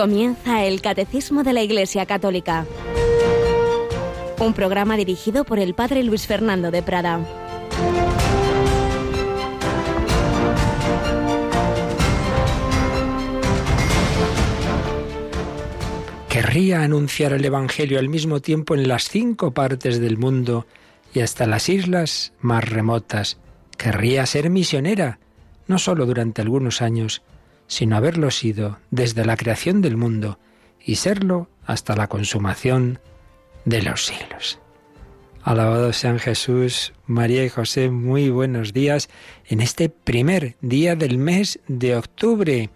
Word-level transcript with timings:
Comienza 0.00 0.64
el 0.64 0.80
Catecismo 0.80 1.42
de 1.42 1.52
la 1.52 1.62
Iglesia 1.62 2.06
Católica. 2.06 2.64
Un 4.38 4.54
programa 4.54 4.96
dirigido 4.96 5.44
por 5.44 5.58
el 5.58 5.74
Padre 5.74 6.02
Luis 6.04 6.26
Fernando 6.26 6.70
de 6.70 6.82
Prada. 6.82 7.20
Querría 16.30 16.80
anunciar 16.80 17.34
el 17.34 17.44
Evangelio 17.44 17.98
al 17.98 18.08
mismo 18.08 18.40
tiempo 18.40 18.74
en 18.74 18.88
las 18.88 19.06
cinco 19.06 19.50
partes 19.50 20.00
del 20.00 20.16
mundo 20.16 20.64
y 21.12 21.20
hasta 21.20 21.44
las 21.44 21.68
islas 21.68 22.32
más 22.40 22.66
remotas. 22.66 23.38
Querría 23.76 24.24
ser 24.24 24.48
misionera, 24.48 25.18
no 25.66 25.78
solo 25.78 26.06
durante 26.06 26.40
algunos 26.40 26.80
años, 26.80 27.20
sino 27.70 27.96
haberlo 27.96 28.32
sido 28.32 28.80
desde 28.90 29.24
la 29.24 29.36
creación 29.36 29.80
del 29.80 29.96
mundo 29.96 30.40
y 30.84 30.96
serlo 30.96 31.48
hasta 31.64 31.94
la 31.94 32.08
consumación 32.08 32.98
de 33.64 33.80
los 33.82 34.06
siglos. 34.06 34.58
Alabado 35.44 35.92
sean 35.92 36.18
Jesús, 36.18 36.92
María 37.06 37.44
y 37.44 37.48
José, 37.48 37.88
muy 37.90 38.28
buenos 38.28 38.72
días 38.72 39.08
en 39.46 39.60
este 39.60 39.88
primer 39.88 40.56
día 40.60 40.96
del 40.96 41.16
mes 41.16 41.60
de 41.68 41.94
octubre, 41.94 42.70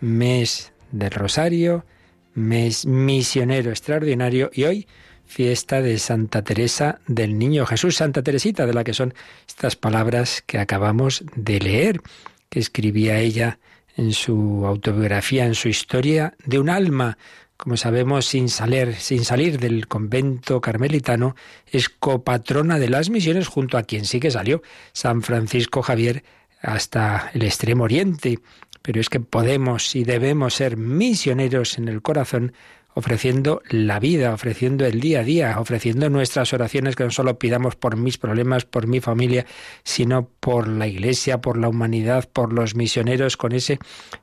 mes 0.00 0.72
del 0.90 1.10
Rosario, 1.10 1.84
mes 2.32 2.86
misionero 2.86 3.68
extraordinario 3.68 4.50
y 4.54 4.64
hoy 4.64 4.88
fiesta 5.26 5.82
de 5.82 5.98
Santa 5.98 6.42
Teresa 6.42 7.00
del 7.06 7.38
Niño 7.38 7.66
Jesús, 7.66 7.96
Santa 7.96 8.22
Teresita, 8.22 8.64
de 8.64 8.72
la 8.72 8.84
que 8.84 8.94
son 8.94 9.12
estas 9.46 9.76
palabras 9.76 10.42
que 10.46 10.58
acabamos 10.58 11.24
de 11.36 11.60
leer, 11.60 12.00
que 12.48 12.58
escribía 12.58 13.18
ella 13.18 13.58
en 13.96 14.12
su 14.12 14.64
autobiografía, 14.66 15.46
en 15.46 15.54
su 15.54 15.68
historia 15.68 16.34
de 16.44 16.58
un 16.58 16.68
alma. 16.68 17.18
Como 17.56 17.76
sabemos, 17.76 18.26
sin 18.26 18.48
salir, 18.48 18.94
sin 18.94 19.24
salir 19.24 19.58
del 19.58 19.86
convento 19.86 20.60
carmelitano, 20.60 21.36
es 21.66 21.88
copatrona 21.88 22.78
de 22.78 22.88
las 22.88 23.10
misiones 23.10 23.48
junto 23.48 23.76
a 23.76 23.82
quien 23.82 24.06
sí 24.06 24.18
que 24.18 24.30
salió, 24.30 24.62
San 24.92 25.22
Francisco 25.22 25.82
Javier, 25.82 26.24
hasta 26.62 27.30
el 27.34 27.42
extremo 27.42 27.84
oriente. 27.84 28.38
Pero 28.82 29.00
es 29.00 29.10
que 29.10 29.20
podemos 29.20 29.94
y 29.94 30.04
debemos 30.04 30.54
ser 30.54 30.78
misioneros 30.78 31.76
en 31.76 31.88
el 31.88 32.00
corazón 32.00 32.54
ofreciendo 32.94 33.62
la 33.68 34.00
vida, 34.00 34.34
ofreciendo 34.34 34.84
el 34.84 35.00
día 35.00 35.20
a 35.20 35.24
día, 35.24 35.56
ofreciendo 35.58 36.10
nuestras 36.10 36.52
oraciones 36.52 36.96
que 36.96 37.04
no 37.04 37.10
solo 37.10 37.38
pidamos 37.38 37.76
por 37.76 37.96
mis 37.96 38.18
problemas, 38.18 38.64
por 38.64 38.86
mi 38.86 39.00
familia, 39.00 39.46
sino 39.84 40.28
por 40.40 40.68
la 40.68 40.86
Iglesia, 40.86 41.40
por 41.40 41.56
la 41.56 41.68
humanidad, 41.68 42.28
por 42.32 42.52
los 42.52 42.74
misioneros 42.74 43.36
con 43.36 43.52
ese 43.52 43.78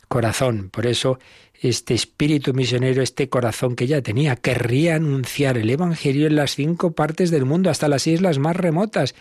corazón. 0.08 0.70
Por 0.70 0.86
eso 0.86 1.20
este 1.62 1.94
espíritu 1.94 2.54
misionero, 2.54 3.02
este 3.02 3.30
corazón 3.30 3.76
que 3.76 3.88
ya 3.88 4.02
tenía, 4.02 4.36
querría 4.36 4.96
anunciar 4.96 5.58
el 5.58 5.70
Evangelio 5.70 6.28
en 6.28 6.36
las 6.36 6.56
cinco 6.56 6.92
partes 6.92 7.32
del 7.32 7.46
mundo, 7.46 7.70
hasta 7.70 7.88
las 7.88 8.06
islas 8.06 8.38
más 8.38 8.56
remotas, 8.56 9.16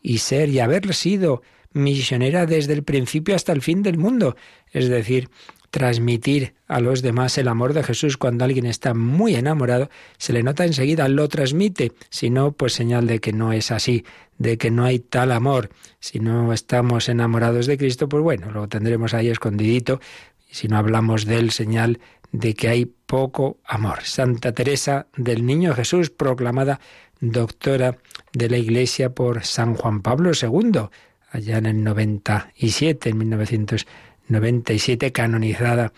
y 0.00 0.18
ser 0.18 0.48
y 0.48 0.58
haber 0.58 0.94
sido 0.94 1.42
misionera 1.72 2.46
desde 2.46 2.72
el 2.72 2.82
principio 2.82 3.34
hasta 3.34 3.52
el 3.52 3.62
fin 3.62 3.82
del 3.82 3.98
mundo. 3.98 4.36
Es 4.72 4.88
decir, 4.88 5.28
transmitir 5.72 6.54
a 6.68 6.80
los 6.80 7.00
demás 7.00 7.38
el 7.38 7.48
amor 7.48 7.72
de 7.72 7.82
Jesús. 7.82 8.18
Cuando 8.18 8.44
alguien 8.44 8.66
está 8.66 8.92
muy 8.92 9.34
enamorado, 9.34 9.88
se 10.18 10.34
le 10.34 10.42
nota 10.42 10.66
enseguida, 10.66 11.08
lo 11.08 11.28
transmite. 11.28 11.92
Si 12.10 12.28
no, 12.28 12.52
pues 12.52 12.74
señal 12.74 13.06
de 13.06 13.20
que 13.20 13.32
no 13.32 13.54
es 13.54 13.70
así, 13.70 14.04
de 14.36 14.58
que 14.58 14.70
no 14.70 14.84
hay 14.84 14.98
tal 14.98 15.32
amor. 15.32 15.70
Si 15.98 16.20
no 16.20 16.52
estamos 16.52 17.08
enamorados 17.08 17.66
de 17.66 17.78
Cristo, 17.78 18.06
pues 18.06 18.22
bueno, 18.22 18.52
lo 18.52 18.68
tendremos 18.68 19.14
ahí 19.14 19.30
escondidito. 19.30 19.98
Y 20.48 20.54
si 20.54 20.68
no 20.68 20.76
hablamos 20.76 21.24
de 21.24 21.38
él, 21.38 21.50
señal 21.50 21.98
de 22.32 22.52
que 22.52 22.68
hay 22.68 22.84
poco 22.84 23.58
amor. 23.64 24.02
Santa 24.02 24.52
Teresa 24.52 25.06
del 25.16 25.46
Niño 25.46 25.74
Jesús, 25.74 26.10
proclamada 26.10 26.80
doctora 27.18 27.96
de 28.34 28.50
la 28.50 28.58
Iglesia 28.58 29.14
por 29.14 29.42
San 29.44 29.74
Juan 29.74 30.02
Pablo 30.02 30.32
II, 30.38 30.88
allá 31.30 31.56
en 31.56 31.66
el 31.66 31.82
97, 31.82 33.08
en 33.08 33.18
1900 33.18 33.86
97, 34.32 35.12
canonizada 35.12 35.92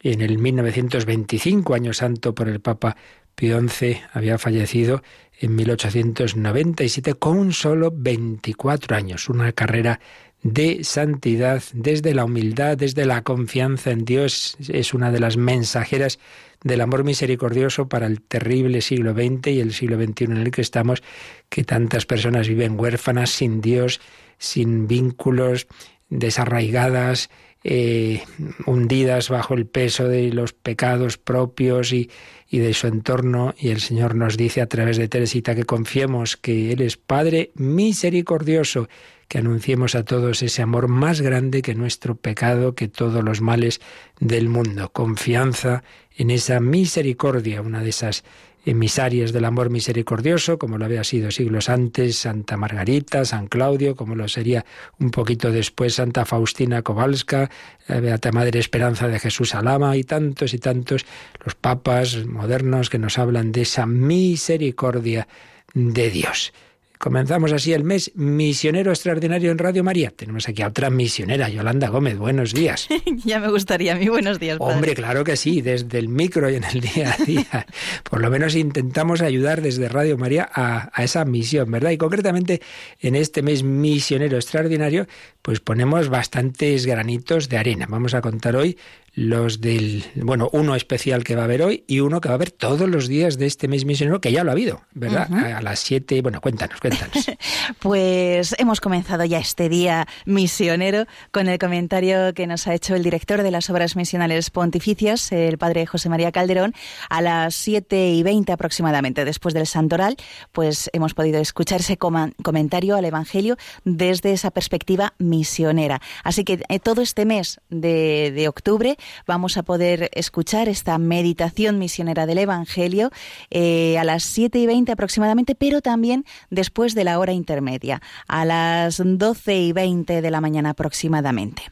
en 0.00 0.20
el 0.20 0.38
1925, 0.38 1.74
año 1.74 1.92
santo 1.92 2.34
por 2.34 2.48
el 2.48 2.60
Papa 2.60 2.96
Pío 3.34 3.60
XI, 3.60 4.00
había 4.12 4.38
fallecido 4.38 5.02
en 5.40 5.54
1897 5.56 7.14
con 7.14 7.52
solo 7.52 7.92
24 7.94 8.96
años, 8.96 9.28
una 9.28 9.52
carrera 9.52 10.00
de 10.42 10.84
santidad 10.84 11.62
desde 11.72 12.14
la 12.14 12.24
humildad, 12.24 12.76
desde 12.76 13.06
la 13.06 13.22
confianza 13.22 13.90
en 13.90 14.04
Dios, 14.04 14.56
es 14.68 14.94
una 14.94 15.10
de 15.10 15.20
las 15.20 15.36
mensajeras 15.36 16.18
del 16.62 16.80
amor 16.80 17.04
misericordioso 17.04 17.88
para 17.88 18.06
el 18.06 18.20
terrible 18.22 18.80
siglo 18.80 19.14
XX 19.14 19.48
y 19.48 19.60
el 19.60 19.72
siglo 19.72 19.96
XXI 19.96 20.24
en 20.24 20.36
el 20.36 20.50
que 20.50 20.62
estamos, 20.62 21.02
que 21.48 21.64
tantas 21.64 22.06
personas 22.06 22.48
viven 22.48 22.78
huérfanas, 22.78 23.30
sin 23.30 23.60
Dios, 23.60 24.00
sin 24.38 24.86
vínculos, 24.86 25.66
desarraigadas, 26.08 27.30
eh, 27.64 28.22
hundidas 28.66 29.28
bajo 29.28 29.54
el 29.54 29.66
peso 29.66 30.08
de 30.08 30.32
los 30.32 30.52
pecados 30.52 31.18
propios 31.18 31.92
y, 31.92 32.10
y 32.48 32.58
de 32.58 32.74
su 32.74 32.86
entorno. 32.86 33.54
Y 33.58 33.70
el 33.70 33.80
Señor 33.80 34.14
nos 34.14 34.36
dice 34.36 34.60
a 34.60 34.66
través 34.66 34.96
de 34.96 35.08
Teresita 35.08 35.54
que 35.54 35.64
confiemos 35.64 36.36
que 36.36 36.72
Él 36.72 36.80
es 36.80 36.96
Padre 36.96 37.50
misericordioso, 37.54 38.88
que 39.28 39.38
anunciemos 39.38 39.94
a 39.94 40.04
todos 40.04 40.42
ese 40.42 40.62
amor 40.62 40.88
más 40.88 41.20
grande 41.20 41.60
que 41.62 41.74
nuestro 41.74 42.14
pecado, 42.14 42.74
que 42.74 42.88
todos 42.88 43.22
los 43.22 43.40
males 43.40 43.80
del 44.20 44.48
mundo. 44.48 44.90
Confianza 44.90 45.84
en 46.16 46.30
esa 46.30 46.60
misericordia, 46.60 47.60
una 47.60 47.82
de 47.82 47.90
esas 47.90 48.24
emisarias 48.64 49.32
del 49.32 49.44
amor 49.44 49.70
misericordioso, 49.70 50.58
como 50.58 50.78
lo 50.78 50.84
había 50.84 51.04
sido 51.04 51.30
siglos 51.30 51.68
antes 51.68 52.16
Santa 52.16 52.56
Margarita, 52.56 53.24
San 53.24 53.46
Claudio, 53.46 53.96
como 53.96 54.14
lo 54.14 54.28
sería 54.28 54.64
un 54.98 55.10
poquito 55.10 55.50
después 55.50 55.94
Santa 55.94 56.24
Faustina 56.24 56.82
Kowalska, 56.82 57.50
Beata 57.88 58.32
Madre 58.32 58.58
Esperanza 58.58 59.08
de 59.08 59.18
Jesús 59.18 59.54
Alama 59.54 59.96
y 59.96 60.04
tantos 60.04 60.54
y 60.54 60.58
tantos 60.58 61.06
los 61.44 61.54
papas 61.54 62.26
modernos 62.26 62.90
que 62.90 62.98
nos 62.98 63.18
hablan 63.18 63.52
de 63.52 63.62
esa 63.62 63.86
misericordia 63.86 65.28
de 65.74 66.10
Dios. 66.10 66.52
Comenzamos 66.98 67.52
así 67.52 67.72
el 67.72 67.84
mes 67.84 68.10
misionero 68.16 68.90
extraordinario 68.90 69.52
en 69.52 69.58
Radio 69.58 69.84
María. 69.84 70.10
Tenemos 70.10 70.48
aquí 70.48 70.62
a 70.62 70.66
otra 70.66 70.90
misionera, 70.90 71.48
Yolanda 71.48 71.88
Gómez. 71.88 72.18
Buenos 72.18 72.52
días. 72.52 72.88
ya 73.24 73.38
me 73.38 73.48
gustaría 73.48 73.92
a 73.92 73.96
mí. 73.96 74.08
Buenos 74.08 74.40
días. 74.40 74.56
Hombre, 74.58 74.94
claro 74.94 75.22
que 75.22 75.36
sí, 75.36 75.62
desde 75.62 76.00
el 76.00 76.08
micro 76.08 76.50
y 76.50 76.56
en 76.56 76.64
el 76.64 76.80
día 76.80 77.14
a 77.16 77.24
día. 77.24 77.66
Por 78.02 78.20
lo 78.20 78.30
menos 78.30 78.56
intentamos 78.56 79.20
ayudar 79.20 79.62
desde 79.62 79.88
Radio 79.88 80.18
María 80.18 80.48
a, 80.52 80.90
a 80.92 81.04
esa 81.04 81.24
misión, 81.24 81.70
¿verdad? 81.70 81.92
Y 81.92 81.98
concretamente 81.98 82.60
en 82.98 83.14
este 83.14 83.42
mes 83.42 83.62
misionero 83.62 84.36
extraordinario, 84.36 85.06
pues 85.40 85.60
ponemos 85.60 86.08
bastantes 86.08 86.84
granitos 86.84 87.48
de 87.48 87.58
arena. 87.58 87.86
Vamos 87.88 88.14
a 88.14 88.20
contar 88.20 88.56
hoy 88.56 88.76
los 89.18 89.60
del, 89.60 90.04
bueno, 90.14 90.48
uno 90.52 90.76
especial 90.76 91.24
que 91.24 91.34
va 91.34 91.42
a 91.42 91.44
haber 91.46 91.62
hoy 91.62 91.82
y 91.88 91.98
uno 91.98 92.20
que 92.20 92.28
va 92.28 92.34
a 92.34 92.36
haber 92.36 92.52
todos 92.52 92.88
los 92.88 93.08
días 93.08 93.36
de 93.36 93.46
este 93.46 93.66
mes 93.66 93.84
misionero, 93.84 94.20
que 94.20 94.30
ya 94.30 94.44
lo 94.44 94.50
ha 94.50 94.52
habido, 94.52 94.82
¿verdad? 94.92 95.28
A 95.32 95.60
las 95.60 95.80
siete, 95.80 96.22
bueno, 96.22 96.40
cuéntanos, 96.40 96.80
cuéntanos. 96.80 97.26
pues 97.80 98.54
hemos 98.58 98.80
comenzado 98.80 99.24
ya 99.24 99.40
este 99.40 99.68
día 99.68 100.06
misionero 100.24 101.06
con 101.32 101.48
el 101.48 101.58
comentario 101.58 102.32
que 102.32 102.46
nos 102.46 102.68
ha 102.68 102.74
hecho 102.74 102.94
el 102.94 103.02
director 103.02 103.42
de 103.42 103.50
las 103.50 103.68
obras 103.70 103.96
misionales 103.96 104.50
pontificias, 104.50 105.32
el 105.32 105.58
padre 105.58 105.84
José 105.84 106.08
María 106.08 106.30
Calderón, 106.30 106.72
a 107.10 107.20
las 107.20 107.56
siete 107.56 108.10
y 108.10 108.22
veinte 108.22 108.52
aproximadamente, 108.52 109.24
después 109.24 109.52
del 109.52 109.66
santoral, 109.66 110.16
pues 110.52 110.90
hemos 110.92 111.14
podido 111.14 111.40
escuchar 111.40 111.80
ese 111.80 111.96
comentario 111.96 112.94
al 112.94 113.04
Evangelio 113.04 113.56
desde 113.84 114.32
esa 114.32 114.52
perspectiva 114.52 115.14
misionera. 115.18 116.00
Así 116.22 116.44
que 116.44 116.62
eh, 116.68 116.78
todo 116.78 117.02
este 117.02 117.24
mes 117.24 117.60
de, 117.68 118.30
de 118.32 118.46
octubre 118.46 118.96
vamos 119.26 119.56
a 119.56 119.62
poder 119.62 120.10
escuchar 120.12 120.68
esta 120.68 120.98
meditación 120.98 121.78
misionera 121.78 122.26
del 122.26 122.38
Evangelio 122.38 123.10
eh, 123.50 123.98
a 123.98 124.04
las 124.04 124.24
7 124.24 124.58
y 124.58 124.66
20 124.66 124.92
aproximadamente, 124.92 125.54
pero 125.54 125.80
también 125.80 126.24
después 126.50 126.94
de 126.94 127.04
la 127.04 127.18
hora 127.18 127.32
intermedia, 127.32 128.00
a 128.26 128.44
las 128.44 129.02
12 129.04 129.58
y 129.58 129.72
20 129.72 130.22
de 130.22 130.30
la 130.30 130.40
mañana 130.40 130.70
aproximadamente. 130.70 131.62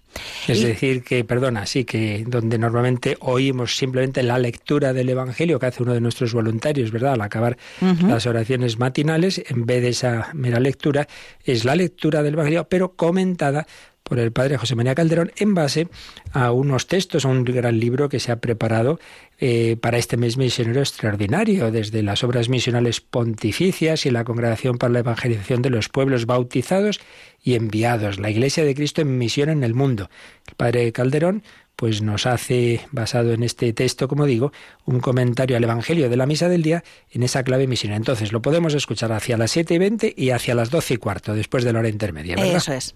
Es 0.49 0.63
decir, 0.63 1.03
que, 1.03 1.25
perdona, 1.25 1.67
sí, 1.67 1.85
que 1.85 2.25
donde 2.27 2.59
normalmente 2.59 3.17
oímos 3.21 3.77
simplemente 3.77 4.23
la 4.23 4.39
lectura 4.39 4.93
del 4.93 5.09
Evangelio 5.09 5.59
que 5.59 5.67
hace 5.67 5.83
uno 5.83 5.93
de 5.93 6.01
nuestros 6.01 6.33
voluntarios, 6.33 6.91
¿verdad? 6.91 7.15
Al 7.15 7.21
acabar 7.21 7.57
las 7.81 8.27
oraciones 8.27 8.79
matinales, 8.79 9.43
en 9.49 9.67
vez 9.67 9.83
de 9.83 9.89
esa 9.89 10.31
mera 10.33 10.61
lectura, 10.61 11.07
es 11.45 11.65
la 11.65 11.75
lectura 11.75 12.23
del 12.23 12.35
Evangelio, 12.35 12.69
pero 12.69 12.95
comentada 12.95 13.67
por 14.09 14.21
el 14.21 14.33
padre 14.33 14.57
José 14.57 14.77
María 14.77 14.95
Calderón 14.95 15.33
en 15.37 15.55
base 15.55 15.89
a 16.33 16.53
unos 16.53 16.87
textos, 16.87 17.25
a 17.25 17.29
un 17.29 17.45
gran 17.45 17.81
libro 17.81 18.09
que 18.09 18.21
se 18.21 18.31
ha 18.31 18.37
preparado 18.37 19.01
eh, 19.39 19.77
para 19.81 19.99
este 19.99 20.17
mes 20.17 20.37
misionero 20.37 20.81
extraordinario, 20.81 21.71
desde 21.73 22.03
las 22.03 22.23
obras 22.23 22.49
misionales 22.49 23.01
pontificias 23.01 24.07
y 24.07 24.11
la 24.11 24.25
Congregación 24.25 24.79
para 24.79 24.93
la 24.93 25.01
Evangelización 25.01 25.61
de 25.61 25.71
los 25.71 25.89
Pueblos 25.89 26.25
Bautizados 26.27 27.01
y 27.43 27.55
Enviados, 27.55 28.21
la 28.21 28.31
Iglesia 28.31 28.65
de 28.65 28.75
Cristo 28.75 29.03
en 29.03 29.19
misión 29.19 29.49
en 29.49 29.65
el 29.65 29.75
mundo. 29.75 30.09
El 30.47 30.55
padre 30.55 30.93
Calderón 30.93 31.43
pues 31.75 32.01
nos 32.01 32.25
hace, 32.25 32.81
basado 32.91 33.33
en 33.33 33.43
este 33.43 33.73
texto, 33.75 34.09
como 34.09 34.25
digo, 34.25 34.51
un 34.87 35.01
comentario 35.01 35.59
al 35.59 35.65
Evangelio 35.65 36.09
de 36.09 36.17
la 36.17 36.25
Misa 36.25 36.49
del 36.49 36.63
Día 36.63 36.83
en 37.11 37.23
esa 37.23 37.43
clave 37.43 37.67
misionera. 37.67 37.99
Entonces, 37.99 38.33
lo 38.33 38.41
podemos 38.41 38.73
escuchar 38.73 39.13
hacia 39.13 39.37
las 39.37 39.51
7 39.51 39.75
y 39.75 39.79
20 39.79 40.15
y 40.17 40.31
hacia 40.31 40.55
las 40.55 40.71
12 40.71 40.95
y 40.95 40.97
cuarto, 40.97 41.35
después 41.35 41.65
de 41.65 41.75
la 41.75 41.81
hora 41.81 41.91
intermedia. 41.91 42.37
Eso 42.37 42.73
es. 42.73 42.95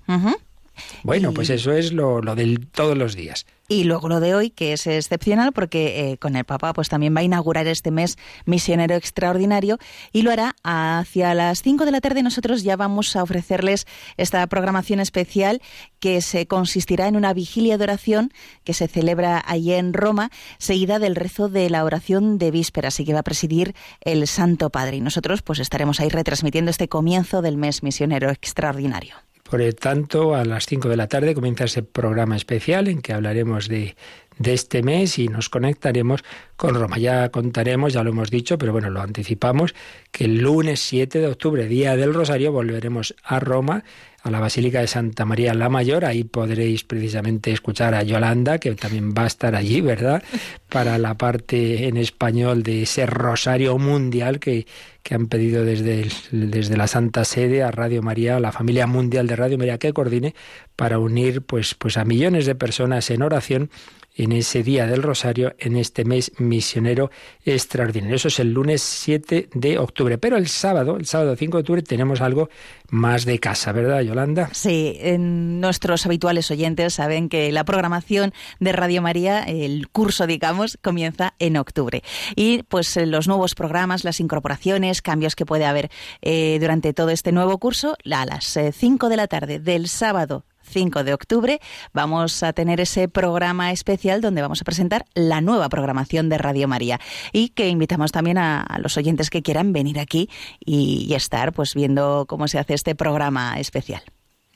Bueno, 1.03 1.33
pues 1.33 1.51
eso 1.51 1.73
es 1.73 1.93
lo, 1.93 2.21
lo 2.21 2.35
de 2.35 2.59
todos 2.73 2.97
los 2.97 3.17
días. 3.17 3.47
Y 3.71 3.85
luego 3.85 4.09
lo 4.09 4.19
de 4.19 4.35
hoy, 4.35 4.51
que 4.51 4.73
es 4.73 4.85
excepcional 4.89 5.53
porque 5.53 6.11
eh, 6.11 6.19
con 6.19 6.35
el 6.35 6.45
Papa 6.45 6.73
pues 6.73 6.89
también 6.89 7.15
va 7.15 7.21
a 7.21 7.23
inaugurar 7.23 7.69
este 7.69 7.93
mes 7.93 8.19
misionero 8.45 8.97
extraordinario 8.97 9.79
y 10.11 10.23
lo 10.23 10.33
hará 10.33 10.57
hacia 10.65 11.35
las 11.35 11.63
5 11.63 11.85
de 11.85 11.93
la 11.93 12.01
tarde. 12.01 12.25
Nosotros 12.25 12.65
ya 12.65 12.75
vamos 12.75 13.15
a 13.15 13.23
ofrecerles 13.23 13.87
esta 14.17 14.45
programación 14.49 14.99
especial 14.99 15.63
que 16.01 16.21
se 16.21 16.49
consistirá 16.49 17.07
en 17.07 17.15
una 17.15 17.33
vigilia 17.33 17.79
de 17.79 17.85
oración 17.85 18.33
que 18.65 18.75
se 18.75 18.89
celebra 18.89 19.41
allí 19.47 19.73
en 19.75 19.93
Roma, 19.93 20.33
seguida 20.59 20.99
del 20.99 21.15
rezo 21.15 21.49
de 21.49 21.71
la 21.71 21.85
oración 21.85 22.39
de 22.39 22.51
vísperas 22.51 22.99
y 22.99 23.05
que 23.05 23.13
va 23.13 23.21
a 23.21 23.23
presidir 23.23 23.77
el 24.01 24.27
Santo 24.27 24.71
Padre. 24.71 24.97
Y 24.97 25.01
nosotros 25.01 25.43
pues 25.43 25.61
estaremos 25.61 26.01
ahí 26.01 26.09
retransmitiendo 26.09 26.73
este 26.73 26.89
comienzo 26.89 27.41
del 27.41 27.57
mes 27.57 27.85
misionero 27.85 28.31
extraordinario. 28.31 29.15
Por 29.51 29.61
lo 29.61 29.73
tanto, 29.73 30.37
a 30.37 30.45
las 30.45 30.67
5 30.67 30.89
de 30.89 30.97
la 30.97 31.09
tarde 31.09 31.35
comienza 31.35 31.65
ese 31.65 31.83
programa 31.83 32.37
especial 32.37 32.87
en 32.87 33.03
que 33.03 33.13
hablaremos 33.13 33.67
de, 33.67 33.97
de 34.39 34.55
este 34.55 34.85
mes 34.85 35.19
y 35.19 35.27
nos 35.27 35.49
conectaremos 35.49 36.23
con 36.57 36.77
Roma. 36.77 36.99
Ya 36.99 37.31
contaremos, 37.31 37.93
ya 37.93 38.05
lo 38.05 38.11
hemos 38.11 38.31
dicho, 38.31 38.59
pero 38.59 38.71
bueno, 38.71 38.91
lo 38.91 39.01
anticipamos, 39.01 39.75
que 40.13 40.27
el 40.27 40.39
lunes 40.39 40.79
7 40.81 41.19
de 41.19 41.27
octubre, 41.27 41.67
Día 41.67 41.97
del 41.97 42.15
Rosario, 42.15 42.53
volveremos 42.53 43.17
a 43.25 43.41
Roma 43.41 43.83
a 44.23 44.31
la 44.31 44.41
Basílica 44.41 44.81
de 44.81 44.87
Santa 44.87 45.25
María 45.25 45.55
la 45.55 45.69
Mayor. 45.69 46.05
Ahí 46.05 46.25
podréis 46.25 46.85
precisamente 46.85 47.53
escuchar 47.53 47.95
a 47.95 48.03
Yolanda, 48.03 48.59
que 48.59 48.75
también 48.75 49.15
va 49.15 49.25
a 49.25 49.27
estar 49.27 49.55
allí, 49.55 49.81
¿verdad? 49.81 50.23
Para 50.69 50.99
la 50.99 51.17
parte 51.17 51.89
en 51.89 51.97
español 51.97 52.63
de 52.63 52.83
ese 52.83 53.07
rosario 53.07 53.79
mundial 53.79 54.41
que, 54.41 54.67
que 55.03 55.15
han 55.15 55.27
pedido 55.27 55.65
desde, 55.65 56.09
desde 56.31 56.77
la 56.77 56.87
Santa 56.87 57.25
Sede 57.25 57.63
a 57.63 57.71
Radio 57.71 58.03
María, 58.03 58.37
a 58.37 58.41
la 58.41 58.53
familia 58.53 58.87
mundial 58.87 59.27
de 59.27 59.37
Radio 59.37 59.59
María 59.59 59.79
que 59.79 59.93
coordine 59.93 60.35
para 60.77 60.99
unir 60.99 61.43
pues, 61.43 61.75
pues 61.75 61.97
a 61.97 62.05
millones 62.05 62.47
de 62.47 62.55
personas 62.55 63.11
en 63.11 63.23
oración 63.23 63.71
en 64.17 64.33
ese 64.33 64.63
día 64.63 64.87
del 64.87 65.03
Rosario, 65.03 65.55
en 65.59 65.77
este 65.77 66.05
mes 66.05 66.33
misionero 66.39 67.11
extraordinario. 67.45 68.17
Eso 68.17 68.29
es 68.29 68.39
el 68.41 68.53
lunes 68.53 68.83
7 68.83 69.49
de 69.55 69.79
octubre. 69.79 70.19
Pero 70.19 70.37
el 70.37 70.49
sábado, 70.49 70.97
el 70.97 71.07
sábado 71.07 71.37
5 71.37 71.57
de 71.57 71.61
octubre, 71.61 71.83
tenemos 71.83 72.21
algo 72.21 72.51
más 72.91 73.25
de 73.25 73.39
casa, 73.39 73.73
¿verdad, 73.73 74.03
Yolanda? 74.11 74.51
Sí, 74.53 74.99
nuestros 75.19 76.05
habituales 76.05 76.51
oyentes 76.51 76.95
saben 76.95 77.29
que 77.29 77.53
la 77.53 77.65
programación 77.65 78.33
de 78.59 78.73
Radio 78.73 79.03
María, 79.03 79.43
el 79.45 79.89
curso, 79.89 80.27
digamos, 80.27 80.79
comienza 80.83 81.35
en 81.39 81.57
octubre. 81.57 82.03
Y 82.35 82.65
pues 82.65 82.97
los 82.97 83.29
nuevos 83.29 83.55
programas, 83.55 84.03
las 84.03 84.19
incorporaciones, 84.19 85.01
cambios 85.01 85.37
que 85.37 85.47
puede 85.47 85.65
haber 85.65 85.91
eh, 86.23 86.59
durante 86.61 86.93
todo 86.93 87.11
este 87.11 87.31
nuevo 87.31 87.59
curso, 87.59 87.97
a 88.11 88.27
las 88.27 88.59
5 88.73 89.07
eh, 89.07 89.11
de 89.11 89.17
la 89.17 89.29
tarde 89.29 89.59
del 89.61 89.89
sábado 89.89 90.45
5 90.71 91.05
de 91.05 91.13
octubre 91.15 91.61
vamos 91.93 92.43
a 92.43 92.53
tener 92.53 92.81
ese 92.81 93.09
programa 93.09 93.73
especial 93.73 94.21
donde 94.21 94.43
vamos 94.43 94.61
a 94.61 94.65
presentar 94.65 95.05
la 95.15 95.41
nueva 95.41 95.69
programación 95.69 96.29
de 96.29 96.39
Radio 96.39 96.69
María. 96.69 97.01
Y 97.33 97.51
que 97.51 97.69
invitamos 97.69 98.13
también 98.13 98.39
a, 98.39 98.67
los 98.81 98.97
oyentes 98.97 99.31
que 99.31 99.43
quieran 99.43 99.73
venir 99.73 99.99
aquí 99.99 100.31
y, 100.59 101.07
y 101.09 101.15
estar 101.15 101.53
pues 101.53 101.75
viendo 101.75 102.25
cómo 102.29 102.49
se 102.49 102.59
hace 102.59 102.75
este 102.75 102.95
programa 102.95 103.59
especial 103.59 104.03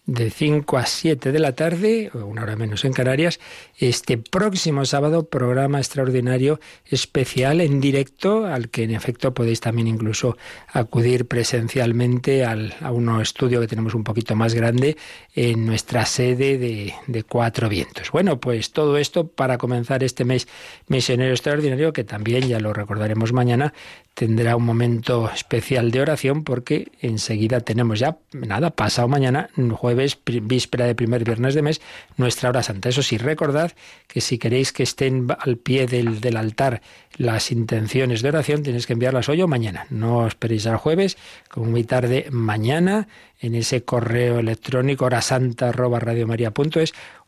de 0.07 0.31
5 0.31 0.77
a 0.77 0.85
7 0.85 1.33
de 1.33 1.39
la 1.39 1.55
tarde, 1.55 2.11
una 2.13 2.43
hora 2.43 2.57
menos 2.57 2.85
en 2.85 2.93
Canarias, 2.93 3.41
este 3.79 4.19
próximo 4.19 4.85
sábado 4.85 5.29
programa 5.29 5.79
extraordinario 5.79 6.61
especial 6.85 7.63
en 7.63 7.81
directo, 7.81 8.45
al 8.45 8.69
que 8.69 8.83
en 8.83 8.91
efecto 8.91 9.33
podéis 9.33 9.61
también 9.61 9.89
incluso 9.89 10.37
acudir 10.69 11.27
presencialmente 11.27 12.45
al, 12.45 12.75
a 12.81 12.93
un 12.93 13.21
estudio 13.21 13.61
que 13.61 13.67
tenemos 13.67 13.95
un 13.95 14.05
poquito 14.05 14.37
más 14.37 14.53
grande 14.53 14.99
en 15.35 15.65
nuestra 15.65 16.05
sede 16.05 16.59
de, 16.59 16.95
de 17.07 17.23
Cuatro 17.23 17.71
Vientos. 17.71 18.11
Bueno, 18.11 18.41
pues 18.41 18.73
todo 18.73 18.99
esto 18.99 19.29
para 19.29 19.57
comenzar 19.57 20.05
este 20.05 20.27
mes 20.27 20.49
misionero 20.87 21.33
extraordinario, 21.33 21.95
que 21.95 22.05
también, 22.05 22.47
ya 22.47 22.61
lo 22.61 22.75
recordaremos 22.75 23.33
mañana, 23.33 23.73
tendrá 24.13 24.55
un 24.57 24.65
momento 24.65 25.31
especial 25.35 25.91
de 25.91 26.01
oración 26.01 26.45
porque 26.45 26.93
enseguida 27.01 27.61
tenemos 27.61 27.99
ya, 27.99 28.19
nada, 28.33 28.71
pasado 28.71 29.09
mañana, 29.09 29.49
jueves, 29.71 29.94
víspera 29.95 30.87
de 30.87 30.95
primer 30.95 31.25
viernes 31.25 31.55
de 31.55 31.63
mes, 31.63 31.81
nuestra 32.17 32.49
hora 32.49 32.63
santa. 32.63 32.89
Eso 32.89 33.03
sí, 33.03 33.19
recordad 33.19 33.73
que 34.07 34.21
si 34.21 34.39
queréis 34.39 34.73
que 34.73 34.83
estén 34.83 35.27
al 35.39 35.57
pie 35.57 35.87
del, 35.87 36.21
del 36.21 36.37
altar 36.37 36.83
las 37.17 37.53
intenciones 37.53 38.23
de 38.23 38.29
oración, 38.29 38.63
tenéis 38.63 38.87
que 38.87 38.93
enviarlas 38.93 39.29
hoy 39.29 39.43
o 39.43 39.49
mañana. 39.49 39.87
No 39.91 40.27
esperéis 40.27 40.67
al 40.67 40.77
jueves, 40.77 41.17
como 41.49 41.67
muy 41.67 41.85
tarde 41.85 42.27
mañana, 42.31 43.09
en 43.41 43.55
ese 43.55 43.85
correo 43.85 44.39
electrónico 44.39 45.05
horasanta 45.05 45.69
arroba 45.69 46.01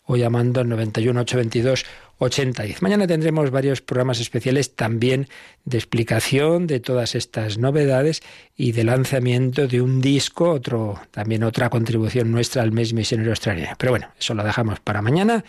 o 0.06 0.16
llamando 0.16 0.60
al 0.60 0.68
91 0.68 1.20
822 1.20 1.84
8010. 2.18 2.80
Mañana 2.80 3.06
tendremos 3.06 3.50
varios 3.50 3.82
programas 3.82 4.20
especiales 4.20 4.74
también 4.74 5.28
de 5.64 5.76
explicación 5.76 6.66
de 6.66 6.80
todas 6.80 7.14
estas 7.14 7.58
novedades 7.58 8.22
y 8.56 8.72
de 8.72 8.84
lanzamiento 8.84 9.66
de 9.66 9.82
un 9.82 10.00
disco, 10.00 10.50
otro 10.50 10.98
también 11.10 11.42
otra 11.42 11.68
contribución 11.68 12.30
nuestra 12.30 12.62
al 12.62 12.72
mes 12.72 12.94
misionero 12.94 13.30
australiano. 13.30 13.76
Pero 13.78 13.92
bueno, 13.92 14.08
eso 14.18 14.32
lo 14.34 14.44
dejamos 14.44 14.80
para 14.80 15.02
mañana. 15.02 15.44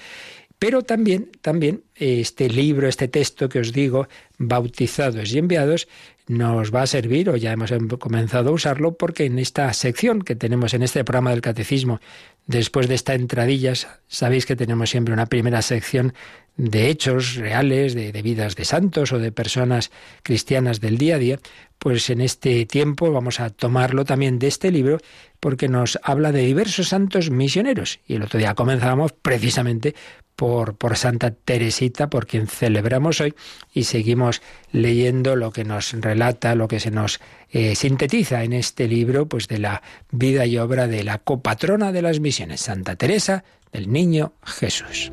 Pero 0.59 0.81
también, 0.81 1.29
también 1.41 1.83
este 1.95 2.49
libro, 2.49 2.87
este 2.87 3.07
texto 3.07 3.47
que 3.47 3.59
os 3.59 3.71
digo, 3.71 4.07
bautizados 4.39 5.31
y 5.31 5.37
enviados, 5.37 5.87
nos 6.27 6.73
va 6.73 6.81
a 6.81 6.87
servir, 6.87 7.29
o 7.29 7.37
ya 7.37 7.51
hemos 7.51 7.71
em, 7.71 7.87
comenzado 7.87 8.49
a 8.49 8.53
usarlo, 8.53 8.97
porque 8.97 9.25
en 9.25 9.39
esta 9.39 9.71
sección 9.73 10.21
que 10.21 10.35
tenemos 10.35 10.73
en 10.73 10.83
este 10.83 11.03
programa 11.03 11.31
del 11.31 11.41
Catecismo, 11.41 11.99
después 12.45 12.87
de 12.87 12.95
esta 12.95 13.13
entradillas, 13.13 13.87
sabéis 14.07 14.45
que 14.45 14.55
tenemos 14.55 14.89
siempre 14.89 15.13
una 15.13 15.27
primera 15.27 15.61
sección 15.61 16.13
de 16.57 16.89
hechos 16.89 17.35
reales, 17.35 17.93
de, 17.93 18.11
vidas 18.21 18.55
de 18.55 18.65
santos 18.65 19.11
o 19.13 19.19
de 19.19 19.31
personas 19.31 19.91
cristianas 20.23 20.81
del 20.81 20.97
día 20.97 21.15
a 21.15 21.19
día, 21.19 21.39
pues 21.79 22.09
en 22.09 22.19
este 22.21 22.65
tiempo 22.65 23.11
vamos 23.11 23.39
a 23.39 23.51
tomarlo 23.51 24.03
también 24.03 24.39
de 24.39 24.47
este 24.47 24.71
libro 24.71 24.97
porque 25.39 25.69
nos 25.69 25.99
habla 26.01 26.31
de 26.31 26.41
diversos 26.41 26.89
santos 26.89 27.29
misioneros. 27.29 27.99
Y 28.07 28.15
el 28.15 28.23
otro 28.23 28.39
día 28.39 28.55
comenzábamos 28.55 29.13
precisamente 29.13 29.93
por, 30.35 30.75
por 30.75 30.97
Santa 30.97 31.31
Teresita, 31.31 32.09
por 32.09 32.27
quien 32.27 32.47
celebramos 32.47 33.21
hoy, 33.21 33.33
y 33.73 33.83
seguimos 33.83 34.41
leyendo 34.71 35.35
lo 35.35 35.51
que 35.51 35.63
nos 35.63 35.93
relata, 35.93 36.55
lo 36.55 36.67
que 36.67 36.79
se 36.79 36.91
nos 36.91 37.19
eh, 37.51 37.75
sintetiza 37.75 38.43
en 38.43 38.53
este 38.53 38.87
libro, 38.87 39.27
pues 39.27 39.47
de 39.47 39.59
la 39.59 39.81
vida 40.11 40.45
y 40.45 40.57
obra 40.57 40.87
de 40.87 41.03
la 41.03 41.19
copatrona 41.19 41.91
de 41.91 42.01
las 42.01 42.19
misiones, 42.19 42.61
Santa 42.61 42.95
Teresa 42.95 43.43
del 43.71 43.91
Niño 43.91 44.33
Jesús. 44.43 45.11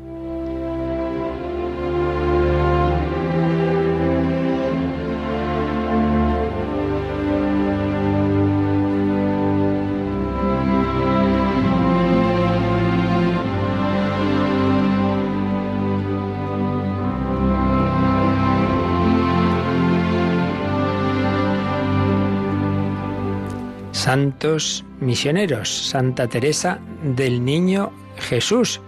Santos 24.05 24.85
misioneros, 24.99 25.67
Santa 25.67 26.27
Teresa 26.27 26.77
del 27.01 27.43
Niño 27.43 27.91
Jesús. 28.19 28.79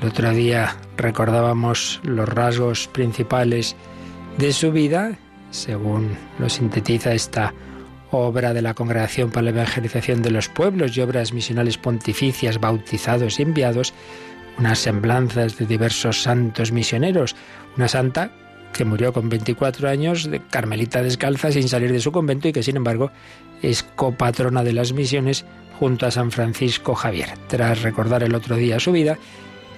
El 0.00 0.08
otro 0.08 0.30
día 0.30 0.78
recordábamos 0.96 2.00
los 2.04 2.26
rasgos 2.26 2.88
principales 2.88 3.76
de 4.38 4.54
su 4.54 4.72
vida, 4.72 5.18
según 5.50 6.16
lo 6.38 6.48
sintetiza 6.48 7.12
esta 7.12 7.52
obra 8.10 8.54
de 8.54 8.62
la 8.62 8.72
Congregación 8.72 9.30
para 9.30 9.42
la 9.42 9.50
Evangelización 9.50 10.22
de 10.22 10.30
los 10.30 10.48
Pueblos 10.48 10.96
y 10.96 11.02
obras 11.02 11.34
misionales 11.34 11.76
pontificias, 11.76 12.58
bautizados 12.58 13.38
y 13.38 13.42
enviados, 13.42 13.92
unas 14.58 14.78
semblanzas 14.78 15.58
de 15.58 15.66
diversos 15.66 16.22
santos 16.22 16.72
misioneros, 16.72 17.36
una 17.76 17.88
santa 17.88 18.30
que 18.76 18.84
murió 18.84 19.12
con 19.12 19.28
24 19.28 19.88
años 19.88 20.30
de 20.30 20.40
carmelita 20.40 21.02
descalza 21.02 21.50
sin 21.50 21.68
salir 21.68 21.92
de 21.92 22.00
su 22.00 22.12
convento 22.12 22.48
y 22.48 22.52
que 22.52 22.62
sin 22.62 22.76
embargo 22.76 23.10
es 23.62 23.82
copatrona 23.82 24.62
de 24.62 24.72
las 24.72 24.92
misiones 24.92 25.44
junto 25.78 26.06
a 26.06 26.10
San 26.10 26.30
Francisco 26.30 26.94
Javier. 26.94 27.30
Tras 27.48 27.82
recordar 27.82 28.22
el 28.22 28.34
otro 28.34 28.56
día 28.56 28.78
su 28.78 28.92
vida, 28.92 29.18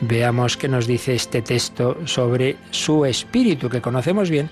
veamos 0.00 0.57
qué 0.57 0.69
nos 0.69 0.87
dice 0.87 1.14
este 1.14 1.43
texto 1.43 1.97
sobre 2.07 2.57
su 2.71 3.05
espíritu, 3.05 3.69
que 3.69 3.81
conocemos 3.81 4.31
bien 4.31 4.50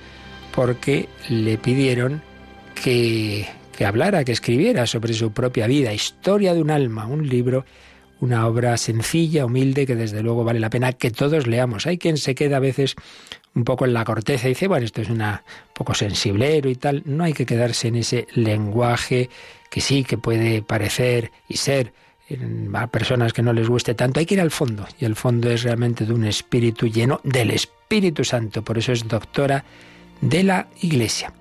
porque 0.55 1.09
le 1.29 1.59
pidieron 1.59 2.23
que, 2.83 3.47
que 3.77 3.85
hablara, 3.85 4.25
que 4.25 4.33
escribiera 4.33 4.87
sobre 4.87 5.13
su 5.13 5.33
propia 5.33 5.67
vida, 5.67 5.93
Historia 5.93 6.55
de 6.55 6.63
un 6.63 6.71
alma, 6.71 7.07
un 7.07 7.29
libro 7.29 7.65
una 8.21 8.47
obra 8.47 8.77
sencilla, 8.77 9.45
humilde, 9.45 9.87
que 9.87 9.97
desde 9.97 10.23
luego 10.23 10.45
vale 10.45 10.61
la 10.61 10.71
pena 10.71 10.93
que 10.93 11.11
todos 11.11 11.47
leamos. 11.47 11.87
Hay 11.87 11.99
quien 11.99 12.17
se 12.17 12.35
queda 12.35 12.57
a 12.57 12.61
veces 12.61 12.97
un 13.55 13.65
poco 13.65 13.85
en 13.85 13.95
la 13.95 14.05
corteza 14.05 14.47
y 14.47 14.51
dice, 14.51 14.69
bueno, 14.69 14.85
esto 14.85 15.03
es 15.03 15.11
una 15.11 15.45
poco 15.75 15.95
sensiblero 15.95 16.69
y 16.69 16.77
tal. 16.77 17.03
No 17.05 17.25
hay 17.25 17.33
que 17.33 17.47
quedarse 17.47 17.89
en 17.89 17.97
ese 17.97 18.27
lenguaje 18.35 19.31
que 19.71 19.81
sí, 19.81 20.05
que 20.05 20.19
puede 20.19 20.63
parecer 20.63 21.33
y 21.49 21.57
ser 21.57 21.93
a 22.75 22.87
personas 22.89 23.33
que 23.33 23.43
no 23.43 23.53
les 23.53 23.69
guste 23.69 23.95
tanto. 23.95 24.21
Hay 24.21 24.27
que 24.27 24.35
ir 24.35 24.41
al 24.41 24.51
fondo 24.51 24.87
y 24.99 25.05
el 25.05 25.17
fondo 25.17 25.51
es 25.51 25.63
realmente 25.63 26.05
de 26.05 26.13
un 26.13 26.25
espíritu 26.25 26.89
lleno 26.89 27.21
del 27.23 27.51
Espíritu 27.51 28.25
Santo. 28.25 28.63
Por 28.63 28.79
eso 28.79 28.93
es 28.93 29.07
doctora 29.07 29.65
de 30.21 30.43
la 30.43 30.69
Iglesia. 30.81 31.33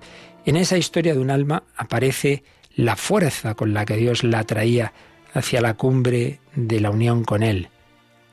En 0.44 0.56
esa 0.56 0.78
historia 0.78 1.12
de 1.12 1.20
un 1.20 1.30
alma 1.30 1.64
aparece 1.76 2.44
la 2.76 2.94
fuerza 2.94 3.54
con 3.54 3.74
la 3.74 3.84
que 3.84 3.96
Dios 3.96 4.22
la 4.22 4.44
traía 4.44 4.92
hacia 5.36 5.60
la 5.60 5.74
cumbre 5.74 6.40
de 6.54 6.80
la 6.80 6.90
unión 6.90 7.22
con 7.22 7.42
Él. 7.42 7.68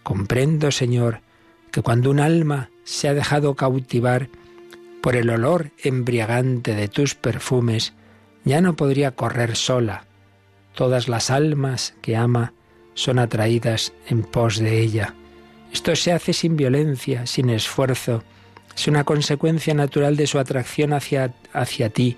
Comprendo, 0.04 0.72
Señor, 0.72 1.20
que 1.70 1.82
cuando 1.82 2.10
un 2.10 2.22
alma 2.22 2.70
se 2.86 3.10
ha 3.10 3.14
dejado 3.14 3.56
cautivar 3.56 4.30
por 5.02 5.18
el 5.18 5.30
olor 5.30 5.72
embriagante 5.84 6.76
de 6.76 6.88
tus 6.88 7.14
perfumes, 7.14 7.94
ya 8.46 8.62
no 8.62 8.78
podría 8.78 9.12
correr 9.12 9.58
sola. 9.58 10.06
Todas 10.76 11.10
las 11.10 11.30
almas 11.30 11.94
que 12.02 12.16
ama 12.16 12.54
son 12.94 13.20
atraídas 13.20 13.92
en 14.08 14.24
pos 14.24 14.60
de 14.60 14.80
ella. 14.80 15.14
Esto 15.74 15.96
se 15.98 16.14
hace 16.14 16.32
sin 16.32 16.56
violencia, 16.56 17.26
sin 17.26 17.50
esfuerzo. 17.50 18.24
Es 18.78 18.88
una 18.88 19.04
consecuencia 19.04 19.74
natural 19.74 20.16
de 20.16 20.28
su 20.28 20.40
atracción 20.40 20.94
hacia, 20.94 21.34
hacia 21.52 21.90
ti. 21.90 22.18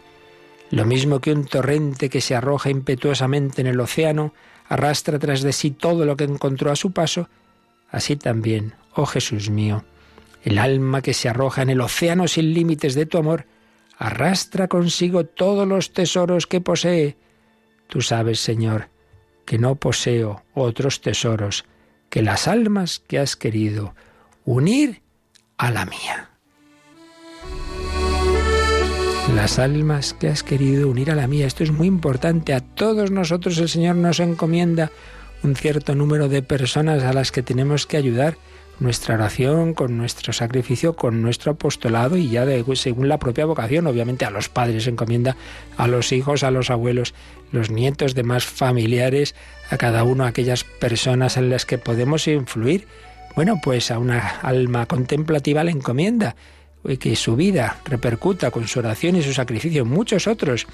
Lo 0.71 0.85
mismo 0.85 1.21
que 1.21 1.31
un 1.31 1.45
torrente 1.45 2.09
que 2.09 2.21
se 2.21 2.35
arroja 2.35 2.69
impetuosamente 2.69 3.61
en 3.61 3.67
el 3.67 3.79
océano 3.79 4.33
arrastra 4.67 5.19
tras 5.19 5.41
de 5.41 5.53
sí 5.53 5.71
todo 5.71 6.05
lo 6.05 6.17
que 6.17 6.23
encontró 6.23 6.71
a 6.71 6.75
su 6.75 6.91
paso, 6.91 7.29
así 7.89 8.15
también, 8.15 8.73
oh 8.93 9.05
Jesús 9.05 9.49
mío, 9.49 9.85
el 10.43 10.57
alma 10.57 11.01
que 11.01 11.13
se 11.13 11.29
arroja 11.29 11.61
en 11.61 11.69
el 11.69 11.81
océano 11.81 12.27
sin 12.27 12.53
límites 12.53 12.95
de 12.95 13.05
tu 13.05 13.17
amor, 13.17 13.45
arrastra 13.97 14.67
consigo 14.67 15.25
todos 15.25 15.67
los 15.67 15.93
tesoros 15.93 16.47
que 16.47 16.61
posee. 16.61 17.17
Tú 17.87 18.01
sabes, 18.01 18.39
Señor, 18.39 18.89
que 19.45 19.57
no 19.57 19.75
poseo 19.75 20.43
otros 20.53 21.01
tesoros 21.01 21.65
que 22.09 22.21
las 22.21 22.47
almas 22.47 22.99
que 22.99 23.19
has 23.19 23.35
querido 23.35 23.95
unir 24.45 25.01
a 25.57 25.71
la 25.71 25.85
mía. 25.85 26.29
Las 29.35 29.59
almas 29.59 30.13
que 30.13 30.29
has 30.29 30.43
querido 30.43 30.87
unir 30.87 31.11
a 31.11 31.15
la 31.15 31.27
mía. 31.27 31.45
Esto 31.45 31.65
es 31.65 31.71
muy 31.71 31.87
importante. 31.87 32.53
A 32.53 32.61
todos 32.61 33.11
nosotros 33.11 33.57
el 33.57 33.67
Señor 33.67 33.97
nos 33.97 34.21
encomienda 34.21 34.91
un 35.43 35.57
cierto 35.57 35.93
número 35.93 36.29
de 36.29 36.41
personas 36.41 37.03
a 37.03 37.11
las 37.11 37.33
que 37.33 37.43
tenemos 37.43 37.85
que 37.85 37.97
ayudar 37.97 38.37
nuestra 38.79 39.15
oración, 39.15 39.73
con 39.73 39.97
nuestro 39.97 40.31
sacrificio, 40.31 40.95
con 40.95 41.21
nuestro 41.21 41.51
apostolado 41.51 42.15
y 42.15 42.29
ya 42.29 42.45
de, 42.45 42.63
según 42.77 43.09
la 43.09 43.19
propia 43.19 43.45
vocación, 43.45 43.87
obviamente 43.87 44.23
a 44.23 44.29
los 44.29 44.47
padres 44.47 44.87
encomienda, 44.87 45.35
a 45.75 45.87
los 45.87 46.13
hijos, 46.13 46.43
a 46.43 46.49
los 46.49 46.69
abuelos, 46.69 47.13
los 47.51 47.69
nietos, 47.69 48.15
demás 48.15 48.45
familiares, 48.45 49.35
a 49.69 49.75
cada 49.75 50.05
uno, 50.05 50.25
aquellas 50.25 50.63
personas 50.63 51.35
en 51.35 51.49
las 51.49 51.65
que 51.65 51.77
podemos 51.77 52.25
influir. 52.29 52.87
Bueno, 53.35 53.59
pues 53.61 53.91
a 53.91 53.99
una 53.99 54.39
alma 54.39 54.85
contemplativa 54.85 55.65
le 55.65 55.71
encomienda 55.71 56.37
que 56.99 57.15
su 57.15 57.35
vida 57.35 57.79
repercuta 57.85 58.51
con 58.51 58.67
su 58.67 58.79
oración 58.79 59.15
y 59.15 59.21
su 59.21 59.33
sacrificio 59.33 59.83
en 59.83 59.89
muchos 59.89 60.27
otros. 60.27 60.67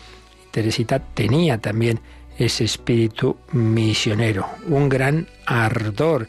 Teresita 0.51 1.00
tenía 1.00 1.58
también 1.58 2.00
ese 2.38 2.63
espíritu 2.63 3.38
misionero, 3.51 4.48
un 4.68 4.89
gran 4.89 5.27
ardor 5.46 6.27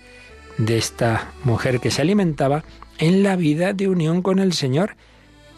de 0.58 0.78
esta 0.78 1.32
mujer 1.44 1.80
que 1.80 1.90
se 1.90 2.02
alimentaba 2.02 2.64
en 2.98 3.22
la 3.22 3.36
vida 3.36 3.72
de 3.72 3.88
unión 3.88 4.22
con 4.22 4.38
el 4.38 4.52
Señor, 4.52 4.96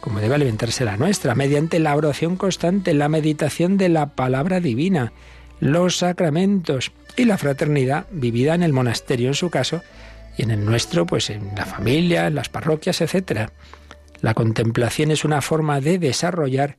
como 0.00 0.21
debe 0.21 0.35
alimentarse 0.35 0.85
la 0.85 0.97
nuestra, 0.97 1.35
mediante 1.35 1.78
la 1.78 1.97
oración 1.97 2.37
constante, 2.37 2.95
la 2.95 3.09
meditación 3.09 3.76
de 3.76 3.88
la 3.88 4.14
palabra 4.14 4.61
divina, 4.61 5.12
los 5.61 5.99
sacramentos 5.99 6.93
y 7.16 7.25
la 7.25 7.38
fraternidad 7.38 8.07
vivida 8.11 8.54
en 8.54 8.62
el 8.62 8.73
monasterio 8.73 9.28
en 9.28 9.35
su 9.35 9.50
caso, 9.50 9.83
y 10.37 10.43
en 10.43 10.50
el 10.50 10.64
nuestro, 10.64 11.07
pues 11.07 11.31
en 11.31 11.54
la 11.57 11.64
familia, 11.64 12.26
en 12.26 12.35
las 12.35 12.49
parroquias, 12.49 13.00
etc. 13.00 13.50
La 14.25 14.33
contemplación 14.33 15.11
es 15.11 15.26
una 15.26 15.43
forma 15.43 15.83
de 15.83 15.99
desarrollar 15.99 16.78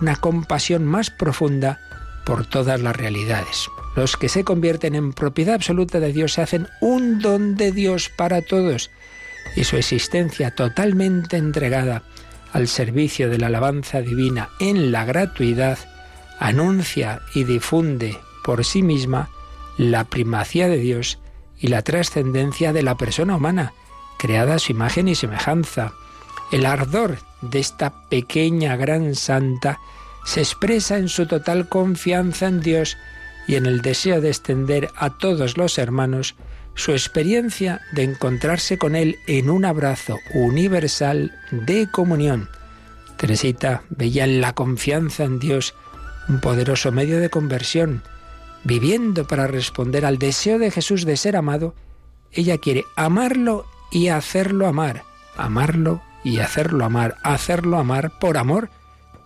una 0.00 0.16
compasión 0.16 0.86
más 0.86 1.10
profunda 1.10 1.78
por 2.24 2.46
todas 2.46 2.80
las 2.80 2.96
realidades. 2.96 3.68
Los 3.96 4.16
que 4.16 4.30
se 4.30 4.44
convierten 4.44 4.94
en 4.94 5.12
propiedad 5.12 5.56
absoluta 5.56 6.00
de 6.00 6.14
Dios 6.14 6.32
se 6.32 6.40
hacen 6.40 6.68
un 6.80 7.18
don 7.18 7.54
de 7.54 7.70
Dios 7.70 8.08
para 8.16 8.40
todos 8.40 8.90
y 9.56 9.64
su 9.64 9.76
existencia 9.76 10.52
totalmente 10.52 11.36
entregada 11.36 12.02
al 12.54 12.66
servicio 12.66 13.28
de 13.28 13.40
la 13.40 13.48
alabanza 13.48 14.00
divina 14.00 14.48
en 14.58 14.90
la 14.90 15.04
gratuidad 15.04 15.78
anuncia 16.38 17.20
y 17.34 17.44
difunde 17.44 18.18
por 18.42 18.64
sí 18.64 18.82
misma 18.82 19.28
la 19.76 20.04
primacía 20.04 20.66
de 20.66 20.78
Dios 20.78 21.18
y 21.58 21.66
la 21.66 21.82
trascendencia 21.82 22.72
de 22.72 22.82
la 22.82 22.94
persona 22.94 23.36
humana, 23.36 23.74
creada 24.16 24.54
a 24.54 24.58
su 24.58 24.72
imagen 24.72 25.08
y 25.08 25.14
semejanza. 25.14 25.92
El 26.52 26.64
ardor 26.64 27.18
de 27.42 27.58
esta 27.58 28.08
pequeña 28.08 28.76
gran 28.76 29.14
santa 29.14 29.80
se 30.24 30.40
expresa 30.40 30.96
en 30.96 31.08
su 31.08 31.26
total 31.26 31.68
confianza 31.68 32.46
en 32.46 32.60
Dios 32.60 32.96
y 33.48 33.56
en 33.56 33.66
el 33.66 33.82
deseo 33.82 34.20
de 34.20 34.28
extender 34.28 34.90
a 34.96 35.10
todos 35.18 35.56
los 35.56 35.78
hermanos 35.78 36.34
su 36.74 36.92
experiencia 36.92 37.80
de 37.92 38.04
encontrarse 38.04 38.78
con 38.78 38.94
Él 38.94 39.18
en 39.26 39.50
un 39.50 39.64
abrazo 39.64 40.18
universal 40.34 41.32
de 41.50 41.90
comunión. 41.90 42.48
Teresita 43.16 43.82
veía 43.88 44.24
en 44.24 44.40
la 44.40 44.52
confianza 44.52 45.24
en 45.24 45.38
Dios 45.38 45.74
un 46.28 46.40
poderoso 46.40 46.92
medio 46.92 47.18
de 47.18 47.30
conversión. 47.30 48.02
Viviendo 48.62 49.26
para 49.26 49.46
responder 49.46 50.04
al 50.04 50.18
deseo 50.18 50.58
de 50.58 50.70
Jesús 50.70 51.04
de 51.04 51.16
ser 51.16 51.36
amado, 51.36 51.74
ella 52.32 52.58
quiere 52.58 52.84
amarlo 52.96 53.64
y 53.90 54.08
hacerlo 54.08 54.66
amar, 54.66 55.04
amarlo 55.36 56.02
y 56.26 56.40
hacerlo 56.40 56.84
amar, 56.84 57.18
hacerlo 57.22 57.78
amar 57.78 58.18
por 58.18 58.36
amor, 58.36 58.68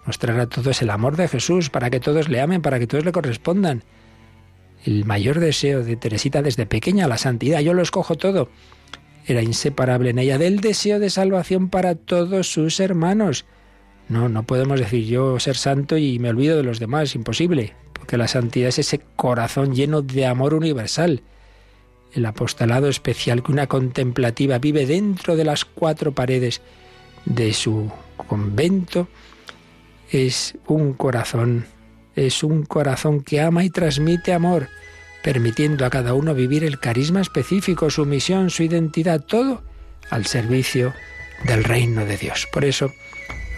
mostrar 0.05 0.39
a 0.39 0.47
todos 0.47 0.83
el 0.83 0.91
amor 0.91 1.17
de 1.17 1.29
Jesús, 1.29 1.71
para 1.71 1.89
que 1.89 1.99
todos 1.99 2.29
le 2.29 2.43
amen, 2.43 2.61
para 2.61 2.79
que 2.79 2.87
todos 2.87 3.07
le 3.07 3.13
correspondan 3.13 3.85
el 4.85 5.07
mayor 5.07 5.41
deseo 5.41 5.83
de 5.83 5.97
Teresita 5.97 6.43
desde 6.43 6.67
pequeña, 6.67 7.09
la 7.09 7.17
santidad. 7.17 7.61
Yo 7.61 7.73
lo 7.73 7.81
escojo 7.81 8.17
todo. 8.17 8.51
Era 9.27 9.41
inseparable 9.41 10.11
en 10.11 10.19
ella 10.19 10.37
del 10.37 10.61
deseo 10.61 10.99
de 10.99 11.09
salvación 11.09 11.71
para 11.71 11.95
todos 11.95 12.53
sus 12.53 12.81
hermanos. 12.81 13.47
No, 14.11 14.29
no 14.29 14.43
podemos 14.43 14.79
decir 14.79 15.07
yo 15.07 15.41
ser 15.41 15.57
santo 15.57 15.97
y 15.97 16.19
me 16.19 16.29
olvido 16.29 16.59
de 16.59 16.65
los 16.65 16.81
demás, 16.81 17.15
imposible, 17.15 17.73
porque 17.95 18.19
la 18.19 18.29
santidad 18.29 18.69
es 18.69 18.79
ese 18.79 19.01
corazón 19.17 19.75
lleno 19.75 20.03
de 20.03 20.27
amor 20.27 20.53
universal. 20.53 21.23
El 22.13 22.27
apostolado 22.27 22.89
especial 22.89 23.43
que 23.43 23.53
una 23.53 23.69
contemplativa 23.69 24.59
vive 24.59 24.85
dentro 24.85 25.35
de 25.35 25.45
las 25.45 25.65
cuatro 25.65 26.13
paredes 26.13 26.61
de 27.25 27.53
su 27.53 27.91
convento 28.27 29.09
es 30.11 30.57
un 30.67 30.95
corazón 30.95 31.67
es 32.17 32.43
un 32.43 32.65
corazón 32.65 33.23
que 33.23 33.41
ama 33.41 33.65
y 33.65 33.71
transmite 33.71 34.33
amor, 34.33 34.69
permitiendo 35.23 35.85
a 35.85 35.91
cada 35.91 36.15
uno 36.15 36.35
vivir 36.35 36.65
el 36.65 36.79
carisma 36.79 37.21
específico, 37.21 37.91
su 37.91 38.05
misión, 38.07 38.51
su 38.51 38.63
identidad, 38.63 39.21
todo 39.21 39.63
al 40.11 40.27
servicio 40.27 40.93
del 41.45 41.65
reino 41.65 42.05
de 42.05 42.17
Dios. 42.17 42.47
Por 42.53 42.65
eso, 42.65 42.91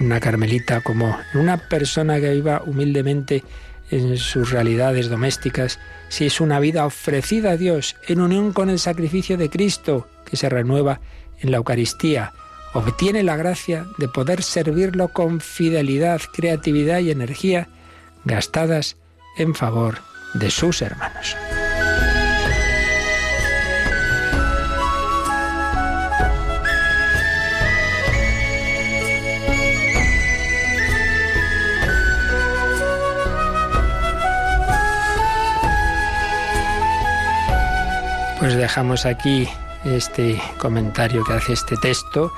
una 0.01 0.21
carmelita 0.21 0.81
como 0.81 1.17
una 1.35 1.57
persona 1.69 2.21
que 2.21 2.35
viva 2.35 2.63
humildemente 2.65 3.43
en 3.91 4.17
sus 4.17 4.51
realidades 4.51 5.09
domésticas, 5.09 5.79
si 6.09 6.27
es 6.27 6.41
una 6.41 6.61
vida 6.61 6.87
ofrecida 6.87 7.53
a 7.53 7.57
Dios 7.57 7.97
en 8.09 8.21
unión 8.21 8.53
con 8.53 8.71
el 8.71 8.79
sacrificio 8.79 9.37
de 9.37 9.51
Cristo 9.51 10.09
que 10.25 10.37
se 10.37 10.49
renueva 10.49 11.01
en 11.41 11.51
la 11.51 11.59
Eucaristía, 11.59 12.33
obtiene 12.75 13.23
la 13.23 13.37
gracia 13.37 13.87
de 13.99 14.09
poder 14.09 14.43
servirlo 14.43 15.09
con 15.09 15.41
fidelidad, 15.41 16.21
creatividad 16.33 17.01
y 17.01 17.11
energía 17.11 17.69
gastadas 18.25 18.97
en 19.37 19.55
favor 19.55 19.99
de 20.35 20.51
sus 20.51 20.83
hermanos. 20.83 21.37
Pues 38.39 38.57
dejamos 38.57 39.07
aquí 39.07 39.49
este 39.85 40.43
comentario 40.59 41.25
que 41.25 41.33
hace 41.33 41.53
este 41.53 41.77
texto 41.77 42.33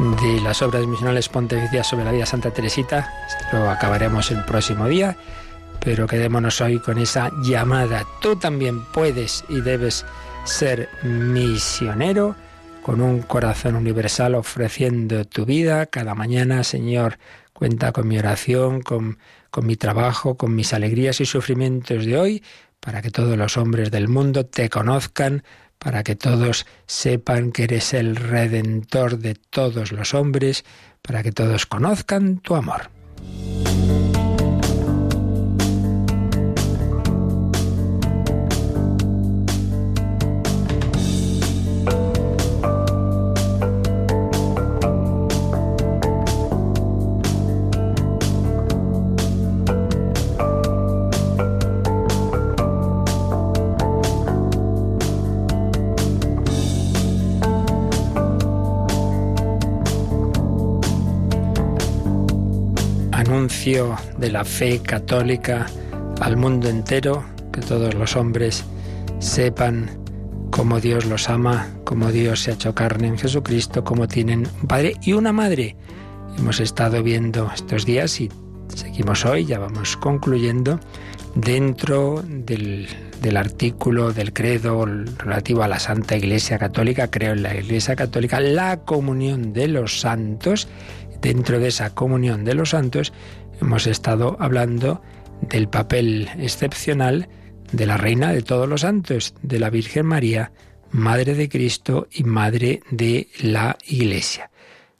de 0.00 0.40
las 0.40 0.62
obras 0.62 0.86
misionales 0.86 1.28
pontificias 1.28 1.86
sobre 1.86 2.06
la 2.06 2.12
vida 2.12 2.24
Santa 2.24 2.50
Teresita. 2.50 3.12
Lo 3.52 3.68
acabaremos 3.68 4.30
el 4.30 4.42
próximo 4.46 4.88
día, 4.88 5.14
pero 5.84 6.06
quedémonos 6.06 6.62
hoy 6.62 6.78
con 6.78 6.96
esa 6.96 7.30
llamada. 7.42 8.06
Tú 8.22 8.36
también 8.36 8.82
puedes 8.94 9.44
y 9.50 9.60
debes 9.60 10.06
ser 10.44 10.88
misionero 11.02 12.34
con 12.82 13.02
un 13.02 13.20
corazón 13.20 13.76
universal 13.76 14.36
ofreciendo 14.36 15.26
tu 15.26 15.44
vida 15.44 15.84
cada 15.84 16.14
mañana, 16.14 16.64
Señor. 16.64 17.18
Cuenta 17.52 17.92
con 17.92 18.08
mi 18.08 18.18
oración, 18.18 18.80
con, 18.80 19.18
con 19.50 19.66
mi 19.66 19.76
trabajo, 19.76 20.38
con 20.38 20.54
mis 20.54 20.72
alegrías 20.72 21.20
y 21.20 21.26
sufrimientos 21.26 22.06
de 22.06 22.16
hoy, 22.16 22.42
para 22.80 23.02
que 23.02 23.10
todos 23.10 23.36
los 23.36 23.58
hombres 23.58 23.90
del 23.90 24.08
mundo 24.08 24.46
te 24.46 24.70
conozcan, 24.70 25.44
para 25.80 26.04
que 26.04 26.14
todos 26.14 26.66
sepan 26.86 27.50
que 27.50 27.64
eres 27.64 27.94
el 27.94 28.14
redentor 28.14 29.18
de 29.18 29.34
todos 29.34 29.90
los 29.90 30.14
hombres, 30.14 30.64
para 31.02 31.22
que 31.22 31.32
todos 31.32 31.66
conozcan 31.66 32.38
tu 32.38 32.54
amor. 32.54 32.90
De 63.70 64.32
la 64.32 64.44
fe 64.44 64.80
católica 64.82 65.66
al 66.20 66.36
mundo 66.36 66.68
entero, 66.68 67.22
que 67.52 67.60
todos 67.60 67.94
los 67.94 68.16
hombres 68.16 68.64
sepan 69.20 69.88
cómo 70.50 70.80
Dios 70.80 71.04
los 71.06 71.28
ama, 71.28 71.68
cómo 71.84 72.10
Dios 72.10 72.40
se 72.40 72.50
ha 72.50 72.54
hecho 72.54 72.74
carne 72.74 73.06
en 73.06 73.18
Jesucristo, 73.18 73.84
cómo 73.84 74.08
tienen 74.08 74.48
un 74.60 74.66
padre 74.66 74.94
y 75.02 75.12
una 75.12 75.32
madre. 75.32 75.76
Hemos 76.36 76.58
estado 76.58 77.00
viendo 77.04 77.48
estos 77.54 77.86
días 77.86 78.20
y 78.20 78.28
seguimos 78.74 79.24
hoy, 79.24 79.44
ya 79.44 79.60
vamos 79.60 79.96
concluyendo, 79.96 80.80
dentro 81.36 82.24
del, 82.26 82.88
del 83.22 83.36
artículo 83.36 84.12
del 84.12 84.32
credo 84.32 84.84
relativo 84.84 85.62
a 85.62 85.68
la 85.68 85.78
Santa 85.78 86.16
Iglesia 86.16 86.58
Católica, 86.58 87.08
creo 87.08 87.34
en 87.34 87.44
la 87.44 87.54
Iglesia 87.54 87.94
Católica, 87.94 88.40
la 88.40 88.80
comunión 88.80 89.52
de 89.52 89.68
los 89.68 90.00
santos. 90.00 90.66
Dentro 91.20 91.58
de 91.58 91.68
esa 91.68 91.90
comunión 91.90 92.46
de 92.46 92.54
los 92.54 92.70
santos 92.70 93.12
hemos 93.60 93.86
estado 93.86 94.36
hablando 94.40 95.02
del 95.42 95.68
papel 95.68 96.28
excepcional 96.38 97.28
de 97.72 97.86
la 97.86 97.96
Reina 97.96 98.32
de 98.32 98.42
todos 98.42 98.68
los 98.68 98.82
santos, 98.82 99.34
de 99.42 99.58
la 99.58 99.70
Virgen 99.70 100.06
María, 100.06 100.52
Madre 100.90 101.34
de 101.34 101.48
Cristo 101.48 102.08
y 102.10 102.24
Madre 102.24 102.82
de 102.90 103.28
la 103.40 103.78
Iglesia. 103.86 104.50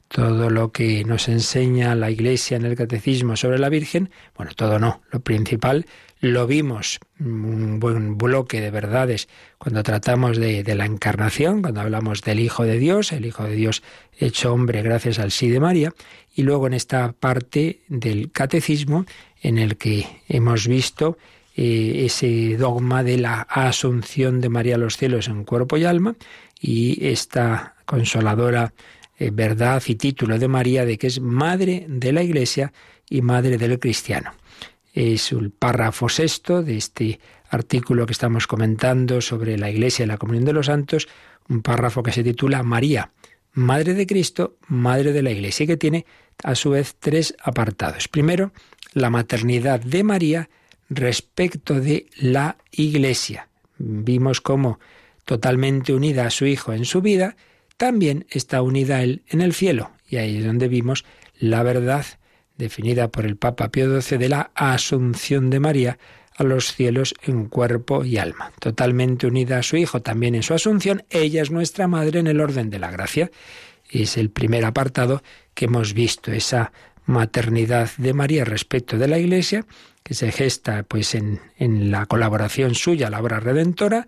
Todo 0.07 0.49
lo 0.49 0.71
que 0.71 1.03
nos 1.03 1.27
enseña 1.27 1.95
la 1.95 2.11
Iglesia 2.11 2.57
en 2.57 2.65
el 2.65 2.75
Catecismo 2.75 3.35
sobre 3.35 3.59
la 3.59 3.69
Virgen, 3.69 4.09
bueno, 4.35 4.51
todo 4.55 4.79
no, 4.79 5.01
lo 5.11 5.21
principal 5.21 5.85
lo 6.21 6.45
vimos, 6.45 6.99
un 7.19 7.79
buen 7.79 8.17
bloque 8.17 8.61
de 8.61 8.69
verdades, 8.69 9.27
cuando 9.57 9.81
tratamos 9.81 10.37
de, 10.37 10.63
la 10.75 10.85
encarnación, 10.85 11.63
cuando 11.63 11.81
hablamos 11.81 12.21
del 12.21 12.39
Hijo 12.39 12.63
de 12.63 12.77
Dios, 12.77 13.11
el 13.11 13.25
Hijo 13.25 13.43
de 13.43 13.55
Dios 13.55 13.81
hecho 14.19 14.53
hombre 14.53 14.83
gracias 14.83 15.17
al 15.17 15.31
sí 15.31 15.49
de 15.49 15.59
María, 15.59 15.93
y 16.35 16.43
luego 16.43 16.67
en 16.67 16.73
esta 16.73 17.11
parte 17.11 17.81
del 17.87 18.31
catecismo 18.31 19.05
en 19.41 19.57
el 19.57 19.77
que 19.77 20.05
hemos 20.29 20.67
visto 20.67 21.17
eh, 21.57 22.03
ese 22.05 22.55
dogma 22.55 23.03
de 23.03 23.17
la 23.17 23.41
asunción 23.41 24.41
de 24.41 24.49
María 24.49 24.75
a 24.75 24.77
los 24.77 24.97
cielos 24.97 25.27
en 25.27 25.43
cuerpo 25.43 25.75
y 25.77 25.85
alma 25.85 26.15
y 26.61 27.03
esta 27.07 27.75
consoladora 27.85 28.73
eh, 29.17 29.31
verdad 29.33 29.81
y 29.87 29.95
título 29.95 30.37
de 30.37 30.47
María 30.47 30.85
de 30.85 30.99
que 30.99 31.07
es 31.07 31.19
madre 31.19 31.85
de 31.89 32.13
la 32.13 32.21
Iglesia 32.21 32.71
y 33.09 33.23
madre 33.23 33.57
del 33.57 33.79
cristiano. 33.79 34.31
Es 34.93 35.31
el 35.31 35.51
párrafo 35.51 36.09
sexto 36.09 36.63
de 36.63 36.77
este 36.77 37.19
artículo 37.49 38.05
que 38.05 38.13
estamos 38.13 38.47
comentando 38.47 39.21
sobre 39.21 39.57
la 39.57 39.69
Iglesia 39.69 40.03
y 40.03 40.07
la 40.07 40.17
comunión 40.17 40.45
de 40.45 40.53
los 40.53 40.65
santos, 40.67 41.07
un 41.49 41.61
párrafo 41.61 42.03
que 42.03 42.11
se 42.11 42.23
titula 42.23 42.63
María, 42.63 43.11
Madre 43.53 43.93
de 43.93 44.07
Cristo, 44.07 44.57
Madre 44.67 45.11
de 45.11 45.21
la 45.21 45.31
Iglesia, 45.31 45.67
que 45.67 45.77
tiene 45.77 46.05
a 46.43 46.55
su 46.55 46.71
vez 46.71 46.95
tres 46.99 47.35
apartados. 47.43 48.07
Primero, 48.07 48.51
la 48.93 49.09
maternidad 49.09 49.79
de 49.79 50.03
María 50.03 50.49
respecto 50.89 51.79
de 51.79 52.07
la 52.17 52.57
Iglesia. 52.71 53.47
Vimos 53.77 54.41
cómo 54.41 54.79
totalmente 55.25 55.93
unida 55.93 56.25
a 56.25 56.31
su 56.31 56.45
Hijo 56.45 56.73
en 56.73 56.85
su 56.85 57.01
vida, 57.01 57.35
también 57.77 58.25
está 58.29 58.61
unida 58.61 58.97
a 58.97 59.03
Él 59.03 59.23
en 59.27 59.41
el 59.41 59.53
cielo. 59.53 59.91
Y 60.07 60.17
ahí 60.17 60.37
es 60.37 60.45
donde 60.45 60.67
vimos 60.67 61.05
la 61.39 61.63
verdad 61.63 62.05
definida 62.61 63.09
por 63.09 63.25
el 63.25 63.35
Papa 63.35 63.69
Pío 63.69 63.99
XII 63.99 64.17
de 64.17 64.29
la 64.29 64.51
asunción 64.55 65.49
de 65.49 65.59
María 65.59 65.97
a 66.37 66.43
los 66.43 66.73
cielos 66.73 67.13
en 67.23 67.47
cuerpo 67.47 68.05
y 68.05 68.17
alma. 68.17 68.53
Totalmente 68.59 69.27
unida 69.27 69.57
a 69.57 69.63
su 69.63 69.75
Hijo 69.75 70.01
también 70.01 70.35
en 70.35 70.43
su 70.43 70.53
asunción, 70.53 71.03
ella 71.09 71.41
es 71.41 71.51
nuestra 71.51 71.87
Madre 71.87 72.19
en 72.19 72.27
el 72.27 72.39
orden 72.39 72.69
de 72.69 72.79
la 72.79 72.91
gracia. 72.91 73.31
Es 73.89 74.15
el 74.15 74.29
primer 74.29 74.63
apartado 74.63 75.21
que 75.53 75.65
hemos 75.65 75.93
visto, 75.93 76.31
esa 76.31 76.71
maternidad 77.05 77.89
de 77.97 78.13
María 78.13 78.45
respecto 78.45 78.97
de 78.97 79.07
la 79.07 79.17
Iglesia, 79.17 79.65
que 80.03 80.13
se 80.13 80.31
gesta 80.31 80.83
pues 80.83 81.15
en, 81.15 81.41
en 81.57 81.91
la 81.91 82.05
colaboración 82.05 82.75
suya, 82.75 83.09
la 83.09 83.19
obra 83.19 83.39
redentora, 83.39 84.07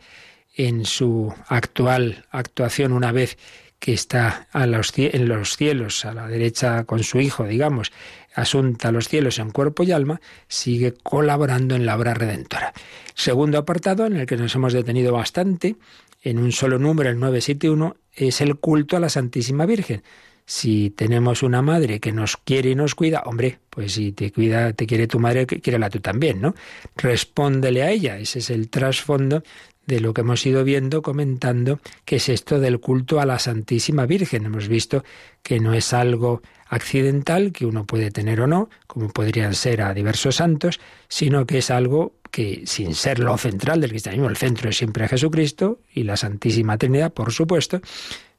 en 0.56 0.86
su 0.86 1.34
actual 1.48 2.26
actuación 2.32 2.94
una 2.94 3.12
vez 3.12 3.38
que 3.84 3.92
está 3.92 4.48
en 4.54 5.28
los 5.28 5.58
cielos, 5.58 6.06
a 6.06 6.14
la 6.14 6.30
derecha 6.30 6.86
con 6.86 7.04
su 7.04 7.20
hijo, 7.20 7.44
digamos, 7.44 7.92
asunta 8.34 8.90
a 8.90 8.92
los 8.92 9.08
cielos 9.08 9.40
en 9.40 9.52
cuerpo 9.52 9.84
y 9.84 9.92
alma, 9.92 10.22
sigue 10.48 10.94
colaborando 11.04 11.76
en 11.76 11.86
la 11.86 11.96
obra 11.96 12.14
redentora. 12.14 12.74
Segundo 13.14 13.58
apartado, 13.58 14.06
en 14.06 14.18
el 14.18 14.26
que 14.26 14.38
nos 14.38 14.56
hemos 14.56 14.74
detenido 14.74 15.14
bastante, 15.14 15.76
en 16.22 16.40
un 16.40 16.52
solo 16.52 16.80
número, 16.80 17.10
el 17.10 17.20
971, 17.20 17.98
es 18.14 18.42
el 18.42 18.56
culto 18.56 18.98
a 18.98 19.00
la 19.00 19.10
Santísima 19.10 19.66
Virgen. 19.66 20.04
Si 20.46 20.90
tenemos 20.90 21.42
una 21.42 21.62
madre 21.62 22.00
que 22.00 22.12
nos 22.12 22.36
quiere 22.38 22.72
y 22.72 22.76
nos 22.76 22.96
cuida, 22.96 23.24
hombre, 23.26 23.60
pues 23.70 23.94
si 23.94 24.12
te 24.12 24.32
cuida, 24.32 24.74
te 24.74 24.86
quiere 24.86 25.08
tu 25.08 25.20
madre, 25.20 25.46
quiérela 25.46 25.90
tú 25.90 26.00
también, 26.00 26.42
¿no? 26.42 26.54
Respóndele 26.98 27.82
a 27.84 27.92
ella. 27.92 28.18
Ese 28.18 28.40
es 28.40 28.50
el 28.50 28.70
trasfondo 28.70 29.44
de 29.86 30.00
lo 30.00 30.14
que 30.14 30.22
hemos 30.22 30.46
ido 30.46 30.64
viendo, 30.64 31.02
comentando, 31.02 31.80
que 32.06 32.18
es 32.18 32.30
esto 32.30 32.60
del 32.60 32.80
culto 32.80 33.20
a 33.20 33.26
la 33.26 33.40
Santísima 33.40 34.06
Virgen. 34.06 34.46
Hemos 34.46 34.68
visto 34.68 35.04
que 35.42 35.60
no 35.60 35.74
es 35.74 35.94
algo 35.94 36.42
accidental 36.74 37.52
que 37.52 37.66
uno 37.66 37.86
puede 37.86 38.12
tener 38.12 38.42
o 38.42 38.48
no, 38.48 38.70
como 38.88 39.10
podrían 39.10 39.54
ser 39.54 39.82
a 39.82 39.94
diversos 39.94 40.36
santos, 40.36 40.80
sino 41.08 41.46
que 41.46 41.60
es 41.60 41.72
algo 41.72 42.16
que, 42.32 42.64
sin 42.66 42.96
ser 42.96 43.20
lo 43.20 43.38
central 43.38 43.82
del 43.82 43.92
cristianismo, 43.92 44.30
el 44.30 44.38
centro 44.38 44.70
es 44.70 44.78
siempre 44.78 45.08
Jesucristo 45.08 45.80
y 45.94 46.04
la 46.04 46.18
Santísima 46.18 46.78
Trinidad, 46.78 47.14
por 47.14 47.32
supuesto, 47.32 47.82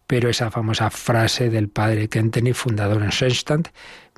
pero 0.07 0.29
esa 0.29 0.51
famosa 0.51 0.91
frase 0.91 1.49
del 1.49 1.69
padre 1.69 2.09
Kentenny, 2.09 2.53
fundador 2.53 3.03
en 3.03 3.11
Schoenstatt, 3.11 3.69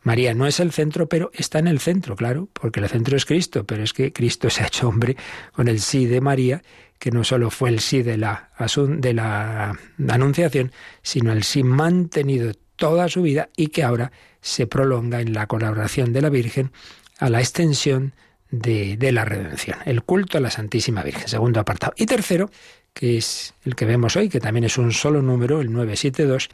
María 0.03 0.35
no 0.35 0.47
es 0.47 0.61
el 0.61 0.71
centro, 0.71 1.09
pero 1.09 1.31
está 1.35 1.59
en 1.59 1.67
el 1.67 1.81
centro, 1.81 2.15
claro, 2.15 2.49
porque 2.53 2.79
el 2.79 2.89
centro 2.89 3.17
es 3.17 3.25
Cristo, 3.25 3.65
pero 3.65 3.83
es 3.83 3.93
que 3.93 4.13
Cristo 4.13 4.51
se 4.51 4.63
ha 4.63 4.69
hecho 4.69 4.89
hombre 4.89 5.17
con 5.53 5.67
el 5.67 5.81
sí 5.81 6.07
de 6.07 6.21
María, 6.21 6.63
que 6.99 7.11
no 7.11 7.25
solo 7.25 7.51
fue 7.51 7.71
el 7.71 7.81
sí 7.81 8.03
de 8.03 8.17
la, 8.17 8.51
de 8.77 9.13
la 9.13 9.77
Anunciación, 10.09 10.71
sino 11.03 11.33
el 11.33 11.43
sí 11.43 11.65
mantenido 11.65 12.53
toda 12.77 13.09
su 13.09 13.23
vida 13.23 13.49
y 13.57 13.69
que 13.69 13.83
ahora 13.83 14.13
se 14.41 14.67
prolonga 14.67 15.21
en 15.21 15.33
la 15.33 15.47
colaboración 15.47 16.13
de 16.13 16.23
la 16.23 16.29
Virgen 16.29 16.71
a 17.19 17.29
la 17.29 17.41
extensión 17.41 18.15
de, 18.51 19.11
la 19.13 19.25
redención, 19.25 19.79
el 19.85 20.03
culto 20.03 20.39
a 20.39 20.41
la 20.41 20.51
Santísima 20.51 21.03
Virgen, 21.03 21.29
segundo 21.29 21.61
apartado. 21.61 21.95
Y 21.97 22.07
tercero, 22.07 22.51
que 22.93 23.19
es 23.19 23.55
el 23.65 23.75
que 23.75 23.85
vemos 23.85 24.17
hoy, 24.17 24.29
que 24.29 24.41
también 24.41 24.65
es 24.65 24.79
un 24.79 24.93
solo 24.93 25.23
número, 25.23 25.61
el 25.61 25.73
972, 25.73 26.49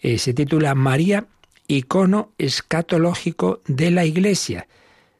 eh, 0.00 0.18
se 0.18 0.34
titula 0.34 0.74
María, 0.74 1.26
icono 1.68 2.32
escatológico 2.38 3.60
de 3.66 3.90
la 3.90 4.04
Iglesia. 4.04 4.66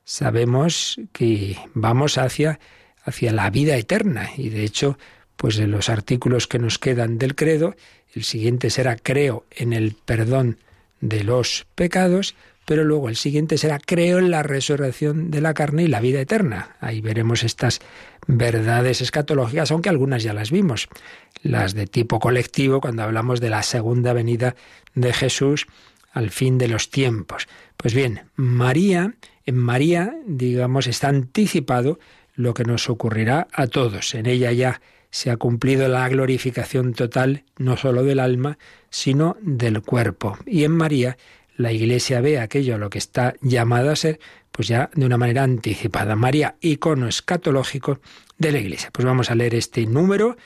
Sabemos 0.04 1.00
que 1.12 1.58
vamos 1.74 2.18
hacia, 2.18 2.60
hacia 3.04 3.32
la 3.32 3.50
vida 3.50 3.76
eterna 3.76 4.30
y 4.36 4.48
de 4.50 4.64
hecho, 4.64 4.98
pues 5.36 5.58
en 5.58 5.70
los 5.70 5.88
artículos 5.88 6.46
que 6.46 6.58
nos 6.58 6.78
quedan 6.78 7.18
del 7.18 7.34
credo, 7.34 7.74
el 8.16 8.24
siguiente 8.24 8.70
será 8.70 8.96
creo 8.96 9.44
en 9.50 9.74
el 9.74 9.94
perdón 9.94 10.56
de 11.02 11.22
los 11.22 11.66
pecados, 11.74 12.34
pero 12.64 12.82
luego 12.82 13.10
el 13.10 13.16
siguiente 13.16 13.58
será 13.58 13.78
creo 13.78 14.18
en 14.18 14.30
la 14.30 14.42
resurrección 14.42 15.30
de 15.30 15.42
la 15.42 15.52
carne 15.52 15.84
y 15.84 15.88
la 15.88 16.00
vida 16.00 16.20
eterna. 16.20 16.76
Ahí 16.80 17.02
veremos 17.02 17.44
estas 17.44 17.80
verdades 18.26 19.02
escatológicas, 19.02 19.70
aunque 19.70 19.90
algunas 19.90 20.22
ya 20.22 20.32
las 20.32 20.50
vimos. 20.50 20.88
Las 21.42 21.74
de 21.74 21.86
tipo 21.86 22.18
colectivo, 22.18 22.80
cuando 22.80 23.02
hablamos 23.02 23.40
de 23.40 23.50
la 23.50 23.62
segunda 23.62 24.14
venida 24.14 24.56
de 24.94 25.12
Jesús 25.12 25.66
al 26.10 26.30
fin 26.30 26.56
de 26.56 26.68
los 26.68 26.88
tiempos. 26.88 27.46
Pues 27.76 27.92
bien, 27.92 28.22
María, 28.34 29.12
en 29.44 29.58
María, 29.58 30.16
digamos, 30.26 30.86
está 30.86 31.08
anticipado 31.08 31.98
lo 32.34 32.54
que 32.54 32.64
nos 32.64 32.88
ocurrirá 32.88 33.46
a 33.52 33.66
todos. 33.66 34.14
En 34.14 34.24
ella 34.24 34.52
ya 34.52 34.80
se 35.16 35.30
ha 35.30 35.38
cumplido 35.38 35.88
la 35.88 36.06
glorificación 36.10 36.92
total 36.92 37.44
no 37.56 37.78
sólo 37.78 38.04
del 38.04 38.20
alma, 38.20 38.58
sino 38.90 39.38
del 39.40 39.80
cuerpo. 39.80 40.36
Y 40.44 40.64
en 40.64 40.72
María 40.72 41.16
la 41.56 41.72
Iglesia 41.72 42.20
ve 42.20 42.38
aquello 42.38 42.74
a 42.74 42.78
lo 42.78 42.90
que 42.90 42.98
está 42.98 43.34
llamada 43.40 43.92
a 43.92 43.96
ser, 43.96 44.20
pues 44.52 44.68
ya 44.68 44.90
de 44.94 45.06
una 45.06 45.16
manera 45.16 45.42
anticipada. 45.42 46.16
María, 46.16 46.56
icono 46.60 47.08
escatológico 47.08 47.98
de 48.36 48.52
la 48.52 48.58
Iglesia. 48.58 48.90
Pues 48.92 49.06
vamos 49.06 49.30
a 49.30 49.34
leer 49.34 49.54
este 49.54 49.86
número 49.86 50.36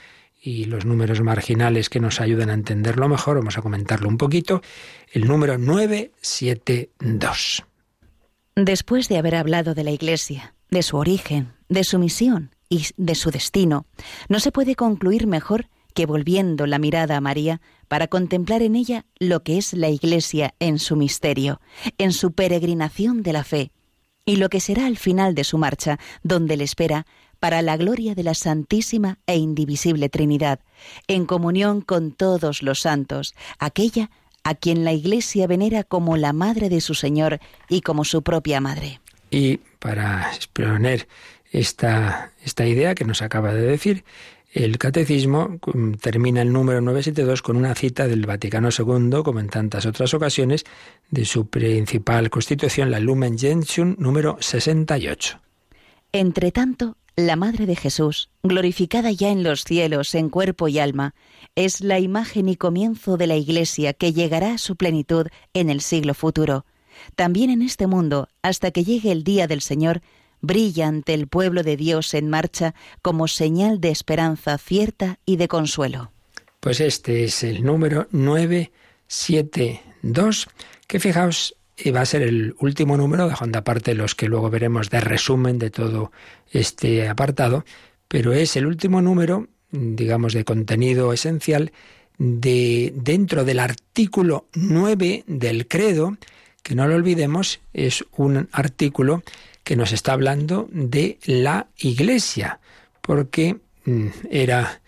y 0.40 0.66
los 0.66 0.84
números 0.84 1.20
marginales 1.20 1.90
que 1.90 1.98
nos 1.98 2.20
ayudan 2.20 2.50
a 2.50 2.54
entenderlo 2.54 3.08
mejor, 3.08 3.38
vamos 3.38 3.58
a 3.58 3.62
comentarlo 3.62 4.08
un 4.08 4.18
poquito. 4.18 4.62
El 5.10 5.26
número 5.26 5.58
972. 5.58 7.64
Después 8.54 9.08
de 9.08 9.18
haber 9.18 9.34
hablado 9.34 9.74
de 9.74 9.82
la 9.82 9.90
Iglesia, 9.90 10.54
de 10.70 10.84
su 10.84 10.96
origen, 10.96 11.54
de 11.68 11.82
su 11.82 11.98
misión 11.98 12.52
y 12.70 12.86
de 12.96 13.14
su 13.14 13.30
destino, 13.30 13.84
no 14.30 14.40
se 14.40 14.52
puede 14.52 14.76
concluir 14.76 15.26
mejor 15.26 15.68
que 15.92 16.06
volviendo 16.06 16.66
la 16.66 16.78
mirada 16.78 17.16
a 17.16 17.20
María 17.20 17.60
para 17.88 18.06
contemplar 18.06 18.62
en 18.62 18.76
ella 18.76 19.04
lo 19.18 19.42
que 19.42 19.58
es 19.58 19.74
la 19.74 19.88
Iglesia 19.90 20.54
en 20.60 20.78
su 20.78 20.96
misterio, 20.96 21.60
en 21.98 22.12
su 22.12 22.32
peregrinación 22.32 23.22
de 23.22 23.32
la 23.32 23.44
fe, 23.44 23.72
y 24.24 24.36
lo 24.36 24.48
que 24.48 24.60
será 24.60 24.86
al 24.86 24.96
final 24.96 25.34
de 25.34 25.44
su 25.44 25.58
marcha, 25.58 25.98
donde 26.22 26.56
le 26.56 26.64
espera 26.64 27.06
para 27.40 27.62
la 27.62 27.76
gloria 27.76 28.14
de 28.14 28.22
la 28.22 28.34
Santísima 28.34 29.18
e 29.26 29.36
Indivisible 29.36 30.08
Trinidad, 30.08 30.60
en 31.08 31.26
comunión 31.26 31.80
con 31.80 32.12
todos 32.12 32.62
los 32.62 32.80
santos, 32.80 33.34
aquella 33.58 34.10
a 34.44 34.54
quien 34.54 34.84
la 34.84 34.92
Iglesia 34.92 35.46
venera 35.46 35.84
como 35.84 36.16
la 36.16 36.32
madre 36.32 36.68
de 36.68 36.80
su 36.80 36.94
Señor 36.94 37.40
y 37.68 37.80
como 37.80 38.04
su 38.04 38.22
propia 38.22 38.60
madre. 38.60 39.00
Y 39.30 39.58
para 39.78 40.32
exponer 40.34 41.08
esta, 41.50 42.32
esta 42.44 42.66
idea 42.66 42.94
que 42.94 43.04
nos 43.04 43.22
acaba 43.22 43.52
de 43.52 43.62
decir, 43.62 44.04
el 44.52 44.78
catecismo 44.78 45.58
mm, 45.72 45.92
termina 45.94 46.42
el 46.42 46.52
número 46.52 46.80
972 46.80 47.42
con 47.42 47.56
una 47.56 47.74
cita 47.74 48.08
del 48.08 48.26
Vaticano 48.26 48.68
II, 48.76 49.22
como 49.22 49.40
en 49.40 49.48
tantas 49.48 49.86
otras 49.86 50.12
ocasiones, 50.14 50.64
de 51.10 51.24
su 51.24 51.46
principal 51.46 52.30
constitución, 52.30 52.90
la 52.90 52.98
Lumen 52.98 53.38
Gentium 53.38 53.94
número 53.98 54.36
68. 54.40 55.40
Entre 56.12 56.50
tanto, 56.50 56.96
la 57.14 57.36
Madre 57.36 57.66
de 57.66 57.76
Jesús, 57.76 58.30
glorificada 58.42 59.12
ya 59.12 59.30
en 59.30 59.44
los 59.44 59.62
cielos 59.62 60.14
en 60.14 60.30
cuerpo 60.30 60.66
y 60.66 60.78
alma, 60.78 61.14
es 61.54 61.80
la 61.80 61.98
imagen 62.00 62.48
y 62.48 62.56
comienzo 62.56 63.16
de 63.16 63.26
la 63.26 63.36
Iglesia 63.36 63.92
que 63.92 64.12
llegará 64.12 64.54
a 64.54 64.58
su 64.58 64.76
plenitud 64.76 65.26
en 65.54 65.70
el 65.70 65.80
siglo 65.80 66.14
futuro. 66.14 66.64
También 67.14 67.50
en 67.50 67.62
este 67.62 67.86
mundo, 67.86 68.28
hasta 68.42 68.70
que 68.70 68.84
llegue 68.84 69.12
el 69.12 69.22
día 69.22 69.46
del 69.46 69.60
Señor, 69.60 70.02
brilla 70.40 70.88
ante 70.88 71.14
el 71.14 71.26
pueblo 71.26 71.62
de 71.62 71.76
Dios 71.76 72.14
en 72.14 72.28
marcha 72.28 72.74
como 73.02 73.28
señal 73.28 73.80
de 73.80 73.90
esperanza 73.90 74.58
cierta 74.58 75.18
y 75.24 75.36
de 75.36 75.48
consuelo. 75.48 76.12
Pues 76.60 76.80
este 76.80 77.24
es 77.24 77.42
el 77.42 77.64
número 77.64 78.06
972, 78.10 80.48
que 80.86 81.00
fijaos 81.00 81.56
va 81.94 82.02
a 82.02 82.06
ser 82.06 82.20
el 82.22 82.54
último 82.58 82.98
número, 82.98 83.28
dejando 83.28 83.58
aparte 83.58 83.94
los 83.94 84.14
que 84.14 84.28
luego 84.28 84.50
veremos 84.50 84.90
de 84.90 85.00
resumen 85.00 85.58
de 85.58 85.70
todo 85.70 86.12
este 86.50 87.08
apartado, 87.08 87.64
pero 88.08 88.34
es 88.34 88.56
el 88.56 88.66
último 88.66 89.00
número, 89.00 89.48
digamos, 89.70 90.34
de 90.34 90.44
contenido 90.44 91.14
esencial 91.14 91.72
de 92.18 92.92
dentro 92.94 93.46
del 93.46 93.60
artículo 93.60 94.48
9 94.52 95.24
del 95.26 95.66
credo, 95.66 96.18
que 96.62 96.74
no 96.74 96.86
lo 96.86 96.96
olvidemos, 96.96 97.60
es 97.72 98.04
un 98.12 98.50
artículo 98.52 99.22
que 99.64 99.76
nos 99.76 99.92
está 99.92 100.12
hablando 100.12 100.68
de 100.70 101.18
la 101.24 101.68
Iglesia, 101.78 102.60
porque 103.00 103.56
mm, 103.84 104.08
era 104.30 104.80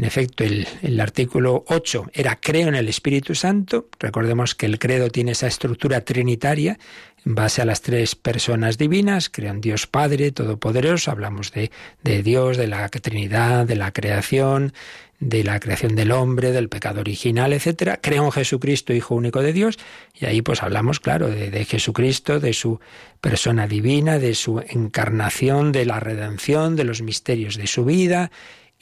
en 0.00 0.06
efecto, 0.06 0.44
el, 0.44 0.98
artículo 0.98 1.64
8 1.68 2.12
era 2.14 2.36
creo 2.36 2.68
en 2.68 2.74
el 2.74 2.88
Espíritu 2.88 3.34
Santo. 3.34 3.88
Recordemos 3.98 4.54
que 4.54 4.64
el 4.64 4.78
credo 4.78 5.10
tiene 5.10 5.32
esa 5.32 5.46
estructura 5.46 6.00
trinitaria 6.00 6.78
en 7.24 7.34
base 7.34 7.62
a 7.62 7.64
las 7.64 7.82
tres 7.82 8.14
personas 8.14 8.78
divinas. 8.78 9.28
Creo 9.28 9.50
en 9.50 9.60
Dios 9.60 9.86
Padre 9.86 10.32
Todopoderoso. 10.32 11.10
Hablamos 11.10 11.52
de, 11.52 11.70
de 12.02 12.22
Dios, 12.22 12.56
de 12.56 12.66
la 12.66 12.88
Trinidad, 12.88 13.66
de 13.66 13.76
la 13.76 13.92
creación, 13.92 14.72
de 15.20 15.44
la 15.44 15.60
creación 15.60 15.94
del 15.94 16.12
hombre, 16.12 16.50
del 16.50 16.68
pecado 16.68 17.00
original, 17.00 17.52
etcétera. 17.52 18.00
Creo 18.02 18.24
en 18.24 18.32
Jesucristo, 18.32 18.94
Hijo 18.94 19.14
único 19.14 19.42
de 19.42 19.52
Dios, 19.52 19.78
y 20.18 20.24
ahí 20.24 20.40
pues 20.40 20.62
hablamos, 20.62 20.98
claro, 20.98 21.28
de, 21.28 21.50
de, 21.50 21.64
Jesucristo, 21.66 22.40
de 22.40 22.54
su 22.54 22.80
persona 23.20 23.66
divina, 23.66 24.18
de 24.18 24.34
su 24.34 24.60
encarnación, 24.60 25.72
de 25.72 25.84
la 25.84 26.00
redención, 26.00 26.74
de 26.74 26.84
los 26.84 27.02
misterios 27.02 27.56
de 27.56 27.66
su 27.66 27.84
vida, 27.84 28.30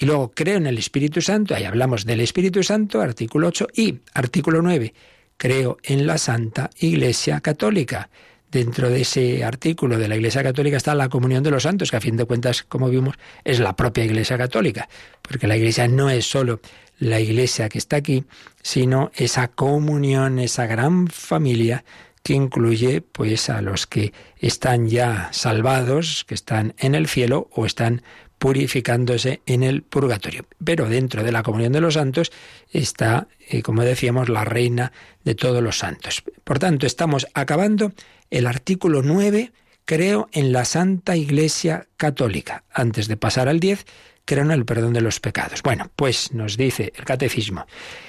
y 0.01 0.07
luego 0.07 0.31
creo 0.33 0.57
en 0.57 0.69
el 0.69 0.79
Espíritu 0.79 1.21
Santo, 1.21 1.57
ahí 1.57 1.65
hablamos 1.65 2.07
del 2.07 2.21
Espíritu 2.21 2.63
Santo, 2.63 3.01
artículo 3.01 3.49
8, 3.49 3.67
y 3.75 3.99
artículo 4.15 4.63
9, 4.63 4.95
creo 5.39 5.79
en 5.83 6.07
la 6.07 6.19
Santa 6.19 6.69
Iglesia 6.79 7.41
Católica. 7.41 8.11
Dentro 8.51 8.89
de 8.89 9.03
ese 9.03 9.45
artículo 9.45 9.99
de 9.99 10.09
la 10.09 10.17
Iglesia 10.17 10.43
Católica 10.43 10.77
está 10.77 10.95
la 10.95 11.09
comunión 11.09 11.43
de 11.43 11.51
los 11.51 11.63
santos, 11.63 11.91
que 11.91 11.97
a 11.99 12.01
fin 12.01 12.17
de 12.17 12.25
cuentas, 12.25 12.63
como 12.63 12.89
vimos, 12.89 13.17
es 13.45 13.61
la 13.61 13.77
propia 13.77 14.05
Iglesia 14.05 14.37
Católica, 14.39 14.89
porque 15.23 15.47
la 15.47 15.57
Iglesia 15.57 15.87
no 15.87 16.11
es 16.11 16.29
solo 16.29 16.61
la 16.99 17.21
Iglesia 17.21 17.69
que 17.69 17.79
está 17.79 17.97
aquí, 17.97 18.25
sino 18.63 19.11
esa 19.15 19.49
comunión, 19.49 20.39
esa 20.39 20.67
gran 20.67 21.09
familia 21.09 21.85
que 22.23 22.35
incluye 22.35 23.01
pues 23.01 23.49
a 23.49 23.63
los 23.63 23.87
que 23.87 24.13
están 24.39 24.89
ya 24.89 25.29
salvados, 25.33 26.25
que 26.27 26.35
están 26.35 26.75
en 26.79 26.95
el 26.95 27.07
cielo 27.07 27.49
o 27.53 27.65
están 27.65 28.03
purificándose 28.39 29.43
en 29.47 29.63
el 29.63 29.83
purgatorio. 29.83 30.47
Pero 30.65 30.89
dentro 30.89 31.23
de 31.23 31.33
la 31.33 31.43
comunión 31.43 31.73
de 31.73 31.81
los 31.81 31.95
santos 31.95 32.33
está, 32.71 33.29
eh, 33.49 33.63
como 33.63 33.83
decíamos, 33.83 34.29
la 34.29 34.45
reina 34.45 34.93
de 35.25 35.35
todos 35.35 35.63
los 35.63 35.79
santos. 35.79 36.23
Por 36.45 36.59
tanto, 36.59 36.87
estamos 36.87 37.27
acabando 37.35 37.93
el 38.31 38.47
artículo 38.47 39.03
9, 39.03 39.53
creo 39.85 40.29
en 40.33 40.53
la 40.53 40.65
Santa 40.65 41.17
Iglesia 41.17 41.89
Católica. 41.97 42.65
Antes 42.73 43.09
de 43.09 43.17
pasar 43.17 43.49
al 43.49 43.61
10, 43.61 43.85
creo 44.25 44.45
en 44.45 44.51
el 44.51 44.65
perdón 44.65 44.93
de 44.93 45.01
los 45.01 45.21
pecados. 45.21 45.63
Bueno, 45.63 45.91
pues 45.97 46.33
nos 46.33 46.57
dice 46.57 46.93
el 46.95 47.05
catecismo 47.05 47.67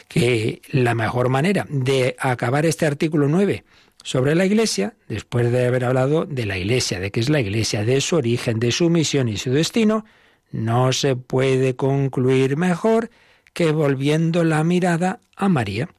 que 0.07 0.61
la 0.69 0.93
mejor 0.93 1.29
manera 1.29 1.65
de 1.69 2.15
acabar 2.19 2.65
este 2.65 2.85
artículo 2.85 3.27
9 3.27 3.63
sobre 4.03 4.35
la 4.35 4.45
Iglesia, 4.45 4.95
después 5.07 5.51
de 5.51 5.65
haber 5.65 5.85
hablado 5.85 6.25
de 6.25 6.45
la 6.45 6.57
Iglesia, 6.57 6.99
de 6.99 7.11
qué 7.11 7.19
es 7.19 7.29
la 7.29 7.39
Iglesia, 7.39 7.83
de 7.83 8.01
su 8.01 8.15
origen, 8.15 8.59
de 8.59 8.71
su 8.71 8.89
misión 8.89 9.29
y 9.29 9.37
su 9.37 9.51
destino, 9.51 10.05
no 10.51 10.93
se 10.93 11.15
puede 11.15 11.75
concluir 11.75 12.57
mejor 12.57 13.09
que 13.53 13.71
volviendo 13.71 14.43
la 14.43 14.63
mirada 14.63 15.19
a 15.35 15.49
María. 15.49 15.89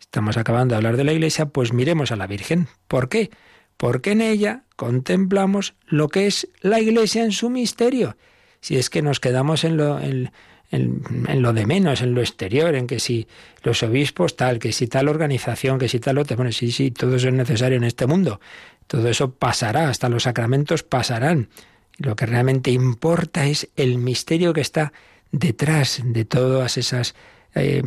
Estamos 0.00 0.36
acabando 0.36 0.72
de 0.72 0.76
hablar 0.76 0.96
de 0.96 1.04
la 1.04 1.12
Iglesia, 1.12 1.46
pues 1.46 1.72
miremos 1.72 2.12
a 2.12 2.16
la 2.16 2.26
Virgen. 2.26 2.68
¿Por 2.88 3.08
qué? 3.08 3.30
Porque 3.76 4.12
en 4.12 4.20
ella 4.20 4.64
contemplamos 4.76 5.74
lo 5.86 6.08
que 6.08 6.26
es 6.26 6.48
la 6.60 6.80
Iglesia 6.80 7.24
en 7.24 7.32
su 7.32 7.50
misterio. 7.50 8.16
Si 8.60 8.76
es 8.76 8.88
que 8.88 9.02
nos 9.02 9.20
quedamos 9.20 9.64
en 9.64 9.76
lo, 9.76 10.00
en, 10.00 10.30
lo 10.70 11.52
de 11.52 11.66
menos, 11.66 12.00
en 12.00 12.14
lo 12.14 12.20
exterior, 12.20 12.74
en 12.74 12.86
que 12.86 12.98
si 12.98 13.28
los 13.62 13.82
obispos 13.82 14.36
tal, 14.36 14.58
que 14.58 14.72
si 14.72 14.86
tal 14.86 15.08
organización, 15.08 15.78
que 15.78 15.88
si 15.88 16.00
tal 16.00 16.18
otra, 16.18 16.36
bueno, 16.36 16.52
sí, 16.52 16.72
sí, 16.72 16.90
todo 16.90 17.16
eso 17.16 17.28
es 17.28 17.34
necesario 17.34 17.76
en 17.76 17.84
este 17.84 18.06
mundo. 18.06 18.40
Todo 18.86 19.08
eso 19.08 19.34
pasará, 19.34 19.88
hasta 19.88 20.08
los 20.08 20.22
sacramentos 20.22 20.82
pasarán. 20.82 21.48
Lo 21.98 22.16
que 22.16 22.26
realmente 22.26 22.70
importa 22.70 23.46
es 23.46 23.68
el 23.76 23.98
misterio 23.98 24.52
que 24.52 24.60
está 24.60 24.92
detrás 25.32 26.00
de 26.04 26.24
todas 26.24 26.76
esas 26.76 27.14
eh, 27.54 27.82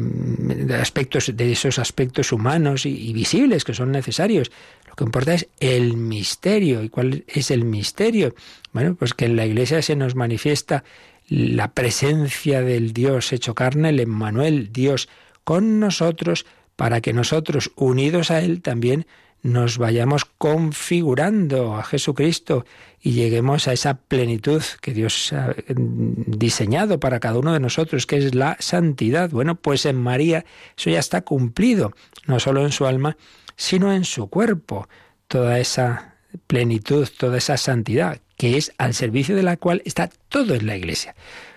aspectos, 0.81 1.31
de 1.35 1.51
esos 1.51 1.77
aspectos 1.77 2.31
humanos 2.31 2.87
y, 2.87 3.13
visibles 3.13 3.63
que 3.63 3.75
son 3.75 3.91
necesarios. 3.91 4.51
Lo 4.87 4.95
que 4.95 5.03
importa 5.03 5.35
es 5.35 5.47
el 5.59 5.95
misterio. 5.95 6.81
¿Y 6.83 6.89
cuál 6.89 7.23
es 7.27 7.51
el 7.51 7.65
misterio? 7.65 8.33
Bueno, 8.73 8.95
pues 8.95 9.13
que 9.13 9.25
en 9.25 9.35
la 9.35 9.45
Iglesia 9.45 9.81
se 9.83 9.95
nos 9.95 10.15
manifiesta 10.15 10.83
la 11.27 11.71
presencia 11.71 12.63
del 12.63 12.93
Dios 12.93 13.31
hecho 13.31 13.53
carne, 13.53 13.89
el 13.89 13.99
Emmanuel, 13.99 14.73
Dios 14.73 15.07
con 15.43 15.79
nosotros, 15.79 16.47
para 16.75 17.01
que 17.01 17.13
nosotros, 17.13 17.71
unidos 17.75 18.31
a 18.31 18.41
Él, 18.41 18.63
también 18.63 19.05
nos 19.43 19.77
vayamos 19.77 20.25
configurando 20.25 21.75
a 21.75 21.83
Jesucristo 21.83 22.65
y 23.01 23.11
lleguemos 23.11 23.67
a 23.67 23.73
esa 23.73 23.95
plenitud 23.95 24.61
que 24.81 24.93
Dios 24.93 25.31
ha 25.33 25.55
diseñado 25.67 26.99
para 26.99 27.19
cada 27.19 27.39
uno 27.39 27.53
de 27.53 27.59
nosotros, 27.59 28.05
que 28.05 28.17
es 28.17 28.35
la 28.35 28.57
santidad. 28.59 29.29
Bueno, 29.29 29.55
pues 29.55 29.85
en 29.85 29.95
María 29.95 30.45
eso 30.77 30.89
ya 30.89 30.99
está 30.99 31.21
cumplido, 31.21 31.93
no 32.27 32.39
solo 32.39 32.65
en 32.65 32.71
su 32.71 32.85
alma, 32.85 33.17
sino 33.55 33.93
en 33.93 34.03
su 34.03 34.29
cuerpo. 34.29 34.87
Toda 35.27 35.59
esa 35.59 36.15
plenitud, 36.47 37.07
toda 37.17 37.37
esa 37.37 37.57
santidad, 37.57 38.19
que 38.37 38.57
es 38.57 38.73
al 38.77 38.93
servicio 38.93 39.35
de 39.35 39.43
la 39.43 39.57
cual 39.57 39.81
está 39.85 40.09
todo 40.27 40.55
en 40.55 40.65
la 40.65 40.75
Iglesia 40.75 41.15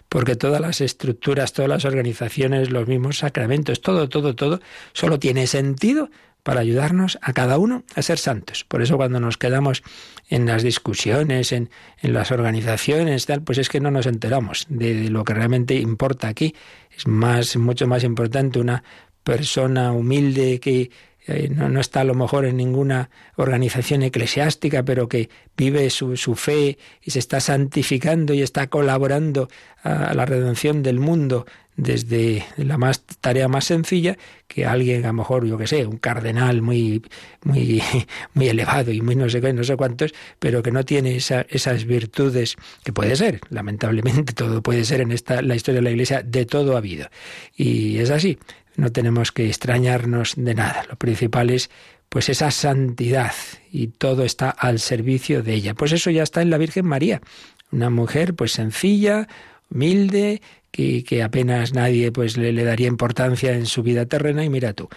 porque 0.08 0.36
todas 0.36 0.60
las 0.60 0.82
estructuras, 0.82 1.54
todas 1.54 1.70
las 1.70 1.86
organizaciones, 1.86 2.70
los 2.70 2.86
mismos 2.86 3.16
sacramentos, 3.16 3.80
todo, 3.80 4.10
todo, 4.10 4.34
todo, 4.34 4.60
solo 4.92 5.18
tiene 5.18 5.46
sentido 5.46 6.10
para 6.42 6.60
ayudarnos 6.60 7.18
a 7.22 7.32
cada 7.32 7.58
uno 7.58 7.84
a 7.94 8.02
ser 8.02 8.18
santos. 8.18 8.64
Por 8.64 8.82
eso 8.82 8.96
cuando 8.96 9.20
nos 9.20 9.38
quedamos 9.38 9.82
en 10.28 10.46
las 10.46 10.62
discusiones, 10.62 11.52
en, 11.52 11.70
en 12.00 12.12
las 12.12 12.32
organizaciones, 12.32 13.26
tal, 13.26 13.42
pues 13.42 13.58
es 13.58 13.68
que 13.68 13.80
no 13.80 13.90
nos 13.90 14.06
enteramos 14.06 14.66
de, 14.68 15.08
lo 15.08 15.24
que 15.24 15.34
realmente 15.34 15.74
importa 15.76 16.28
aquí. 16.28 16.54
Es 16.96 17.06
más, 17.06 17.56
mucho 17.56 17.86
más 17.86 18.04
importante 18.04 18.58
una 18.58 18.82
persona 19.22 19.92
humilde 19.92 20.58
que 20.58 20.90
eh, 21.26 21.48
no, 21.50 21.80
está 21.80 22.00
a 22.00 22.04
lo 22.04 22.14
mejor 22.14 22.44
en 22.46 22.56
ninguna 22.56 23.10
organización 23.36 24.02
eclesiástica, 24.02 24.82
pero 24.82 25.08
que 25.08 25.30
vive 25.56 25.88
su, 25.90 26.16
su, 26.16 26.34
fe 26.34 26.78
y 27.02 27.12
se 27.12 27.20
está 27.20 27.40
santificando 27.40 28.34
y 28.34 28.42
está 28.42 28.68
colaborando 28.68 29.48
a 29.84 30.14
la 30.14 30.24
redención 30.26 30.82
del 30.82 31.00
mundo 31.00 31.46
desde 31.76 32.44
la 32.56 32.76
más 32.76 33.02
tarea 33.20 33.48
más 33.48 33.64
sencilla 33.64 34.18
que 34.46 34.66
alguien 34.66 35.04
a 35.04 35.08
lo 35.08 35.14
mejor 35.14 35.46
yo 35.46 35.56
que 35.56 35.66
sé 35.66 35.86
un 35.86 35.96
cardenal 35.96 36.60
muy 36.60 37.02
muy 37.44 37.82
muy 38.34 38.48
elevado 38.48 38.92
y 38.92 39.00
muy 39.00 39.16
no 39.16 39.30
sé 39.30 39.40
qué 39.40 39.52
no 39.54 39.64
sé 39.64 39.76
cuántos 39.76 40.12
pero 40.38 40.62
que 40.62 40.70
no 40.70 40.84
tiene 40.84 41.16
esas 41.16 41.84
virtudes 41.86 42.56
que 42.84 42.92
puede 42.92 43.16
ser 43.16 43.40
lamentablemente 43.48 44.32
todo 44.34 44.62
puede 44.62 44.84
ser 44.84 45.00
en 45.00 45.12
esta 45.12 45.40
la 45.40 45.56
historia 45.56 45.80
de 45.80 45.84
la 45.84 45.90
Iglesia 45.90 46.22
de 46.22 46.44
todo 46.44 46.74
ha 46.74 46.78
habido. 46.78 47.08
Y 47.56 47.98
es 47.98 48.10
así 48.10 48.38
no 48.76 48.90
tenemos 48.92 49.32
que 49.32 49.46
extrañarnos 49.46 50.34
de 50.36 50.54
nada. 50.54 50.84
Lo 50.88 50.96
principal 50.96 51.50
es 51.50 51.70
pues 52.08 52.28
esa 52.28 52.50
santidad 52.50 53.32
y 53.70 53.88
todo 53.88 54.24
está 54.24 54.50
al 54.50 54.78
servicio 54.78 55.42
de 55.42 55.54
ella. 55.54 55.74
Pues 55.74 55.92
eso 55.92 56.10
ya 56.10 56.22
está 56.22 56.42
en 56.42 56.50
la 56.50 56.58
Virgen 56.58 56.86
María, 56.86 57.22
una 57.70 57.88
mujer 57.88 58.34
pues 58.34 58.52
sencilla, 58.52 59.28
humilde, 59.70 60.42
que, 60.70 61.04
que 61.04 61.22
apenas 61.22 61.72
nadie 61.72 62.12
pues 62.12 62.36
le, 62.36 62.52
daría 62.64 62.88
importancia 62.88 63.52
en 63.52 63.66
su 63.66 63.82
vida 63.82 64.06
terrena 64.06 64.44
y 64.44 64.50
mira 64.50 64.72
tú, 64.72 64.88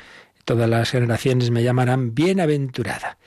todas 0.43 0.69
las 0.69 0.89
generaciones 0.89 1.51
me 1.51 1.63
llamarán 1.63 2.13
bienaventurada. 2.13 3.17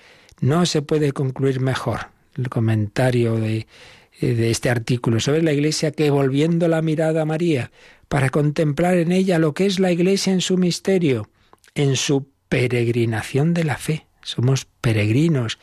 No 0.40 0.66
se 0.66 0.82
puede 0.82 1.12
concluir 1.12 1.61
mejor 1.61 2.08
el 2.37 2.48
comentario 2.48 3.37
de, 3.37 3.66
de 4.20 4.50
este 4.50 4.70
artículo 4.70 5.18
sobre 5.20 5.42
la 5.42 5.52
Iglesia 5.52 5.92
que 5.92 6.11
volviendo 6.11 6.68
la 6.68 6.82
mirada 6.82 7.22
a 7.22 7.26
María, 7.26 7.70
para 8.09 8.31
contemplar 8.31 8.97
en 8.97 9.12
ella 9.12 9.38
lo 9.38 9.55
que 9.55 9.66
es 9.66 9.79
la 9.79 9.92
Iglesia 9.92 10.33
en 10.33 10.40
su 10.40 10.57
misterio, 10.57 11.29
en 11.75 11.97
su 11.97 12.29
peregrinación 12.49 13.55
de 13.55 13.64
la 13.64 13.77
fe. 13.77 14.07
Somos 14.23 14.66
peregrinos 14.81 15.59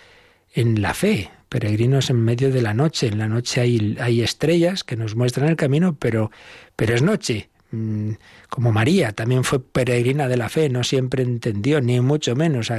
en 0.54 0.82
la 0.82 0.94
fe, 0.94 1.32
peregrinos 1.50 2.10
en 2.10 2.24
medio 2.24 2.52
de 2.52 2.62
la 2.62 2.74
noche. 2.74 3.08
En 3.08 3.18
la 3.18 3.28
noche 3.28 3.62
hay, 3.62 3.98
hay 4.00 4.22
estrellas 4.22 4.84
que 4.84 4.96
nos 4.96 5.16
muestran 5.16 5.50
el 5.50 5.56
camino, 5.56 5.98
pero, 5.98 6.32
pero 6.76 6.96
es 6.96 7.02
noche. 7.02 7.50
Mm, 7.76 8.14
como 8.50 8.72
María, 8.72 9.12
también 9.12 9.44
fue 9.44 9.60
peregrina 9.60 10.28
de 10.30 10.38
la 10.38 10.48
fe, 10.48 10.70
no 10.70 10.84
siempre 10.84 11.24
entendió, 11.24 11.82
ni 11.82 12.00
mucho 12.00 12.36
menos. 12.36 12.72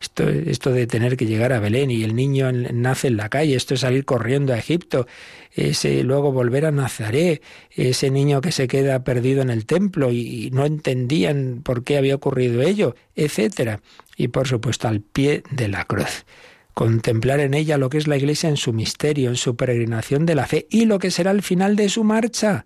Esto, 0.00 0.28
esto 0.28 0.72
de 0.72 0.86
tener 0.86 1.16
que 1.16 1.26
llegar 1.26 1.52
a 1.52 1.60
Belén 1.60 1.90
y 1.90 2.02
el 2.02 2.14
niño 2.16 2.50
nace 2.52 3.08
en 3.08 3.18
la 3.18 3.28
calle, 3.28 3.54
esto 3.54 3.74
es 3.74 3.80
salir 3.80 4.04
corriendo 4.04 4.54
a 4.54 4.58
Egipto, 4.58 5.06
ese 5.52 6.02
luego 6.02 6.32
volver 6.32 6.64
a 6.64 6.70
Nazaret, 6.70 7.42
ese 7.70 8.10
niño 8.10 8.40
que 8.40 8.52
se 8.52 8.68
queda 8.68 9.04
perdido 9.04 9.42
en 9.42 9.50
el 9.50 9.66
templo 9.66 10.10
y 10.12 10.50
no 10.52 10.64
entendían 10.64 11.60
por 11.62 11.84
qué 11.84 11.98
había 11.98 12.14
ocurrido 12.14 12.62
ello, 12.62 12.94
etcétera. 13.14 13.80
Y 14.16 14.28
por 14.28 14.48
supuesto 14.48 14.88
al 14.88 15.00
pie 15.00 15.42
de 15.50 15.68
la 15.68 15.84
cruz 15.84 16.24
contemplar 16.72 17.40
en 17.40 17.54
ella 17.54 17.76
lo 17.76 17.90
que 17.90 17.98
es 17.98 18.06
la 18.06 18.16
Iglesia 18.16 18.48
en 18.48 18.56
su 18.56 18.72
misterio, 18.72 19.30
en 19.30 19.36
su 19.36 19.56
peregrinación 19.56 20.26
de 20.26 20.36
la 20.36 20.46
fe 20.46 20.68
y 20.70 20.84
lo 20.84 21.00
que 21.00 21.10
será 21.10 21.32
el 21.32 21.42
final 21.42 21.74
de 21.74 21.88
su 21.88 22.04
marcha. 22.04 22.64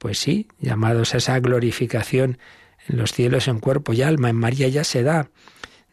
Pues 0.00 0.18
sí, 0.18 0.48
llamados 0.58 1.12
a 1.12 1.18
esa 1.18 1.38
glorificación 1.40 2.38
en 2.88 2.96
los 2.96 3.12
cielos 3.12 3.48
en 3.48 3.60
cuerpo 3.60 3.92
y 3.92 4.00
alma, 4.00 4.30
en 4.30 4.36
María 4.36 4.66
ya 4.66 4.82
se 4.82 5.02
da. 5.02 5.28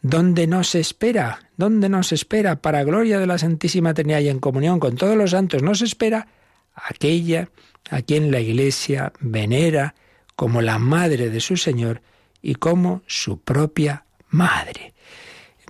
¿Dónde 0.00 0.46
nos 0.46 0.74
espera? 0.74 1.50
¿Dónde 1.58 1.90
nos 1.90 2.12
espera? 2.12 2.62
Para 2.62 2.84
gloria 2.84 3.18
de 3.18 3.26
la 3.26 3.36
Santísima 3.36 3.92
Trinidad 3.92 4.20
y 4.20 4.30
en 4.30 4.38
comunión 4.38 4.80
con 4.80 4.96
todos 4.96 5.14
los 5.14 5.32
santos, 5.32 5.62
nos 5.62 5.82
espera 5.82 6.26
aquella 6.74 7.50
a 7.90 8.00
quien 8.00 8.30
la 8.30 8.40
Iglesia 8.40 9.12
venera 9.20 9.94
como 10.36 10.62
la 10.62 10.78
madre 10.78 11.28
de 11.28 11.40
su 11.40 11.58
Señor 11.58 12.00
y 12.40 12.54
como 12.54 13.02
su 13.06 13.42
propia 13.42 14.06
madre. 14.30 14.94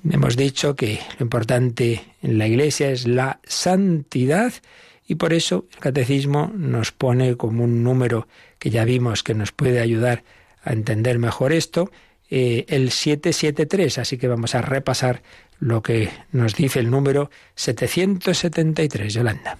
Hemos 0.09 0.37
dicho 0.37 0.77
que 0.77 1.01
lo 1.19 1.25
importante 1.25 2.05
en 2.23 2.39
la 2.39 2.47
Iglesia 2.47 2.93
es 2.93 3.09
la 3.09 3.41
santidad 3.43 4.53
y 5.09 5.15
por 5.15 5.33
eso 5.33 5.65
el 5.73 5.79
catecismo 5.79 6.53
nos 6.55 6.93
pone 6.93 7.37
como 7.37 7.65
un 7.65 7.83
número 7.83 8.29
que 8.59 8.69
ya 8.69 8.85
vimos 8.85 9.23
que 9.23 9.35
nos 9.35 9.53
puede 9.53 9.81
ayudar 9.81 10.23
a 10.63 10.75
entender 10.75 11.19
mejor 11.19 11.55
esto, 11.55 11.91
eh, 12.29 12.67
el 12.69 12.91
773. 12.91 13.97
Así 13.97 14.19
que 14.19 14.29
vamos 14.29 14.55
a 14.55 14.61
repasar 14.61 15.23
lo 15.59 15.83
que 15.83 16.11
nos 16.31 16.55
dice 16.55 16.81
el 16.81 16.91
número 16.91 17.31
773, 17.55 19.15
Yolanda. 19.15 19.57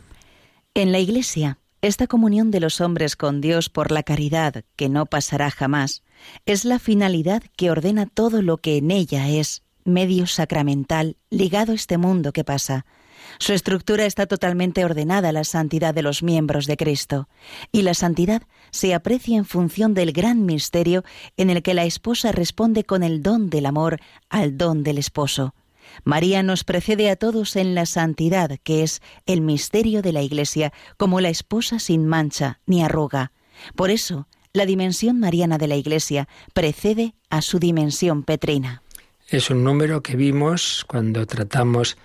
En 0.75 0.93
la 0.93 0.99
Iglesia, 0.99 1.59
esta 1.81 2.07
comunión 2.07 2.51
de 2.51 2.61
los 2.61 2.83
hombres 2.83 3.17
con 3.17 3.41
Dios 3.41 3.71
por 3.71 3.91
la 3.91 4.03
caridad, 4.03 4.65
que 4.77 4.91
no 4.91 5.07
pasará 5.07 5.51
jamás, 5.51 6.03
es 6.45 6.67
la 6.67 6.79
finalidad 6.79 7.43
que 7.57 7.71
ordena 7.71 8.05
todo 8.05 8.43
lo 8.43 8.59
que 8.59 8.77
en 8.77 8.91
ella 8.91 9.29
es, 9.29 9.63
medio 9.85 10.27
sacramental 10.27 11.17
ligado 11.31 11.73
a 11.73 11.77
este 11.77 11.97
mundo 11.97 12.33
que 12.33 12.45
pasa, 12.45 12.85
su 13.39 13.53
estructura 13.53 14.05
está 14.05 14.27
totalmente 14.27 14.85
ordenada 14.85 15.29
a 15.29 15.33
la 15.33 15.45
santidad 15.45 15.95
de 15.95 16.03
los 16.03 16.23
miembros 16.23 16.67
de 16.67 16.77
Cristo, 16.77 17.29
y 17.73 17.83
la 17.83 17.95
santidad 17.95 18.43
se 18.71 18.95
aprecia 18.95 19.37
en 19.37 19.45
función 19.45 19.95
del 19.95 20.13
gran 20.13 20.45
misterio 20.45 21.05
en 21.37 21.51
el 21.51 21.63
que 21.63 21.75
la 21.75 21.85
esposa 21.85 22.33
responde 22.33 22.85
con 22.85 23.03
el 23.03 23.23
don 23.23 23.51
del 23.51 23.67
amor 23.67 24.01
al 24.29 24.59
don 24.59 24.83
del 24.83 24.99
esposo. 24.99 25.55
María 26.05 26.43
nos 26.43 26.65
precede 26.65 27.11
a 27.11 27.17
todos 27.17 27.57
en 27.57 27.75
la 27.75 27.87
santidad, 27.87 28.59
que 28.63 28.83
es 28.83 29.01
el 29.27 29.41
misterio 29.41 30.03
de 30.03 30.13
la 30.13 30.23
Iglesia, 30.23 30.73
como 30.97 31.21
la 31.21 31.29
esposa 31.29 31.79
sin 31.79 32.07
mancha 32.07 32.61
ni 32.67 32.83
arruga. 32.83 33.33
Por 33.75 33.91
eso, 33.91 34.29
la 34.53 34.67
dimensión 34.67 35.19
mariana 35.19 35.59
de 35.59 35.69
la 35.69 35.77
Iglesia 35.77 36.29
precede 36.53 37.15
a 37.31 37.43
su 37.43 37.59
dimensión 37.59 38.23
petrina. 38.23 38.83
Es 39.29 39.51
un 39.51 39.63
número 39.63 40.03
que 40.03 40.17
vimos 40.17 40.85
cuando 40.89 41.27
tratamos 41.27 41.99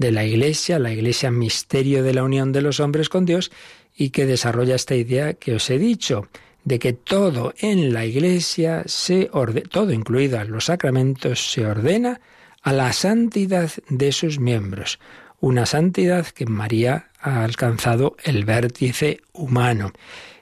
de 0.00 0.12
la 0.12 0.24
Iglesia, 0.24 0.78
la 0.78 0.92
Iglesia 0.92 1.30
misterio 1.30 2.02
de 2.02 2.14
la 2.14 2.24
unión 2.24 2.52
de 2.52 2.62
los 2.62 2.80
hombres 2.80 3.10
con 3.10 3.26
Dios, 3.26 3.52
y 3.94 4.08
que 4.08 4.24
desarrolla 4.24 4.74
esta 4.74 4.94
idea 4.94 5.34
que 5.34 5.54
os 5.54 5.68
he 5.68 5.78
dicho, 5.78 6.26
de 6.64 6.78
que 6.78 6.94
todo 6.94 7.52
en 7.58 7.92
la 7.92 8.06
Iglesia 8.06 8.82
se 8.86 9.30
todo 9.70 9.92
incluidos 9.92 10.48
los 10.48 10.64
sacramentos, 10.64 11.52
se 11.52 11.66
ordena 11.66 12.22
a 12.62 12.72
la 12.72 12.94
santidad 12.94 13.70
de 13.90 14.12
sus 14.12 14.40
miembros, 14.40 14.98
una 15.38 15.66
santidad 15.66 16.26
que 16.26 16.46
María 16.46 17.10
ha 17.20 17.44
alcanzado 17.44 18.16
el 18.24 18.46
vértice 18.46 19.20
humano. 19.34 19.92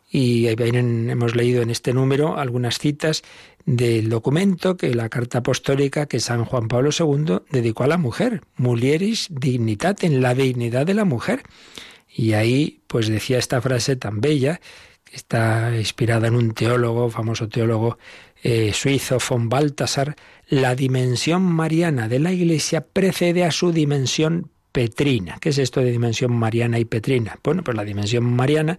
Y 0.09 0.47
hemos 0.47 1.35
leído 1.35 1.63
en 1.63 1.71
este 1.71 1.93
número 1.93 2.39
algunas 2.39 2.79
citas 2.79 3.25
del 3.69 4.09
documento 4.09 4.79
que 4.79 4.95
la 4.95 5.11
carta 5.11 5.39
apostólica 5.39 6.07
que 6.07 6.21
San 6.21 6.47
Juan 6.47 6.69
Pablo 6.69 6.89
II 6.99 7.41
dedicó 7.51 7.85
a 7.85 7.87
la 7.87 7.99
mujer, 7.99 8.41
Mulieris 8.57 9.29
Dignitatem, 9.31 10.21
la 10.21 10.35
dignidad 10.35 10.87
de 10.87 10.95
la 10.95 11.05
mujer. 11.05 11.43
Y 12.09 12.33
ahí 12.33 12.81
pues 12.87 13.09
decía 13.09 13.39
esta 13.39 13.61
frase 13.61 13.97
tan 13.97 14.23
bella, 14.23 14.59
que 15.05 15.17
está 15.17 15.77
inspirada 15.77 16.29
en 16.29 16.35
un 16.35 16.55
teólogo, 16.55 17.11
famoso 17.11 17.51
teólogo 17.51 17.99
eh, 18.43 18.73
suizo, 18.73 19.19
von 19.29 19.51
Balthasar, 19.51 20.17
la 20.49 20.75
dimensión 20.75 21.43
mariana 21.43 22.09
de 22.09 22.21
la 22.21 22.33
Iglesia 22.33 22.87
precede 22.87 23.45
a 23.45 23.51
su 23.51 23.71
dimensión 23.71 24.51
petrina. 24.73 25.37
¿Qué 25.43 25.51
es 25.51 25.59
esto 25.59 25.81
de 25.81 25.91
dimensión 25.91 26.33
mariana 26.33 26.79
y 26.79 26.87
petrina? 26.87 27.39
Bueno, 27.45 27.63
pues 27.63 27.77
la 27.77 27.85
dimensión 27.85 28.25
mariana 28.25 28.79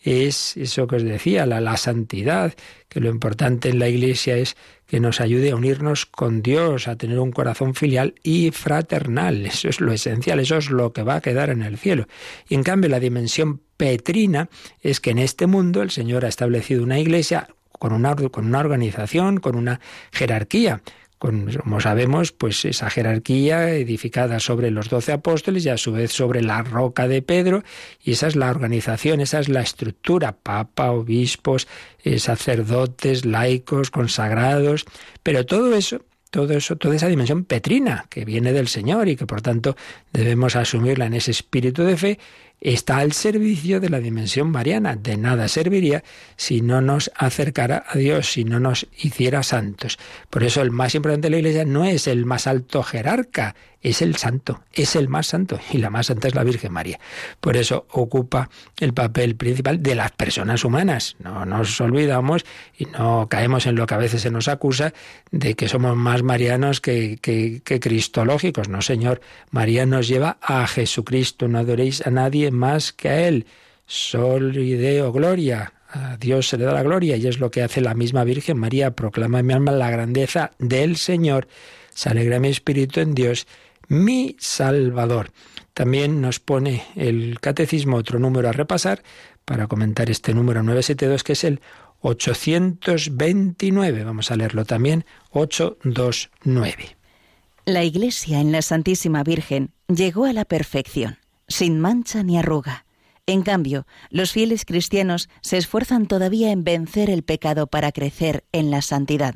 es 0.00 0.56
eso 0.56 0.86
que 0.86 0.96
os 0.96 1.02
decía, 1.02 1.44
la, 1.46 1.60
la 1.60 1.76
santidad, 1.76 2.54
que 2.88 3.00
lo 3.00 3.10
importante 3.10 3.68
en 3.68 3.78
la 3.78 3.88
Iglesia 3.88 4.36
es 4.36 4.56
que 4.86 5.00
nos 5.00 5.20
ayude 5.20 5.50
a 5.50 5.56
unirnos 5.56 6.06
con 6.06 6.42
Dios, 6.42 6.88
a 6.88 6.96
tener 6.96 7.18
un 7.18 7.32
corazón 7.32 7.74
filial 7.74 8.14
y 8.22 8.50
fraternal. 8.50 9.46
Eso 9.46 9.68
es 9.68 9.80
lo 9.80 9.92
esencial, 9.92 10.40
eso 10.40 10.56
es 10.56 10.70
lo 10.70 10.92
que 10.92 11.02
va 11.02 11.16
a 11.16 11.20
quedar 11.20 11.50
en 11.50 11.62
el 11.62 11.78
cielo. 11.78 12.06
Y 12.48 12.54
en 12.54 12.62
cambio 12.62 12.88
la 12.88 13.00
dimensión 13.00 13.60
petrina 13.76 14.48
es 14.80 15.00
que 15.00 15.10
en 15.10 15.18
este 15.18 15.46
mundo 15.46 15.82
el 15.82 15.90
Señor 15.90 16.24
ha 16.24 16.28
establecido 16.28 16.82
una 16.82 16.98
iglesia 16.98 17.48
con 17.78 17.92
una, 17.92 18.14
con 18.14 18.46
una 18.46 18.58
organización, 18.60 19.38
con 19.38 19.56
una 19.56 19.80
jerarquía, 20.12 20.82
como 21.18 21.80
sabemos, 21.80 22.32
pues 22.32 22.64
esa 22.64 22.90
jerarquía 22.90 23.70
edificada 23.70 24.38
sobre 24.38 24.70
los 24.70 24.88
doce 24.88 25.12
apóstoles 25.12 25.66
y 25.66 25.68
a 25.68 25.76
su 25.76 25.92
vez 25.92 26.12
sobre 26.12 26.42
la 26.42 26.62
roca 26.62 27.08
de 27.08 27.22
Pedro, 27.22 27.64
y 28.02 28.12
esa 28.12 28.28
es 28.28 28.36
la 28.36 28.50
organización, 28.50 29.20
esa 29.20 29.40
es 29.40 29.48
la 29.48 29.60
estructura, 29.60 30.32
papa, 30.32 30.92
obispos, 30.92 31.66
eh, 32.04 32.18
sacerdotes, 32.18 33.24
laicos, 33.24 33.90
consagrados, 33.90 34.84
pero 35.22 35.44
todo 35.44 35.74
eso 35.74 36.02
todo 36.30 36.52
eso, 36.52 36.76
toda 36.76 36.94
esa 36.94 37.08
dimensión 37.08 37.44
petrina 37.44 38.06
que 38.10 38.24
viene 38.24 38.52
del 38.52 38.68
Señor 38.68 39.08
y 39.08 39.16
que 39.16 39.26
por 39.26 39.40
tanto 39.40 39.76
debemos 40.12 40.56
asumirla 40.56 41.06
en 41.06 41.14
ese 41.14 41.30
espíritu 41.30 41.84
de 41.84 41.96
fe, 41.96 42.18
está 42.60 42.98
al 42.98 43.12
servicio 43.12 43.80
de 43.80 43.90
la 43.90 44.00
dimensión 44.00 44.50
mariana. 44.50 44.96
De 44.96 45.16
nada 45.16 45.48
serviría 45.48 46.02
si 46.36 46.60
no 46.60 46.80
nos 46.80 47.10
acercara 47.16 47.84
a 47.88 47.98
Dios, 47.98 48.32
si 48.32 48.44
no 48.44 48.60
nos 48.60 48.86
hiciera 48.96 49.42
santos. 49.42 49.98
Por 50.30 50.44
eso 50.44 50.62
el 50.62 50.70
más 50.70 50.94
importante 50.94 51.26
de 51.26 51.30
la 51.30 51.38
Iglesia 51.38 51.64
no 51.64 51.84
es 51.84 52.06
el 52.06 52.24
más 52.24 52.46
alto 52.46 52.82
jerarca, 52.82 53.54
es 53.80 54.02
el 54.02 54.16
santo, 54.16 54.62
es 54.72 54.96
el 54.96 55.08
más 55.08 55.28
santo 55.28 55.60
y 55.72 55.78
la 55.78 55.88
más 55.88 56.06
santa 56.06 56.26
es 56.28 56.34
la 56.34 56.42
Virgen 56.42 56.72
María. 56.72 56.98
Por 57.40 57.56
eso 57.56 57.86
ocupa 57.90 58.50
el 58.78 58.92
papel 58.92 59.36
principal 59.36 59.82
de 59.82 59.94
las 59.94 60.10
personas 60.10 60.64
humanas. 60.64 61.16
No 61.20 61.44
nos 61.44 61.80
olvidamos 61.80 62.44
y 62.76 62.86
no 62.86 63.28
caemos 63.28 63.66
en 63.66 63.76
lo 63.76 63.86
que 63.86 63.94
a 63.94 63.98
veces 63.98 64.22
se 64.22 64.30
nos 64.30 64.48
acusa 64.48 64.92
de 65.30 65.54
que 65.54 65.68
somos 65.68 65.96
más 65.96 66.22
marianos 66.22 66.80
que, 66.80 67.18
cristológicos. 67.80 68.68
No, 68.68 68.82
Señor, 68.82 69.20
María 69.50 69.86
nos 69.86 70.08
lleva 70.08 70.38
a 70.42 70.66
Jesucristo, 70.66 71.46
no 71.46 71.58
adoréis 71.58 72.04
a 72.04 72.10
nadie 72.10 72.47
más 72.50 72.92
que 72.92 73.08
a 73.08 73.28
Él. 73.28 73.46
Sol 73.86 74.56
y 74.56 74.74
Deo, 74.74 75.12
gloria. 75.12 75.72
A 75.90 76.18
Dios 76.18 76.48
se 76.48 76.58
le 76.58 76.64
da 76.64 76.72
la 76.72 76.82
gloria 76.82 77.16
y 77.16 77.26
es 77.26 77.40
lo 77.40 77.50
que 77.50 77.62
hace 77.62 77.80
la 77.80 77.94
misma 77.94 78.24
Virgen 78.24 78.58
María. 78.58 78.90
Proclama 78.90 79.40
en 79.40 79.46
mi 79.46 79.54
alma 79.54 79.72
la 79.72 79.90
grandeza 79.90 80.52
del 80.58 80.96
Señor. 80.96 81.48
Se 81.94 82.10
alegra 82.10 82.40
mi 82.40 82.48
espíritu 82.48 83.00
en 83.00 83.14
Dios 83.14 83.46
mi 83.88 84.36
Salvador. 84.38 85.32
También 85.74 86.20
nos 86.20 86.40
pone 86.40 86.84
el 86.94 87.40
catecismo 87.40 87.96
otro 87.96 88.18
número 88.18 88.48
a 88.48 88.52
repasar 88.52 89.02
para 89.44 89.66
comentar 89.66 90.10
este 90.10 90.34
número 90.34 90.62
972 90.62 91.24
que 91.24 91.32
es 91.32 91.44
el 91.44 91.60
829. 92.00 94.04
Vamos 94.04 94.30
a 94.30 94.36
leerlo 94.36 94.64
también, 94.64 95.04
829. 95.30 96.96
La 97.64 97.84
Iglesia 97.84 98.40
en 98.40 98.52
la 98.52 98.62
Santísima 98.62 99.24
Virgen 99.24 99.72
llegó 99.88 100.24
a 100.24 100.32
la 100.32 100.44
perfección, 100.44 101.18
sin 101.48 101.80
mancha 101.80 102.22
ni 102.22 102.38
arruga. 102.38 102.84
En 103.26 103.42
cambio, 103.42 103.86
los 104.10 104.32
fieles 104.32 104.64
cristianos 104.64 105.28
se 105.42 105.58
esfuerzan 105.58 106.06
todavía 106.06 106.50
en 106.50 106.64
vencer 106.64 107.10
el 107.10 107.22
pecado 107.22 107.66
para 107.66 107.92
crecer 107.92 108.44
en 108.52 108.70
la 108.70 108.80
santidad. 108.80 109.34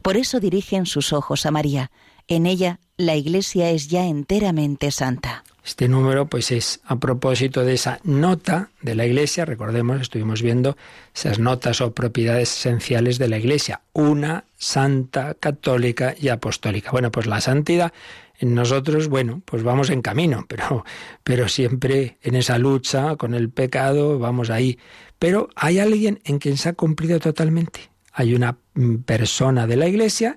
Por 0.00 0.16
eso 0.16 0.40
dirigen 0.40 0.86
sus 0.86 1.12
ojos 1.12 1.44
a 1.44 1.50
María, 1.50 1.90
en 2.26 2.46
ella 2.46 2.80
la 2.96 3.16
Iglesia 3.16 3.70
es 3.70 3.88
ya 3.88 4.06
enteramente 4.06 4.90
santa. 4.90 5.44
Este 5.64 5.88
número 5.88 6.26
pues 6.26 6.50
es 6.52 6.80
a 6.84 6.96
propósito 6.96 7.64
de 7.64 7.74
esa 7.74 7.98
nota 8.04 8.70
de 8.82 8.94
la 8.94 9.06
Iglesia, 9.06 9.46
recordemos, 9.46 10.00
estuvimos 10.00 10.42
viendo 10.42 10.76
esas 11.14 11.38
notas 11.38 11.80
o 11.80 11.92
propiedades 11.92 12.54
esenciales 12.58 13.18
de 13.18 13.28
la 13.28 13.38
Iglesia, 13.38 13.80
una 13.94 14.44
santa, 14.58 15.34
católica 15.34 16.14
y 16.20 16.28
apostólica. 16.28 16.90
Bueno, 16.90 17.10
pues 17.10 17.26
la 17.26 17.40
santidad 17.40 17.92
nosotros, 18.44 19.08
bueno, 19.08 19.42
pues 19.44 19.62
vamos 19.62 19.90
en 19.90 20.02
camino, 20.02 20.44
pero 20.48 20.84
pero 21.22 21.48
siempre 21.48 22.18
en 22.22 22.34
esa 22.34 22.58
lucha 22.58 23.16
con 23.16 23.34
el 23.34 23.50
pecado 23.50 24.18
vamos 24.18 24.50
ahí, 24.50 24.78
pero 25.18 25.48
hay 25.54 25.78
alguien 25.78 26.20
en 26.24 26.38
quien 26.38 26.56
se 26.56 26.70
ha 26.70 26.72
cumplido 26.74 27.20
totalmente. 27.20 27.90
Hay 28.12 28.34
una 28.34 28.56
persona 29.06 29.66
de 29.66 29.76
la 29.76 29.88
Iglesia 29.88 30.36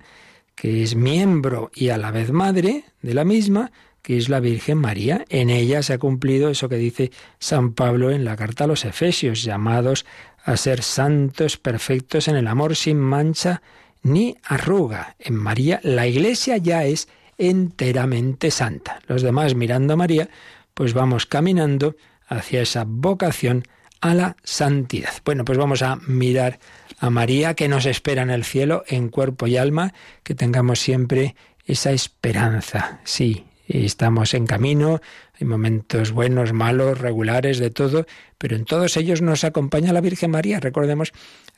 que 0.56 0.82
es 0.82 0.96
miembro 0.96 1.70
y 1.74 1.90
a 1.90 1.98
la 1.98 2.10
vez 2.10 2.32
madre 2.32 2.86
de 3.04 3.14
la 3.14 3.24
misma, 3.24 3.72
que 4.02 4.18
es 4.18 4.30
la 4.30 4.40
Virgen 4.40 4.80
María. 4.80 5.24
En 5.30 5.52
ella 5.52 5.84
se 5.84 5.94
ha 5.94 6.00
cumplido 6.00 6.50
eso 6.50 6.68
que 6.68 6.78
dice 6.78 7.12
San 7.38 7.74
Pablo 7.74 8.10
en 8.10 8.26
la 8.26 8.36
carta 8.36 8.64
a 8.64 8.68
los 8.68 8.84
Efesios, 8.84 9.44
llamados 9.44 10.06
a 10.44 10.58
ser 10.58 10.82
santos 10.82 11.58
perfectos 11.58 12.28
en 12.28 12.38
el 12.38 12.48
amor 12.48 12.76
sin 12.76 12.98
mancha 13.00 13.62
ni 14.02 14.38
arruga. 14.44 15.16
En 15.20 15.36
María 15.36 15.80
la 15.84 16.08
Iglesia 16.08 16.58
ya 16.58 16.86
es 16.86 17.08
enteramente 17.38 18.52
santa. 18.52 19.00
Los 19.08 19.22
demás 19.22 19.56
mirando 19.56 19.94
a 19.94 19.98
María, 19.98 20.30
pues 20.74 20.94
vamos 20.94 21.26
caminando 21.26 21.96
hacia 22.28 22.62
esa 22.62 22.84
vocación 22.86 23.64
a 24.02 24.14
la 24.14 24.38
santidad. 24.44 25.14
Bueno, 25.26 25.46
pues 25.46 25.58
vamos 25.58 25.82
a 25.82 25.98
mirar 26.08 26.60
a 27.00 27.10
María 27.10 27.54
que 27.54 27.68
nos 27.68 27.86
espera 27.86 28.22
en 28.22 28.30
el 28.30 28.44
cielo 28.44 28.84
en 28.88 29.10
cuerpo 29.10 29.48
y 29.48 29.58
alma, 29.58 29.94
que 30.24 30.36
tengamos 30.36 30.80
siempre 30.80 31.36
esa 31.66 31.92
esperanza. 31.92 33.00
Sí, 33.04 33.46
estamos 33.68 34.34
en 34.34 34.46
camino, 34.46 35.02
hay 35.40 35.48
momentos 35.48 36.12
buenos, 36.12 36.54
malos, 36.54 37.00
regulares, 37.00 37.60
de 37.60 37.70
todo, 37.70 38.06
pero 38.38 38.56
en 38.56 38.66
todos 38.66 38.98
ellos 38.98 39.22
nos 39.22 39.44
acompaña 39.44 39.94
la 39.94 40.02
Virgen 40.02 40.32
María. 40.32 40.60
Recordemos 40.60 41.12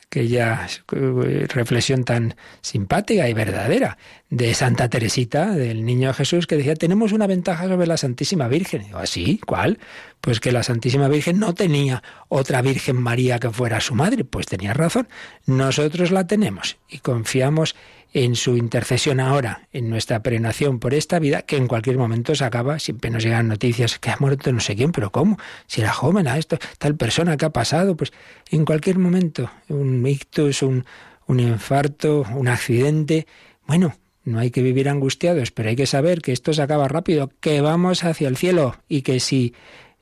aquella 0.09 0.67
eh, 0.91 1.45
reflexión 1.49 2.03
tan 2.03 2.35
simpática 2.61 3.29
y 3.29 3.33
verdadera 3.33 3.99
de 4.31 4.55
Santa 4.55 4.89
Teresita, 4.89 5.51
del 5.51 5.85
Niño 5.85 6.13
Jesús, 6.13 6.47
que 6.47 6.57
decía, 6.57 6.73
tenemos 6.73 7.11
una 7.11 7.27
ventaja 7.27 7.67
sobre 7.67 7.85
la 7.85 7.95
Santísima 7.95 8.47
Virgen. 8.47 8.87
¿Así? 8.95 9.39
¿Cuál? 9.45 9.77
Pues 10.19 10.39
que 10.39 10.51
la 10.51 10.63
Santísima 10.63 11.07
Virgen 11.09 11.39
no 11.39 11.53
tenía 11.53 12.01
otra 12.27 12.63
Virgen 12.63 12.99
María 12.99 13.39
que 13.39 13.51
fuera 13.51 13.79
su 13.81 13.93
madre. 13.93 14.23
Pues 14.23 14.47
tenía 14.47 14.73
razón. 14.73 15.07
Nosotros 15.45 16.09
la 16.09 16.25
tenemos 16.25 16.77
y 16.89 16.99
confiamos 16.99 17.75
en 17.75 17.98
su 18.35 18.57
intercesión 18.57 19.19
ahora, 19.19 19.67
en 19.71 19.89
nuestra 19.89 20.23
perenación 20.23 20.79
por 20.79 20.93
esta 20.93 21.19
vida, 21.19 21.43
que 21.43 21.57
en 21.57 21.67
cualquier 21.67 21.97
momento 21.97 22.33
se 22.35 22.43
acaba, 22.43 22.79
siempre 22.79 23.11
nos 23.11 23.23
llegan 23.23 23.47
noticias 23.47 23.99
que 23.99 24.09
ha 24.09 24.17
muerto 24.19 24.51
no 24.51 24.59
sé 24.59 24.75
quién, 24.75 24.91
pero 24.91 25.11
¿cómo? 25.11 25.37
Si 25.67 25.81
era 25.81 25.91
joven, 25.91 26.27
a 26.27 26.37
esto, 26.37 26.57
tal 26.77 26.95
persona 26.95 27.37
que 27.37 27.45
ha 27.45 27.51
pasado, 27.51 27.95
pues 27.95 28.11
en 28.49 28.65
cualquier 28.65 28.97
momento, 28.97 29.51
un 29.67 30.05
ictus, 30.05 30.63
un, 30.63 30.85
un 31.27 31.39
infarto, 31.39 32.25
un 32.35 32.47
accidente, 32.47 33.27
bueno, 33.67 33.95
no 34.23 34.39
hay 34.39 34.51
que 34.51 34.61
vivir 34.61 34.89
angustiados, 34.89 35.51
pero 35.51 35.69
hay 35.69 35.75
que 35.75 35.85
saber 35.85 36.21
que 36.21 36.31
esto 36.31 36.53
se 36.53 36.61
acaba 36.61 36.87
rápido, 36.87 37.31
que 37.39 37.61
vamos 37.61 38.03
hacia 38.03 38.27
el 38.27 38.37
cielo 38.37 38.75
y 38.87 39.01
que 39.03 39.19
si 39.19 39.53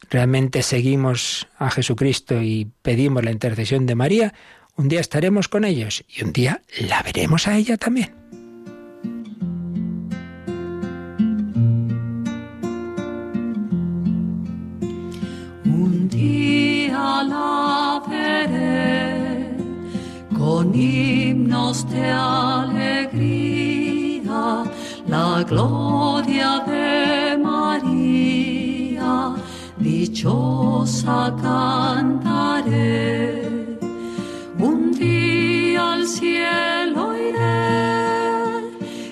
realmente 0.09 0.63
seguimos 0.63 1.47
a 1.57 1.69
Jesucristo 1.69 2.41
y 2.41 2.71
pedimos 2.81 3.23
la 3.23 3.31
intercesión 3.31 3.85
de 3.85 3.95
María, 3.95 4.33
un 4.77 4.87
día 4.87 5.01
estaremos 5.01 5.47
con 5.49 5.65
ellos 5.65 6.05
y 6.07 6.23
un 6.23 6.31
día 6.31 6.61
la 6.87 7.01
veremos 7.01 7.47
a 7.47 7.57
ella 7.57 7.77
también. 7.77 8.13
Un 15.65 16.07
día 16.09 17.23
la 17.23 18.03
veré 18.07 19.57
con 20.37 20.73
himnos 20.73 21.89
de 21.89 22.11
alegría, 22.11 23.43
la 25.07 25.43
gloria 25.43 26.59
de 26.67 27.37
María, 27.37 29.35
dichosa 29.79 31.35
cantaré 31.41 33.36
cielo 36.07 37.17
iré 37.17 38.69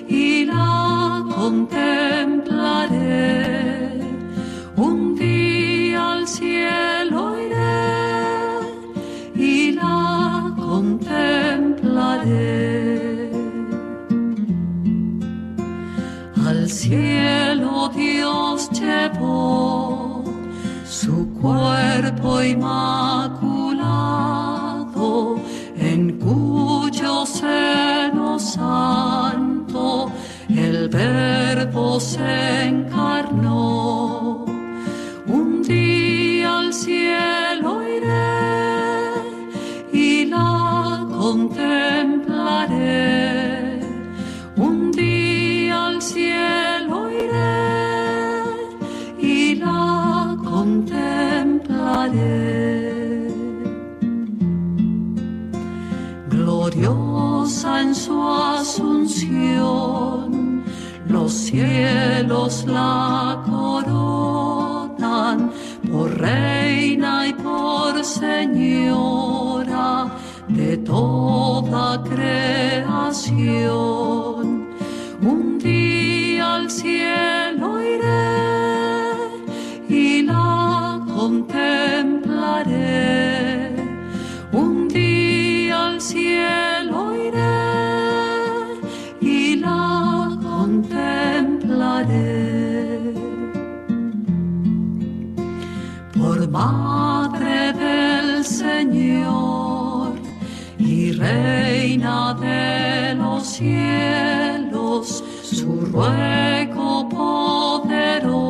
y 0.08 0.46
la 0.46 1.22
contemplaré. 1.34 4.00
Un 4.76 5.14
día 5.14 6.12
al 6.12 6.26
cielo 6.26 7.38
iré 7.38 8.62
y 9.34 9.72
la 9.72 10.54
contemplaré. 10.56 13.30
Al 16.46 16.70
cielo 16.70 17.90
Dios 17.94 18.70
llevó 18.70 20.24
su 20.84 21.28
cuerpo 21.40 22.42
inmaculado 22.42 23.35
seno 27.26 28.38
santo 28.38 30.10
el 30.48 30.88
verbo 30.88 31.98
se 31.98 32.66
los 61.26 61.34
cielos 61.34 62.64
la 62.68 63.42
coronan 63.50 65.50
por 65.90 66.16
reina 66.20 67.26
y 67.26 67.32
por 67.32 68.04
señora 68.04 70.06
de 70.46 70.76
toda 70.76 72.00
creación. 72.04 73.95
Madre 96.50 97.72
del 97.72 98.44
Señor 98.44 100.12
y 100.78 101.12
Reina 101.12 102.34
de 102.34 103.14
los 103.14 103.44
cielos, 103.44 105.22
su 105.42 105.80
ruego 105.92 107.08
poderoso 107.08 108.42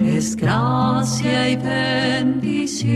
es 0.00 0.36
gracia 0.36 1.50
y 1.50 1.56
bendición. 1.56 2.92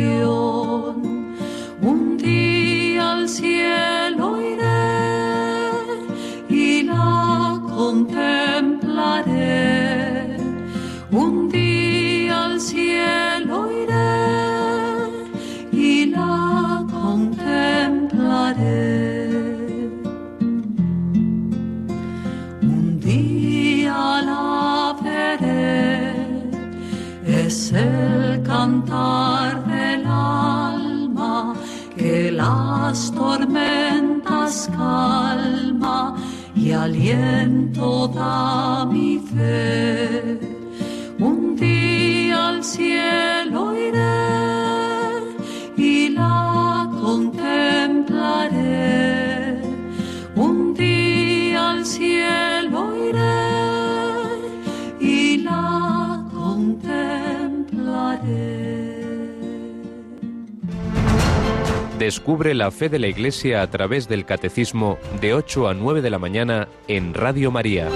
Un 1.80 2.16
día 2.18 3.12
al 3.12 3.28
cielo 3.28 3.95
cantar 28.86 29.66
del 29.66 30.06
alma 30.06 31.54
que 31.96 32.30
las 32.30 33.10
tormentas 33.12 34.70
calma 34.76 36.14
y 36.54 36.72
aliento 36.72 38.08
da 38.08 38.84
mi 38.86 39.18
fe. 39.18 40.38
Un 41.18 41.56
día 41.56 42.48
al 42.48 42.62
cielo 42.64 43.35
Descubre 62.06 62.54
la 62.54 62.70
fe 62.70 62.88
de 62.88 63.00
la 63.00 63.08
Iglesia 63.08 63.62
a 63.62 63.68
través 63.68 64.06
del 64.06 64.24
Catecismo 64.24 64.96
de 65.20 65.34
8 65.34 65.66
a 65.66 65.74
9 65.74 66.02
de 66.02 66.10
la 66.10 66.20
mañana 66.20 66.68
en 66.86 67.12
Radio 67.14 67.50
María. 67.50 67.88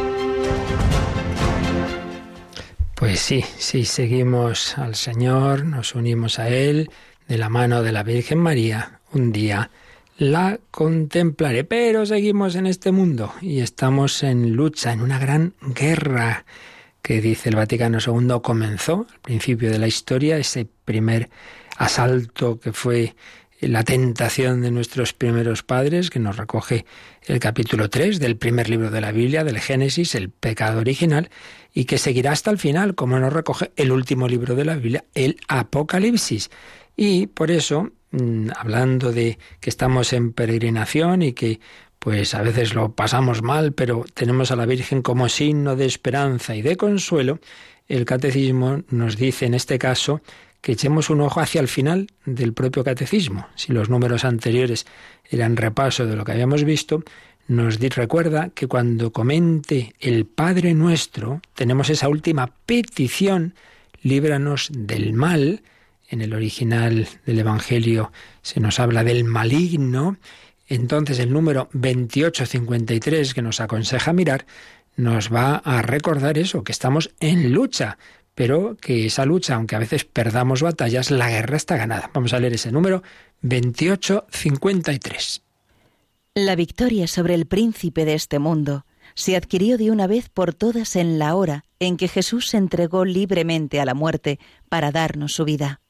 Pues 2.96 3.20
sí, 3.20 3.44
sí, 3.56 3.84
seguimos 3.84 4.76
al 4.78 4.96
Señor, 4.96 5.64
nos 5.64 5.94
unimos 5.94 6.40
a 6.40 6.48
Él 6.48 6.90
de 7.28 7.38
la 7.38 7.48
mano 7.50 7.84
de 7.84 7.92
la 7.92 8.02
Virgen 8.02 8.38
María. 8.38 8.98
Un 9.12 9.30
día 9.30 9.70
la 10.18 10.58
contemplaré, 10.72 11.62
pero 11.62 12.04
seguimos 12.04 12.56
en 12.56 12.66
este 12.66 12.90
mundo 12.90 13.32
y 13.40 13.60
estamos 13.60 14.24
en 14.24 14.56
lucha, 14.56 14.92
en 14.92 15.02
una 15.02 15.20
gran 15.20 15.54
guerra 15.60 16.44
que 17.00 17.20
dice 17.20 17.50
el 17.50 17.54
Vaticano 17.54 17.98
II 18.04 18.40
comenzó 18.42 19.06
al 19.08 19.20
principio 19.20 19.70
de 19.70 19.78
la 19.78 19.86
historia, 19.86 20.36
ese 20.36 20.66
primer 20.84 21.30
asalto 21.78 22.58
que 22.58 22.72
fue 22.72 23.14
la 23.60 23.84
tentación 23.84 24.62
de 24.62 24.70
nuestros 24.70 25.12
primeros 25.12 25.62
padres, 25.62 26.10
que 26.10 26.18
nos 26.18 26.36
recoge 26.36 26.86
el 27.26 27.38
capítulo 27.40 27.90
3 27.90 28.18
del 28.18 28.36
primer 28.36 28.70
libro 28.70 28.90
de 28.90 29.00
la 29.00 29.12
Biblia, 29.12 29.44
del 29.44 29.58
Génesis, 29.58 30.14
el 30.14 30.30
pecado 30.30 30.80
original, 30.80 31.30
y 31.74 31.84
que 31.84 31.98
seguirá 31.98 32.32
hasta 32.32 32.50
el 32.50 32.58
final, 32.58 32.94
como 32.94 33.18
nos 33.18 33.32
recoge 33.32 33.72
el 33.76 33.92
último 33.92 34.28
libro 34.28 34.54
de 34.54 34.64
la 34.64 34.76
Biblia, 34.76 35.04
el 35.14 35.36
Apocalipsis. 35.48 36.50
Y 36.96 37.26
por 37.26 37.50
eso, 37.50 37.90
mm, 38.12 38.48
hablando 38.56 39.12
de 39.12 39.38
que 39.60 39.70
estamos 39.70 40.12
en 40.12 40.32
peregrinación 40.32 41.22
y 41.22 41.32
que 41.32 41.60
pues 41.98 42.34
a 42.34 42.40
veces 42.40 42.74
lo 42.74 42.92
pasamos 42.92 43.42
mal, 43.42 43.74
pero 43.74 44.06
tenemos 44.14 44.50
a 44.50 44.56
la 44.56 44.64
Virgen 44.64 45.02
como 45.02 45.28
signo 45.28 45.76
de 45.76 45.84
esperanza 45.84 46.56
y 46.56 46.62
de 46.62 46.78
consuelo, 46.78 47.40
el 47.88 48.06
catecismo 48.06 48.82
nos 48.88 49.18
dice 49.18 49.44
en 49.44 49.52
este 49.52 49.78
caso 49.78 50.22
que 50.60 50.72
echemos 50.72 51.10
un 51.10 51.20
ojo 51.20 51.40
hacia 51.40 51.60
el 51.60 51.68
final 51.68 52.08
del 52.24 52.52
propio 52.52 52.84
catecismo. 52.84 53.46
Si 53.54 53.72
los 53.72 53.88
números 53.88 54.24
anteriores 54.24 54.86
eran 55.30 55.56
repaso 55.56 56.06
de 56.06 56.16
lo 56.16 56.24
que 56.24 56.32
habíamos 56.32 56.64
visto, 56.64 57.02
nos 57.48 57.80
recuerda 57.80 58.50
que 58.50 58.68
cuando 58.68 59.12
comente 59.12 59.94
el 59.98 60.26
Padre 60.26 60.74
nuestro, 60.74 61.40
tenemos 61.54 61.90
esa 61.90 62.08
última 62.08 62.52
petición, 62.66 63.54
líbranos 64.02 64.68
del 64.72 65.12
mal. 65.14 65.62
En 66.08 66.20
el 66.20 66.34
original 66.34 67.08
del 67.26 67.38
Evangelio 67.38 68.12
se 68.42 68.60
nos 68.60 68.78
habla 68.78 69.02
del 69.02 69.24
maligno. 69.24 70.16
Entonces 70.68 71.18
el 71.18 71.32
número 71.32 71.68
2853 71.72 73.34
que 73.34 73.42
nos 73.42 73.60
aconseja 73.60 74.12
mirar 74.12 74.46
nos 74.96 75.32
va 75.32 75.56
a 75.56 75.82
recordar 75.82 76.38
eso, 76.38 76.62
que 76.62 76.72
estamos 76.72 77.10
en 77.20 77.52
lucha, 77.52 77.98
pero 78.34 78.76
que 78.80 79.06
esa 79.06 79.24
lucha, 79.24 79.54
aunque 79.54 79.76
a 79.76 79.80
veces 79.80 80.04
perdamos 80.04 80.62
batallas, 80.62 81.10
la 81.10 81.30
guerra 81.30 81.56
está 81.56 81.76
ganada. 81.76 82.10
Vamos 82.14 82.32
a 82.32 82.40
leer 82.40 82.54
ese 82.54 82.72
número 82.72 83.02
2853. 83.42 85.42
La 86.34 86.54
victoria 86.54 87.06
sobre 87.06 87.34
el 87.34 87.46
príncipe 87.46 88.04
de 88.04 88.14
este 88.14 88.38
mundo 88.38 88.84
se 89.14 89.36
adquirió 89.36 89.78
de 89.78 89.90
una 89.90 90.06
vez 90.06 90.28
por 90.28 90.54
todas 90.54 90.96
en 90.96 91.18
la 91.18 91.34
hora 91.34 91.64
en 91.80 91.96
que 91.96 92.08
Jesús 92.08 92.48
se 92.48 92.56
entregó 92.56 93.04
libremente 93.04 93.80
a 93.80 93.84
la 93.84 93.94
muerte 93.94 94.38
para 94.68 94.92
darnos 94.92 95.32
su 95.32 95.44
vida. 95.44 95.80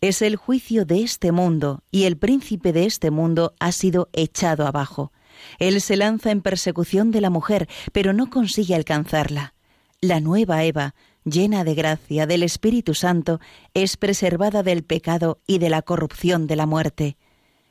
Es 0.00 0.22
el 0.22 0.36
juicio 0.36 0.84
de 0.84 1.02
este 1.02 1.32
mundo 1.32 1.82
y 1.90 2.04
el 2.04 2.16
príncipe 2.16 2.72
de 2.72 2.86
este 2.86 3.10
mundo 3.10 3.54
ha 3.58 3.72
sido 3.72 4.08
echado 4.12 4.66
abajo. 4.66 5.12
Él 5.58 5.80
se 5.80 5.96
lanza 5.96 6.30
en 6.30 6.42
persecución 6.42 7.10
de 7.10 7.20
la 7.20 7.30
mujer, 7.30 7.68
pero 7.92 8.12
no 8.12 8.30
consigue 8.30 8.74
alcanzarla. 8.74 9.54
La 10.00 10.20
nueva 10.20 10.64
Eva, 10.64 10.94
llena 11.24 11.64
de 11.64 11.74
gracia 11.74 12.26
del 12.26 12.42
Espíritu 12.42 12.94
Santo, 12.94 13.40
es 13.74 13.96
preservada 13.96 14.62
del 14.62 14.82
pecado 14.82 15.40
y 15.46 15.58
de 15.58 15.70
la 15.70 15.82
corrupción 15.82 16.46
de 16.46 16.56
la 16.56 16.66
muerte. 16.66 17.16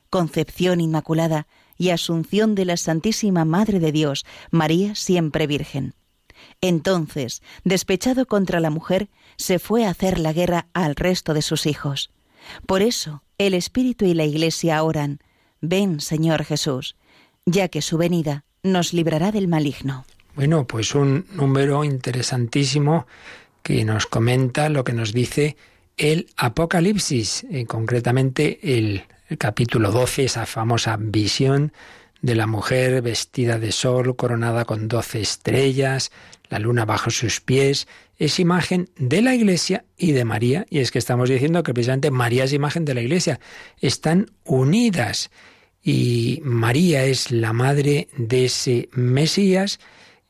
Concepción 0.10 0.82
Inmaculada 0.82 1.47
y 1.78 1.89
Asunción 1.89 2.56
de 2.56 2.66
la 2.66 2.78
Santísima 2.78 3.45
Madre 3.45 3.80
de 3.80 3.91
Dios, 3.91 4.26
María 4.52 4.95
siempre 4.95 5.47
Virgen. 5.47 5.93
Entonces, 6.62 7.41
despechado 7.64 8.26
contra 8.26 8.60
la 8.60 8.70
mujer, 8.70 9.10
se 9.38 9.60
fue 9.60 9.86
a 9.86 9.91
hacer 9.91 10.20
la 10.20 10.34
guerra 10.34 10.68
al 10.74 10.95
resto 10.95 11.34
de 11.34 11.41
sus 11.41 11.66
hijos. 11.66 12.12
Por 12.66 12.82
eso, 12.82 13.24
el 13.38 13.54
Espíritu 13.54 14.06
y 14.06 14.14
la 14.14 14.26
Iglesia 14.26 14.84
oran, 14.84 15.20
Ven, 15.62 16.00
Señor 16.00 16.43
Jesús, 16.43 16.95
ya 17.45 17.68
que 17.68 17.82
su 17.82 17.97
venida 17.97 18.45
nos 18.64 18.93
librará 18.93 19.32
del 19.32 19.47
maligno. 19.47 20.06
Bueno, 20.36 20.66
pues 20.66 20.96
un 20.96 21.26
número 21.34 21.84
interesantísimo 21.84 23.08
que 23.64 23.84
nos 23.84 24.06
comenta 24.06 24.70
lo 24.70 24.84
que 24.84 24.94
nos 24.94 25.14
dice 25.14 25.58
el 25.98 26.28
Apocalipsis, 26.38 27.46
eh, 27.52 27.66
concretamente 27.66 28.60
el, 28.78 29.04
el 29.28 29.38
capítulo 29.38 29.92
12, 29.92 30.26
esa 30.26 30.46
famosa 30.46 30.98
visión 30.98 31.74
de 32.22 32.36
la 32.36 32.48
mujer 32.48 33.02
vestida 33.02 33.60
de 33.60 33.72
sol, 33.72 34.16
coronada 34.16 34.66
con 34.66 34.88
doce 34.88 35.22
estrellas, 35.22 36.12
la 36.50 36.60
luna 36.60 36.86
bajo 36.86 37.10
sus 37.10 37.42
pies, 37.42 37.88
es 38.18 38.40
imagen 38.40 38.90
de 38.98 39.22
la 39.22 39.36
Iglesia 39.36 39.86
y 39.98 40.12
de 40.12 40.26
María, 40.26 40.66
y 40.70 40.80
es 40.80 40.92
que 40.92 41.00
estamos 41.00 41.30
diciendo 41.30 41.64
que 41.64 41.74
precisamente 41.74 42.12
María 42.12 42.44
es 42.44 42.54
imagen 42.54 42.86
de 42.86 42.94
la 42.94 43.02
Iglesia, 43.02 43.40
están 43.80 44.32
unidas, 44.44 45.32
y 45.82 46.42
María 46.44 47.06
es 47.06 47.32
la 47.32 47.54
madre 47.54 48.10
de 48.18 48.46
ese 48.46 48.90
Mesías, 48.92 49.80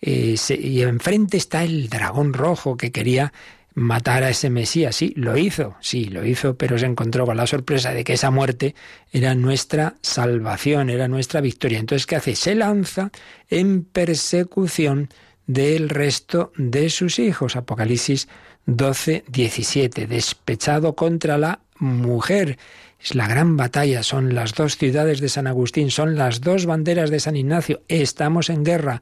eh, 0.01 0.35
y 0.59 0.81
enfrente 0.81 1.37
está 1.37 1.63
el 1.63 1.89
dragón 1.89 2.33
rojo 2.33 2.77
que 2.77 2.91
quería 2.91 3.33
matar 3.75 4.23
a 4.23 4.29
ese 4.29 4.49
Mesías. 4.49 4.95
Sí, 4.95 5.13
lo 5.15 5.37
hizo, 5.37 5.75
sí, 5.79 6.05
lo 6.05 6.25
hizo, 6.25 6.55
pero 6.55 6.77
se 6.77 6.85
encontró 6.85 7.25
con 7.25 7.37
la 7.37 7.47
sorpresa 7.47 7.93
de 7.93 8.03
que 8.03 8.13
esa 8.13 8.31
muerte 8.31 8.75
era 9.11 9.35
nuestra 9.35 9.95
salvación, 10.01 10.89
era 10.89 11.07
nuestra 11.07 11.41
victoria. 11.41 11.79
Entonces, 11.79 12.05
¿qué 12.05 12.15
hace? 12.15 12.35
Se 12.35 12.55
lanza 12.55 13.11
en 13.49 13.83
persecución 13.83 15.09
del 15.47 15.89
resto 15.89 16.51
de 16.57 16.89
sus 16.89 17.19
hijos. 17.19 17.55
Apocalipsis 17.55 18.27
12, 18.65 19.23
17. 19.27 20.07
Despechado 20.07 20.95
contra 20.95 21.37
la 21.37 21.59
mujer. 21.79 22.57
Es 23.01 23.15
la 23.15 23.27
gran 23.27 23.55
batalla, 23.55 24.03
son 24.03 24.35
las 24.35 24.53
dos 24.53 24.77
ciudades 24.77 25.21
de 25.21 25.29
San 25.29 25.47
Agustín, 25.47 25.89
son 25.89 26.17
las 26.17 26.41
dos 26.41 26.65
banderas 26.65 27.09
de 27.09 27.21
San 27.21 27.37
Ignacio. 27.37 27.81
Estamos 27.87 28.49
en 28.49 28.65
guerra 28.65 29.01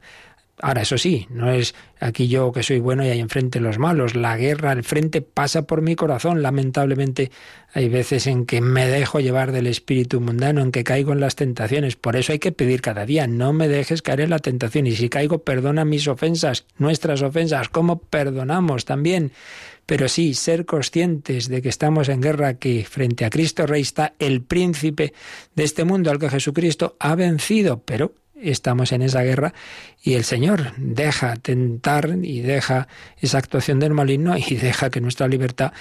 Ahora, 0.60 0.82
eso 0.82 0.98
sí, 0.98 1.26
no 1.30 1.50
es 1.50 1.74
aquí 2.00 2.28
yo 2.28 2.52
que 2.52 2.62
soy 2.62 2.80
bueno 2.80 3.04
y 3.04 3.08
ahí 3.08 3.20
enfrente 3.20 3.60
los 3.60 3.78
malos. 3.78 4.16
La 4.16 4.36
guerra 4.36 4.72
al 4.72 4.82
frente 4.82 5.22
pasa 5.22 5.62
por 5.62 5.82
mi 5.82 5.94
corazón. 5.94 6.42
Lamentablemente 6.42 7.30
hay 7.72 7.88
veces 7.88 8.26
en 8.26 8.44
que 8.44 8.60
me 8.60 8.88
dejo 8.88 9.20
llevar 9.20 9.52
del 9.52 9.66
espíritu 9.66 10.20
mundano, 10.20 10.60
en 10.60 10.72
que 10.72 10.84
caigo 10.84 11.12
en 11.12 11.20
las 11.20 11.36
tentaciones. 11.36 11.96
Por 11.96 12.16
eso 12.16 12.32
hay 12.32 12.38
que 12.38 12.52
pedir 12.52 12.80
cada 12.80 13.06
día, 13.06 13.26
no 13.26 13.52
me 13.52 13.68
dejes 13.68 14.02
caer 14.02 14.22
en 14.22 14.30
la 14.30 14.38
tentación. 14.40 14.86
Y 14.86 14.96
si 14.96 15.08
caigo, 15.08 15.38
perdona 15.44 15.84
mis 15.84 16.08
ofensas, 16.08 16.66
nuestras 16.76 17.22
ofensas, 17.22 17.68
como 17.68 18.00
perdonamos 18.00 18.84
también. 18.84 19.32
Pero 19.86 20.08
sí, 20.08 20.34
ser 20.34 20.66
conscientes 20.66 21.48
de 21.48 21.62
que 21.62 21.70
estamos 21.70 22.10
en 22.10 22.20
guerra, 22.20 22.54
que 22.54 22.84
frente 22.84 23.24
a 23.24 23.30
Cristo 23.30 23.66
Rey 23.66 23.82
está 23.82 24.12
el 24.18 24.42
príncipe 24.42 25.14
de 25.54 25.64
este 25.64 25.84
mundo 25.84 26.10
al 26.10 26.18
que 26.18 26.28
Jesucristo 26.28 26.96
ha 26.98 27.14
vencido, 27.14 27.80
pero 27.84 28.12
estamos 28.42 28.92
en 28.92 29.02
esa 29.02 29.22
guerra 29.22 29.54
y 30.02 30.14
el 30.14 30.24
Señor 30.24 30.72
deja 30.76 31.36
tentar 31.36 32.18
y 32.22 32.40
deja 32.40 32.88
esa 33.20 33.38
actuación 33.38 33.78
del 33.80 33.94
maligno 33.94 34.36
y 34.36 34.56
deja 34.56 34.90
que 34.90 35.00
nuestra 35.00 35.28
libertad, 35.28 35.72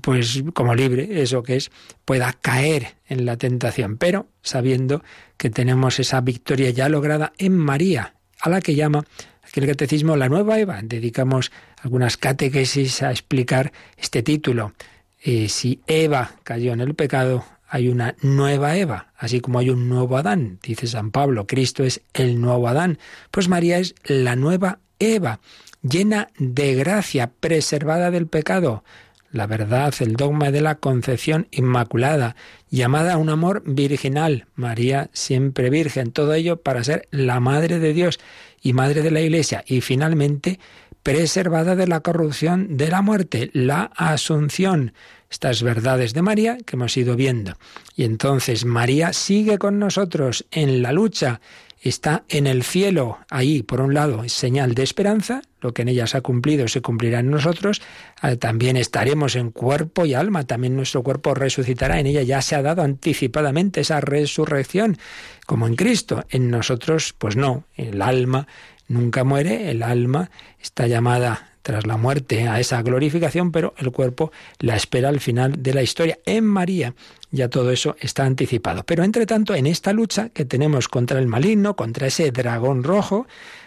pues 0.00 0.42
como 0.54 0.74
libre, 0.74 1.22
eso 1.22 1.42
que 1.42 1.56
es, 1.56 1.70
pueda 2.04 2.32
caer 2.32 2.96
en 3.06 3.26
la 3.26 3.36
tentación, 3.36 3.96
pero 3.96 4.28
sabiendo 4.42 5.02
que 5.36 5.50
tenemos 5.50 5.98
esa 5.98 6.20
victoria 6.20 6.70
ya 6.70 6.88
lograda 6.88 7.32
en 7.38 7.56
María, 7.56 8.14
a 8.40 8.48
la 8.48 8.60
que 8.60 8.74
llama 8.74 9.04
aquí 9.42 9.60
el 9.60 9.66
catecismo 9.66 10.16
la 10.16 10.28
nueva 10.28 10.58
Eva. 10.58 10.80
Dedicamos 10.82 11.50
algunas 11.82 12.16
catequesis 12.16 13.02
a 13.02 13.10
explicar 13.10 13.72
este 13.96 14.22
título. 14.22 14.72
Eh, 15.22 15.48
si 15.48 15.80
Eva 15.86 16.32
cayó 16.44 16.72
en 16.72 16.80
el 16.80 16.94
pecado, 16.94 17.44
hay 17.68 17.88
una 17.88 18.16
nueva 18.22 18.76
Eva, 18.76 19.12
así 19.16 19.40
como 19.40 19.58
hay 19.58 19.70
un 19.70 19.88
nuevo 19.88 20.16
Adán, 20.16 20.58
dice 20.62 20.86
San 20.86 21.10
Pablo, 21.10 21.46
Cristo 21.46 21.84
es 21.84 22.00
el 22.14 22.40
nuevo 22.40 22.68
Adán, 22.68 22.98
pues 23.30 23.48
María 23.48 23.78
es 23.78 23.94
la 24.04 24.36
nueva 24.36 24.78
Eva, 24.98 25.40
llena 25.82 26.28
de 26.38 26.74
gracia, 26.74 27.30
preservada 27.40 28.10
del 28.10 28.26
pecado, 28.26 28.82
la 29.30 29.46
verdad, 29.46 29.94
el 30.00 30.16
dogma 30.16 30.50
de 30.50 30.62
la 30.62 30.76
concepción 30.76 31.48
inmaculada, 31.50 32.34
llamada 32.70 33.14
a 33.14 33.18
un 33.18 33.28
amor 33.28 33.62
virginal, 33.66 34.46
María 34.54 35.10
siempre 35.12 35.68
virgen, 35.68 36.12
todo 36.12 36.32
ello 36.32 36.62
para 36.62 36.82
ser 36.82 37.08
la 37.10 37.38
madre 37.38 37.78
de 37.78 37.92
Dios 37.92 38.18
y 38.62 38.72
madre 38.72 39.02
de 39.02 39.10
la 39.10 39.20
Iglesia, 39.20 39.64
y 39.66 39.82
finalmente 39.82 40.58
preservada 41.02 41.76
de 41.76 41.86
la 41.86 42.00
corrupción 42.00 42.76
de 42.76 42.88
la 42.88 43.02
muerte, 43.02 43.50
la 43.52 43.90
asunción, 43.96 44.94
estas 45.30 45.62
verdades 45.62 46.14
de 46.14 46.22
María 46.22 46.58
que 46.64 46.76
hemos 46.76 46.96
ido 46.96 47.16
viendo. 47.16 47.56
Y 47.94 48.04
entonces 48.04 48.64
María 48.64 49.12
sigue 49.12 49.58
con 49.58 49.78
nosotros 49.78 50.46
en 50.50 50.82
la 50.82 50.92
lucha, 50.92 51.40
está 51.80 52.24
en 52.28 52.46
el 52.46 52.64
cielo, 52.64 53.18
ahí 53.30 53.62
por 53.62 53.80
un 53.80 53.94
lado 53.94 54.24
es 54.24 54.32
señal 54.32 54.74
de 54.74 54.82
esperanza, 54.82 55.42
lo 55.60 55.72
que 55.72 55.82
en 55.82 55.88
ella 55.88 56.06
se 56.06 56.16
ha 56.16 56.20
cumplido 56.20 56.66
se 56.68 56.82
cumplirá 56.82 57.20
en 57.20 57.30
nosotros, 57.30 57.82
ah, 58.20 58.36
también 58.36 58.76
estaremos 58.76 59.36
en 59.36 59.50
cuerpo 59.50 60.04
y 60.04 60.14
alma, 60.14 60.44
también 60.44 60.74
nuestro 60.74 61.02
cuerpo 61.02 61.34
resucitará, 61.34 62.00
en 62.00 62.06
ella 62.06 62.22
ya 62.22 62.42
se 62.42 62.56
ha 62.56 62.62
dado 62.62 62.82
anticipadamente 62.82 63.80
esa 63.80 64.00
resurrección, 64.00 64.98
como 65.46 65.66
en 65.66 65.76
Cristo, 65.76 66.24
en 66.30 66.50
nosotros 66.50 67.14
pues 67.16 67.36
no, 67.36 67.64
el 67.76 68.02
alma 68.02 68.48
nunca 68.88 69.22
muere, 69.22 69.70
el 69.70 69.82
alma 69.82 70.30
está 70.60 70.86
llamada 70.86 71.57
tras 71.68 71.86
la 71.86 71.98
muerte 71.98 72.48
a 72.48 72.58
esa 72.60 72.80
glorificación, 72.80 73.52
pero 73.52 73.74
el 73.76 73.92
cuerpo 73.92 74.32
la 74.58 74.74
espera 74.74 75.10
al 75.10 75.20
final 75.20 75.62
de 75.62 75.74
la 75.74 75.82
historia. 75.82 76.18
En 76.24 76.46
María 76.46 76.94
ya 77.30 77.50
todo 77.50 77.70
eso 77.72 77.94
está 78.00 78.24
anticipado. 78.24 78.84
Pero 78.84 79.04
entre 79.04 79.26
tanto, 79.26 79.54
en 79.54 79.66
esta 79.66 79.92
lucha 79.92 80.30
que 80.30 80.46
tenemos 80.46 80.88
contra 80.88 81.18
el 81.18 81.26
maligno, 81.26 81.76
contra 81.76 82.06
ese 82.06 82.30
dragón 82.30 82.84
rojo, 82.84 83.26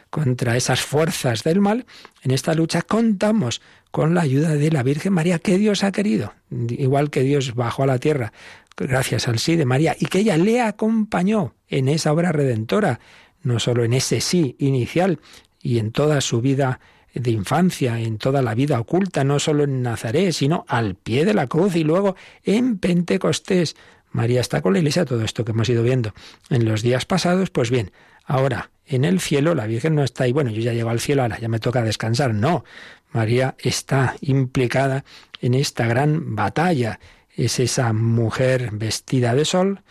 contra 0.09 0.57
esas 0.57 0.81
fuerzas 0.81 1.43
del 1.43 1.61
mal, 1.61 1.85
en 2.23 2.31
esta 2.31 2.55
lucha 2.55 2.81
contamos 2.81 3.61
con 3.91 4.15
la 4.15 4.21
ayuda 4.21 4.55
de 4.55 4.71
la 4.71 4.81
Virgen 4.81 5.13
María 5.13 5.37
que 5.37 5.59
Dios 5.59 5.83
ha 5.83 5.91
querido, 5.91 6.33
igual 6.69 7.11
que 7.11 7.21
Dios 7.21 7.53
bajó 7.53 7.83
a 7.83 7.85
la 7.85 7.99
tierra 7.99 8.33
gracias 8.77 9.27
al 9.27 9.37
sí 9.37 9.57
de 9.57 9.65
María 9.65 9.95
y 9.99 10.07
que 10.07 10.19
ella 10.19 10.37
le 10.37 10.59
acompañó 10.59 11.53
en 11.67 11.87
esa 11.87 12.11
obra 12.11 12.31
redentora, 12.31 12.99
no 13.43 13.59
solo 13.59 13.83
en 13.83 13.93
ese 13.93 14.21
sí 14.21 14.55
inicial 14.57 15.19
y 15.61 15.77
en 15.77 15.91
toda 15.91 16.19
su 16.21 16.41
vida 16.41 16.79
de 17.13 17.31
infancia, 17.31 17.99
en 17.99 18.17
toda 18.17 18.41
la 18.41 18.55
vida 18.55 18.79
oculta, 18.79 19.23
no 19.23 19.39
solo 19.39 19.63
en 19.63 19.81
Nazaret, 19.81 20.31
sino 20.31 20.65
al 20.67 20.95
pie 20.95 21.25
de 21.25 21.33
la 21.33 21.47
cruz 21.47 21.75
y 21.75 21.83
luego 21.83 22.15
en 22.43 22.77
Pentecostés. 22.77 23.75
María 24.11 24.41
está 24.41 24.61
con 24.61 24.73
la 24.73 24.79
iglesia, 24.79 25.05
todo 25.05 25.23
esto 25.23 25.45
que 25.45 25.51
hemos 25.51 25.69
ido 25.69 25.83
viendo. 25.83 26.13
En 26.49 26.65
los 26.65 26.81
días 26.81 27.05
pasados, 27.05 27.49
pues 27.49 27.69
bien, 27.69 27.91
ahora 28.25 28.71
en 28.85 29.05
el 29.05 29.19
cielo 29.19 29.55
la 29.55 29.67
Virgen 29.67 29.95
no 29.95 30.03
está 30.03 30.25
ahí, 30.25 30.33
bueno, 30.33 30.51
yo 30.51 30.61
ya 30.61 30.73
llego 30.73 30.89
al 30.89 30.99
cielo, 30.99 31.21
ahora 31.21 31.39
ya 31.39 31.47
me 31.47 31.59
toca 31.59 31.81
descansar, 31.81 32.33
no, 32.33 32.65
María 33.11 33.55
está 33.59 34.15
implicada 34.21 35.05
en 35.41 35.53
esta 35.53 35.87
gran 35.87 36.35
batalla, 36.35 36.99
es 37.35 37.59
esa 37.59 37.93
mujer 37.93 38.71
vestida 38.73 39.33
de 39.33 39.45
sol 39.45 39.81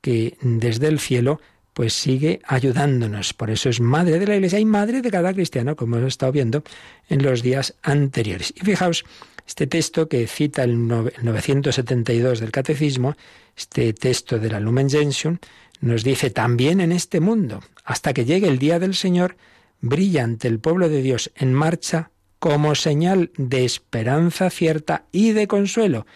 que 0.00 0.36
desde 0.40 0.88
el 0.88 0.98
cielo 0.98 1.40
pues 1.76 1.92
sigue 1.92 2.40
ayudándonos. 2.46 3.34
Por 3.34 3.50
eso 3.50 3.68
es 3.68 3.82
madre 3.82 4.18
de 4.18 4.26
la 4.26 4.36
Iglesia 4.36 4.58
y 4.58 4.64
madre 4.64 5.02
de 5.02 5.10
cada 5.10 5.34
cristiano, 5.34 5.76
como 5.76 5.98
hemos 5.98 6.08
estado 6.08 6.32
viendo 6.32 6.62
en 7.10 7.22
los 7.22 7.42
días 7.42 7.74
anteriores. 7.82 8.54
Y 8.56 8.60
fijaos, 8.60 9.04
este 9.46 9.66
texto 9.66 10.08
que 10.08 10.26
cita 10.26 10.64
el 10.64 10.88
972 10.88 12.40
del 12.40 12.50
Catecismo, 12.50 13.14
este 13.54 13.92
texto 13.92 14.38
de 14.38 14.48
la 14.48 14.58
Lumen 14.58 14.88
Gentium, 14.88 15.36
nos 15.82 16.02
dice 16.02 16.30
también 16.30 16.80
en 16.80 16.92
este 16.92 17.20
mundo, 17.20 17.60
hasta 17.84 18.14
que 18.14 18.24
llegue 18.24 18.48
el 18.48 18.58
día 18.58 18.78
del 18.78 18.94
Señor, 18.94 19.36
brilla 19.82 20.24
ante 20.24 20.48
el 20.48 20.60
pueblo 20.60 20.88
de 20.88 21.02
Dios 21.02 21.30
en 21.36 21.52
marcha 21.52 22.10
como 22.38 22.74
señal 22.74 23.32
de 23.36 23.66
esperanza 23.66 24.48
cierta 24.48 25.04
y 25.12 25.32
de 25.32 25.46
consuelo. 25.46 26.06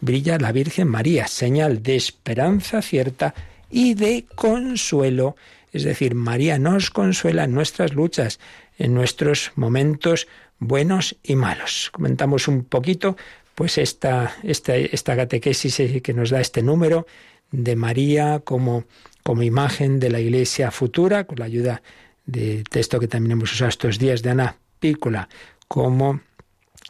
Brilla 0.00 0.38
la 0.38 0.52
Virgen 0.52 0.86
María, 0.86 1.26
señal 1.26 1.82
de 1.82 1.96
esperanza 1.96 2.82
cierta 2.82 3.34
y 3.70 3.94
de 3.94 4.26
consuelo. 4.34 5.36
Es 5.72 5.84
decir, 5.84 6.14
María 6.14 6.58
nos 6.58 6.90
consuela 6.90 7.44
en 7.44 7.54
nuestras 7.54 7.94
luchas, 7.94 8.40
en 8.78 8.94
nuestros 8.94 9.52
momentos 9.54 10.28
buenos 10.58 11.16
y 11.22 11.36
malos. 11.36 11.90
Comentamos 11.92 12.48
un 12.48 12.64
poquito 12.64 13.16
pues 13.54 13.78
esta, 13.78 14.36
esta, 14.42 14.76
esta 14.76 15.16
catequesis 15.16 15.80
que 16.02 16.14
nos 16.14 16.30
da 16.30 16.40
este 16.40 16.62
número 16.62 17.06
de 17.50 17.76
María 17.76 18.40
como, 18.44 18.84
como 19.22 19.42
imagen 19.42 20.00
de 20.00 20.10
la 20.10 20.20
iglesia 20.20 20.70
futura, 20.70 21.24
con 21.24 21.38
la 21.38 21.46
ayuda 21.46 21.82
de 22.26 22.62
texto 22.70 23.00
que 23.00 23.08
también 23.08 23.32
hemos 23.32 23.52
usado 23.52 23.68
estos 23.68 23.98
días 23.98 24.22
de 24.22 24.30
Ana 24.30 24.56
Pícola, 24.78 25.28
como 25.66 26.20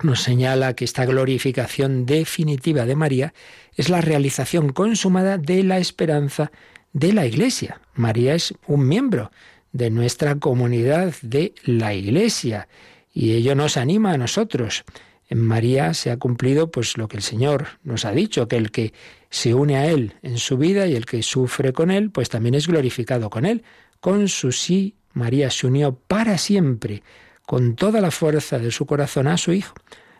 nos 0.02 0.22
señala 0.22 0.74
que 0.74 0.84
esta 0.84 1.04
glorificación 1.04 2.06
definitiva 2.06 2.86
de 2.86 2.96
María 2.96 3.34
es 3.76 3.88
la 3.88 4.00
realización 4.00 4.72
consumada 4.72 5.38
de 5.38 5.64
la 5.64 5.78
esperanza 5.78 6.52
de 6.92 7.12
la 7.12 7.26
Iglesia. 7.26 7.80
María 7.94 8.34
es 8.34 8.54
un 8.66 8.86
miembro 8.86 9.30
de 9.72 9.90
nuestra 9.90 10.36
comunidad 10.36 11.14
de 11.22 11.52
la 11.64 11.94
Iglesia 11.94 12.68
y 13.12 13.32
ello 13.32 13.54
nos 13.54 13.76
anima 13.76 14.12
a 14.12 14.18
nosotros. 14.18 14.84
En 15.28 15.40
María 15.40 15.92
se 15.94 16.10
ha 16.10 16.16
cumplido 16.16 16.70
pues 16.70 16.96
lo 16.96 17.08
que 17.08 17.16
el 17.16 17.22
Señor 17.22 17.66
nos 17.82 18.04
ha 18.04 18.12
dicho, 18.12 18.48
que 18.48 18.56
el 18.56 18.70
que 18.70 18.92
se 19.30 19.52
une 19.52 19.76
a 19.76 19.86
él 19.86 20.14
en 20.22 20.38
su 20.38 20.56
vida 20.56 20.86
y 20.86 20.94
el 20.94 21.06
que 21.06 21.22
sufre 21.22 21.72
con 21.72 21.90
él, 21.90 22.10
pues 22.10 22.28
también 22.28 22.54
es 22.54 22.66
glorificado 22.66 23.28
con 23.28 23.44
él. 23.44 23.62
Con 24.00 24.28
su 24.28 24.52
sí, 24.52 24.94
María 25.12 25.50
se 25.50 25.66
unió 25.66 25.94
para 25.94 26.38
siempre 26.38 27.02
con 27.48 27.76
toda 27.76 28.02
la 28.02 28.10
fuerza 28.10 28.58
de 28.58 28.70
su 28.70 28.84
corazón 28.84 29.26
a 29.26 29.38
su 29.38 29.54
Hijo, 29.54 29.72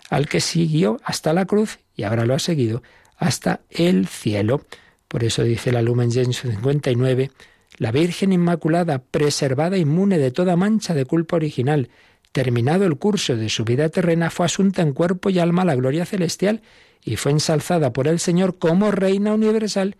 al 0.08 0.30
que 0.30 0.40
siguió 0.40 0.98
hasta 1.04 1.34
la 1.34 1.44
cruz 1.44 1.78
y 1.94 2.04
ahora 2.04 2.24
lo 2.24 2.32
ha 2.32 2.38
seguido 2.38 2.82
hasta 3.18 3.60
el 3.68 4.06
cielo. 4.06 4.62
Por 5.08 5.24
eso 5.24 5.42
dice 5.42 5.70
la 5.70 5.82
Lumen 5.82 6.10
Gentium 6.10 6.54
59, 6.54 7.30
la 7.76 7.92
Virgen 7.92 8.32
Inmaculada, 8.32 9.00
preservada 9.00 9.76
inmune 9.76 10.16
de 10.16 10.30
toda 10.30 10.56
mancha 10.56 10.94
de 10.94 11.04
culpa 11.04 11.36
original, 11.36 11.90
terminado 12.32 12.86
el 12.86 12.96
curso 12.96 13.36
de 13.36 13.50
su 13.50 13.62
vida 13.62 13.90
terrena, 13.90 14.30
fue 14.30 14.46
asunta 14.46 14.80
en 14.80 14.94
cuerpo 14.94 15.28
y 15.28 15.38
alma 15.38 15.60
a 15.60 15.66
la 15.66 15.76
gloria 15.76 16.06
celestial 16.06 16.62
y 17.04 17.16
fue 17.16 17.32
ensalzada 17.32 17.92
por 17.92 18.08
el 18.08 18.20
Señor 18.20 18.58
como 18.58 18.90
Reina 18.90 19.34
Universal, 19.34 19.96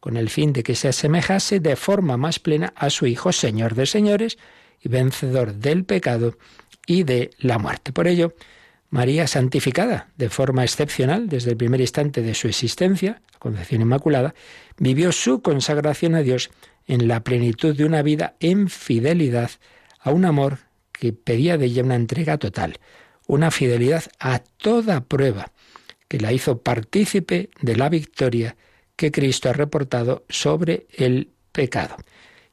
con 0.00 0.16
el 0.16 0.28
fin 0.30 0.52
de 0.52 0.64
que 0.64 0.74
se 0.74 0.88
asemejase 0.88 1.60
de 1.60 1.76
forma 1.76 2.16
más 2.16 2.40
plena 2.40 2.72
a 2.74 2.90
su 2.90 3.06
Hijo, 3.06 3.30
Señor 3.30 3.76
de 3.76 3.86
señores 3.86 4.36
y 4.80 4.88
vencedor 4.88 5.54
del 5.54 5.84
pecado 5.84 6.34
y 6.86 7.04
de 7.04 7.30
la 7.38 7.58
muerte. 7.58 7.92
Por 7.92 8.08
ello, 8.08 8.34
María 8.90 9.26
santificada 9.26 10.08
de 10.16 10.28
forma 10.28 10.64
excepcional 10.64 11.28
desde 11.28 11.52
el 11.52 11.56
primer 11.56 11.80
instante 11.80 12.20
de 12.20 12.34
su 12.34 12.46
existencia, 12.48 13.22
la 13.32 13.38
Concepción 13.38 13.80
Inmaculada, 13.80 14.34
vivió 14.78 15.12
su 15.12 15.40
consagración 15.40 16.14
a 16.14 16.22
Dios 16.22 16.50
en 16.86 17.08
la 17.08 17.24
plenitud 17.24 17.74
de 17.74 17.84
una 17.84 18.02
vida 18.02 18.34
en 18.40 18.68
fidelidad 18.68 19.50
a 19.98 20.10
un 20.10 20.24
amor 20.24 20.58
que 20.92 21.12
pedía 21.12 21.56
de 21.56 21.66
ella 21.66 21.82
una 21.82 21.94
entrega 21.94 22.36
total, 22.36 22.78
una 23.26 23.50
fidelidad 23.50 24.04
a 24.18 24.40
toda 24.40 25.04
prueba, 25.04 25.52
que 26.08 26.20
la 26.20 26.32
hizo 26.32 26.60
partícipe 26.60 27.48
de 27.60 27.76
la 27.76 27.88
victoria 27.88 28.56
que 28.96 29.10
Cristo 29.10 29.48
ha 29.48 29.54
reportado 29.54 30.24
sobre 30.28 30.86
el 30.92 31.30
pecado. 31.52 31.96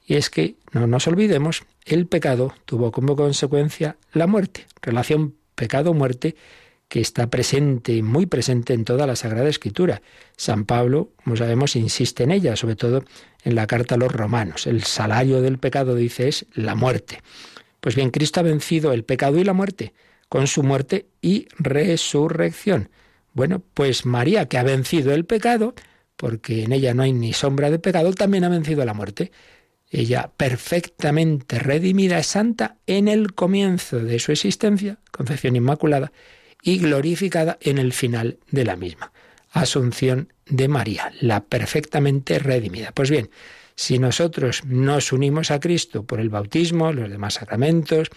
Y 0.09 0.15
es 0.15 0.31
que, 0.31 0.55
no 0.71 0.87
nos 0.87 1.07
olvidemos, 1.07 1.61
el 1.85 2.07
pecado 2.07 2.55
tuvo 2.65 2.91
como 2.91 3.15
consecuencia 3.15 3.97
la 4.11 4.25
muerte, 4.25 4.65
relación 4.81 5.35
pecado-muerte 5.53 6.35
que 6.87 6.99
está 6.99 7.29
presente, 7.29 8.01
muy 8.01 8.25
presente 8.25 8.73
en 8.73 8.85
toda 8.85 9.05
la 9.05 9.15
Sagrada 9.15 9.47
Escritura. 9.47 10.01
San 10.35 10.65
Pablo, 10.65 11.11
como 11.23 11.35
sabemos, 11.35 11.75
insiste 11.75 12.23
en 12.23 12.31
ella, 12.31 12.55
sobre 12.55 12.75
todo 12.75 13.03
en 13.43 13.53
la 13.53 13.67
carta 13.67 13.93
a 13.93 13.97
los 13.99 14.11
romanos. 14.11 14.65
El 14.65 14.81
salario 14.83 15.43
del 15.43 15.59
pecado, 15.59 15.93
dice, 15.93 16.27
es 16.27 16.47
la 16.55 16.73
muerte. 16.73 17.21
Pues 17.79 17.95
bien, 17.95 18.09
Cristo 18.09 18.39
ha 18.39 18.43
vencido 18.43 18.93
el 18.93 19.03
pecado 19.03 19.37
y 19.37 19.43
la 19.43 19.53
muerte 19.53 19.93
con 20.27 20.47
su 20.47 20.63
muerte 20.63 21.05
y 21.21 21.45
resurrección. 21.59 22.89
Bueno, 23.33 23.61
pues 23.75 24.07
María, 24.07 24.47
que 24.47 24.57
ha 24.57 24.63
vencido 24.63 25.13
el 25.13 25.25
pecado, 25.25 25.75
porque 26.15 26.63
en 26.63 26.71
ella 26.71 26.95
no 26.95 27.03
hay 27.03 27.13
ni 27.13 27.31
sombra 27.31 27.69
de 27.69 27.77
pecado, 27.77 28.11
también 28.13 28.43
ha 28.43 28.49
vencido 28.49 28.83
la 28.85 28.95
muerte. 28.95 29.31
Ella, 29.89 30.31
perfectamente 30.37 31.59
redimida, 31.59 32.19
es 32.19 32.27
santa 32.27 32.77
en 32.85 33.07
el 33.07 33.33
comienzo 33.33 33.99
de 33.99 34.19
su 34.19 34.31
existencia, 34.31 34.99
concepción 35.11 35.55
inmaculada, 35.55 36.11
y 36.61 36.77
glorificada 36.77 37.57
en 37.61 37.77
el 37.77 37.93
final 37.93 38.37
de 38.51 38.65
la 38.65 38.75
misma. 38.75 39.11
Asunción 39.51 40.33
de 40.45 40.67
María, 40.67 41.11
la 41.21 41.43
perfectamente 41.43 42.37
redimida. 42.37 42.91
Pues 42.91 43.09
bien, 43.09 43.29
si 43.75 43.97
nosotros 43.97 44.63
nos 44.65 45.11
unimos 45.11 45.51
a 45.51 45.59
Cristo 45.59 46.03
por 46.03 46.19
el 46.19 46.29
bautismo, 46.29 46.91
los 46.91 47.09
demás 47.09 47.35
sacramentos, 47.35 48.09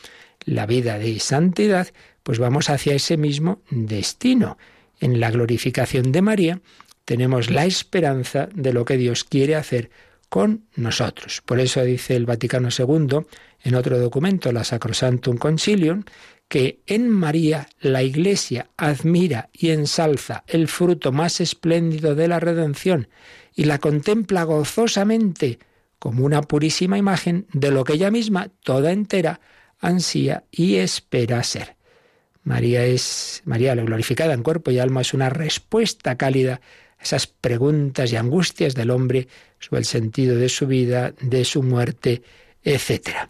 la 0.44 0.66
vida 0.66 0.98
de 0.98 1.20
santidad, 1.20 1.88
pues 2.22 2.38
vamos 2.38 2.68
hacia 2.68 2.94
ese 2.94 3.16
mismo 3.16 3.62
destino. 3.70 4.58
En 5.00 5.20
la 5.20 5.30
glorificación 5.30 6.12
de 6.12 6.22
María 6.22 6.60
tenemos 7.04 7.50
la 7.50 7.64
esperanza 7.64 8.48
de 8.54 8.72
lo 8.72 8.84
que 8.84 8.96
Dios 8.96 9.24
quiere 9.24 9.54
hacer 9.56 9.90
con 10.32 10.64
nosotros. 10.76 11.42
Por 11.44 11.60
eso 11.60 11.84
dice 11.84 12.16
el 12.16 12.24
Vaticano 12.24 12.70
II 12.70 13.26
en 13.64 13.74
otro 13.74 13.98
documento, 13.98 14.50
la 14.50 14.64
Sacrosantum 14.64 15.36
Concilium, 15.36 16.04
que 16.48 16.80
en 16.86 17.10
María 17.10 17.68
la 17.82 18.02
Iglesia 18.02 18.70
admira 18.78 19.50
y 19.52 19.72
ensalza 19.72 20.42
el 20.46 20.68
fruto 20.68 21.12
más 21.12 21.42
espléndido 21.42 22.14
de 22.14 22.28
la 22.28 22.40
redención 22.40 23.08
y 23.54 23.64
la 23.64 23.76
contempla 23.76 24.44
gozosamente 24.44 25.58
como 25.98 26.24
una 26.24 26.40
purísima 26.40 26.96
imagen 26.96 27.46
de 27.52 27.70
lo 27.70 27.84
que 27.84 27.92
ella 27.92 28.10
misma, 28.10 28.48
toda 28.62 28.90
entera, 28.90 29.38
ansía 29.80 30.44
y 30.50 30.76
espera 30.76 31.42
ser. 31.42 31.76
María 32.42 32.86
es 32.86 33.42
María 33.44 33.74
la 33.74 33.82
glorificada 33.82 34.32
en 34.32 34.42
cuerpo 34.42 34.70
y 34.70 34.78
alma 34.78 35.02
es 35.02 35.12
una 35.12 35.28
respuesta 35.28 36.16
cálida 36.16 36.62
esas 37.02 37.26
preguntas 37.26 38.12
y 38.12 38.16
angustias 38.16 38.74
del 38.74 38.90
hombre 38.90 39.28
sobre 39.58 39.80
el 39.80 39.86
sentido 39.86 40.36
de 40.36 40.48
su 40.48 40.66
vida, 40.66 41.12
de 41.20 41.44
su 41.44 41.62
muerte, 41.62 42.22
etc. 42.62 43.28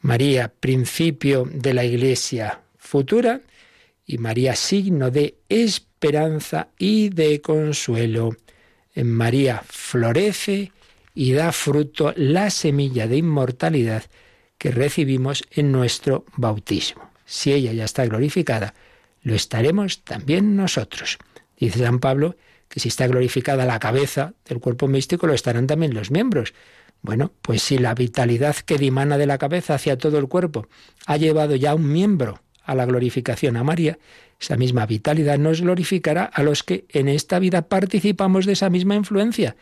María, 0.00 0.52
principio 0.60 1.48
de 1.50 1.74
la 1.74 1.84
Iglesia 1.84 2.60
futura, 2.78 3.40
y 4.06 4.16
María, 4.18 4.54
signo 4.54 5.10
de 5.10 5.36
esperanza 5.48 6.68
y 6.78 7.10
de 7.10 7.42
consuelo. 7.42 8.36
En 8.94 9.10
María 9.10 9.62
florece 9.68 10.72
y 11.14 11.32
da 11.32 11.52
fruto 11.52 12.14
la 12.16 12.48
semilla 12.48 13.06
de 13.06 13.18
inmortalidad 13.18 14.04
que 14.56 14.70
recibimos 14.70 15.44
en 15.50 15.72
nuestro 15.72 16.24
bautismo. 16.36 17.10
Si 17.26 17.52
ella 17.52 17.72
ya 17.72 17.84
está 17.84 18.06
glorificada, 18.06 18.74
lo 19.22 19.34
estaremos 19.34 20.02
también 20.04 20.56
nosotros. 20.56 21.18
Dice 21.58 21.80
San 21.80 21.98
Pablo 21.98 22.36
que 22.68 22.80
si 22.80 22.88
está 22.88 23.06
glorificada 23.06 23.64
la 23.64 23.78
cabeza 23.78 24.34
del 24.46 24.60
cuerpo 24.60 24.88
místico, 24.88 25.26
lo 25.26 25.34
estarán 25.34 25.66
también 25.66 25.94
los 25.94 26.10
miembros. 26.10 26.54
Bueno, 27.02 27.32
pues 27.42 27.62
si 27.62 27.78
la 27.78 27.94
vitalidad 27.94 28.56
que 28.56 28.76
dimana 28.76 29.18
de 29.18 29.26
la 29.26 29.38
cabeza 29.38 29.74
hacia 29.74 29.98
todo 29.98 30.18
el 30.18 30.28
cuerpo 30.28 30.66
ha 31.06 31.16
llevado 31.16 31.56
ya 31.56 31.74
un 31.74 31.90
miembro 31.92 32.40
a 32.64 32.74
la 32.74 32.84
glorificación 32.84 33.56
a 33.56 33.64
María, 33.64 33.98
esa 34.40 34.56
misma 34.56 34.86
vitalidad 34.86 35.38
nos 35.38 35.60
glorificará 35.60 36.24
a 36.24 36.42
los 36.42 36.62
que 36.62 36.84
en 36.90 37.08
esta 37.08 37.38
vida 37.38 37.62
participamos 37.62 38.46
de 38.46 38.52
esa 38.52 38.70
misma 38.70 38.94
influencia. 38.94 39.56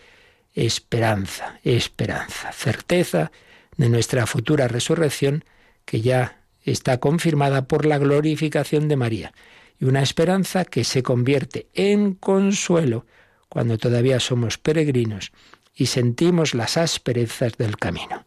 Esperanza, 0.55 1.61
esperanza, 1.63 2.53
certeza 2.53 3.31
de 3.77 3.89
nuestra 3.89 4.27
futura 4.27 4.69
resurrección 4.69 5.45
que 5.85 6.01
ya 6.01 6.41
está 6.65 6.99
confirmada 6.99 7.69
por 7.69 7.87
la 7.87 7.99
glorificación 7.99 8.89
de 8.89 8.97
María 8.97 9.33
y 9.79 9.85
una 9.85 10.03
esperanza 10.03 10.65
que 10.65 10.85
se 10.85 11.03
convierte 11.03 11.67
en 11.75 12.15
consuelo 12.15 13.07
cuando 13.49 13.79
todavía 13.79 14.21
somos 14.21 14.59
peregrinos 14.59 15.33
y 15.75 15.87
sentimos 15.87 16.55
las 16.55 16.77
asperezas 16.77 17.57
del 17.59 17.77
camino. 17.77 18.25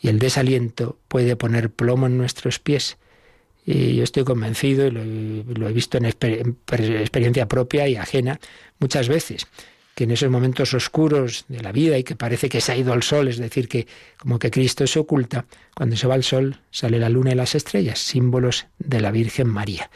Y 0.00 0.08
el 0.08 0.18
desaliento 0.18 0.98
puede 1.08 1.36
poner 1.36 1.70
plomo 1.70 2.06
en 2.06 2.16
nuestros 2.16 2.58
pies. 2.58 2.96
Y 3.64 3.96
yo 3.96 4.04
estoy 4.04 4.24
convencido, 4.24 4.86
y 4.86 4.90
lo, 4.90 5.68
he 5.68 5.72
visto 5.72 5.98
en, 5.98 6.06
experiencia 6.06 7.46
propia 7.46 7.86
y 7.88 7.96
ajena 7.96 8.40
muchas 8.80 9.08
veces, 9.08 9.46
que 9.94 10.04
en 10.04 10.10
esos 10.10 10.30
momentos 10.30 10.74
oscuros 10.74 11.44
de 11.48 11.60
la 11.60 11.70
vida 11.70 11.98
y 11.98 12.02
que 12.02 12.16
parece 12.16 12.48
que 12.48 12.60
se 12.60 12.72
ha 12.72 12.76
ido 12.76 12.94
el 12.94 13.02
sol, 13.02 13.28
es 13.28 13.38
decir, 13.38 13.68
que 13.68 13.86
como 14.18 14.38
que 14.38 14.50
Cristo 14.50 14.86
se 14.86 14.98
oculta, 14.98 15.44
cuando 15.76 15.96
se 15.96 16.08
va 16.08 16.16
el 16.16 16.24
sol 16.24 16.58
sale 16.70 16.98
la 16.98 17.08
luna 17.08 17.32
y 17.32 17.34
las 17.36 17.54
estrellas, 17.54 18.00
símbolos 18.00 18.66
de 18.78 19.00
la 19.00 19.12
Virgen 19.12 19.48
María. 19.48 19.90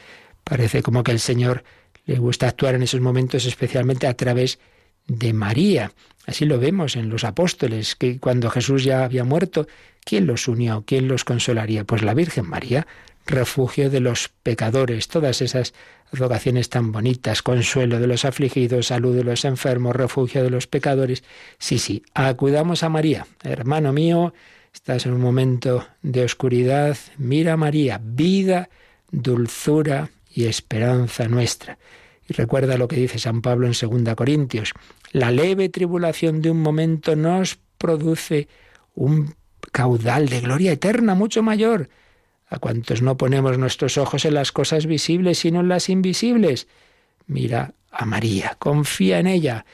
Parece 0.49 0.81
como 0.81 1.03
que 1.03 1.11
el 1.11 1.19
Señor 1.19 1.65
le 2.05 2.19
gusta 2.19 2.47
actuar 2.47 2.77
en 2.77 2.85
esos 2.85 3.01
momentos 3.01 3.47
especialmente 3.47 4.07
a 4.07 4.15
través 4.15 4.61
de 5.09 5.33
María. 5.33 5.91
Así 6.25 6.45
lo 6.45 6.61
vemos 6.61 6.95
en 6.95 7.09
los 7.09 7.25
apóstoles, 7.25 7.97
que 7.97 8.21
cuando 8.21 8.49
Jesús 8.49 8.85
ya 8.85 9.05
había 9.05 9.25
muerto, 9.25 9.67
¿quién 10.05 10.25
los 10.29 10.47
unió? 10.47 10.85
¿Quién 10.87 11.09
los 11.09 11.25
consolaría? 11.25 11.83
Pues 11.83 12.03
la 12.03 12.15
Virgen 12.15 12.49
María, 12.49 12.87
refugio 13.27 13.91
de 13.91 13.99
los 13.99 14.29
pecadores, 14.45 15.09
todas 15.09 15.43
esas 15.43 15.75
vocaciones 16.17 16.69
tan 16.69 16.93
bonitas, 16.93 17.43
consuelo 17.43 17.99
de 17.99 18.07
los 18.07 18.25
afligidos, 18.25 18.87
salud 18.87 19.17
de 19.17 19.25
los 19.25 19.45
enfermos, 19.45 19.97
refugio 19.97 20.45
de 20.45 20.51
los 20.51 20.69
pecadores. 20.69 21.25
Sí, 21.59 21.81
sí, 21.81 22.05
acudamos 22.15 22.85
a 22.85 22.89
María. 22.89 23.27
Hermano 23.43 23.93
mío, 23.93 24.33
estás 24.73 25.07
en 25.07 25.13
un 25.13 25.21
momento 25.21 25.89
de 26.03 26.23
oscuridad, 26.23 26.97
mira 27.19 27.57
María, 27.57 28.01
vida, 28.01 28.69
dulzura 29.11 30.11
y 30.37 30.45
esperanza 30.45 31.27
nuestra. 31.27 31.79
Y 32.29 32.35
recuerda 32.35 32.77
lo 32.77 32.87
que 32.87 32.97
dice 32.97 33.19
San 33.19 33.43
Pablo 33.43 33.67
en 33.67 33.73
2 33.73 34.15
Corintios, 34.15 34.73
la 35.11 35.31
leve 35.31 35.69
tribulación 35.69 36.43
de 36.43 36.51
un 36.51 36.61
momento 36.61 37.17
nos 37.17 37.59
produce 37.79 38.49
un 38.95 39.35
caudal 39.73 40.29
de 40.29 40.41
gloria 40.41 40.73
eterna 40.73 41.15
mucho 41.15 41.43
mayor 41.43 41.89
a 42.49 42.59
cuantos 42.59 43.03
no 43.03 43.17
ponemos 43.17 43.59
nuestros 43.59 43.99
ojos 43.99 44.25
en 44.25 44.35
las 44.35 44.53
cosas 44.53 44.87
visibles 44.87 45.39
sino 45.39 45.61
en 45.61 45.69
las 45.69 45.89
invisibles. 45.89 46.69
Mira 47.27 47.75
a 47.91 48.05
María, 48.05 48.57
confía 48.59 49.19
en 49.19 49.27
ella. 49.27 49.67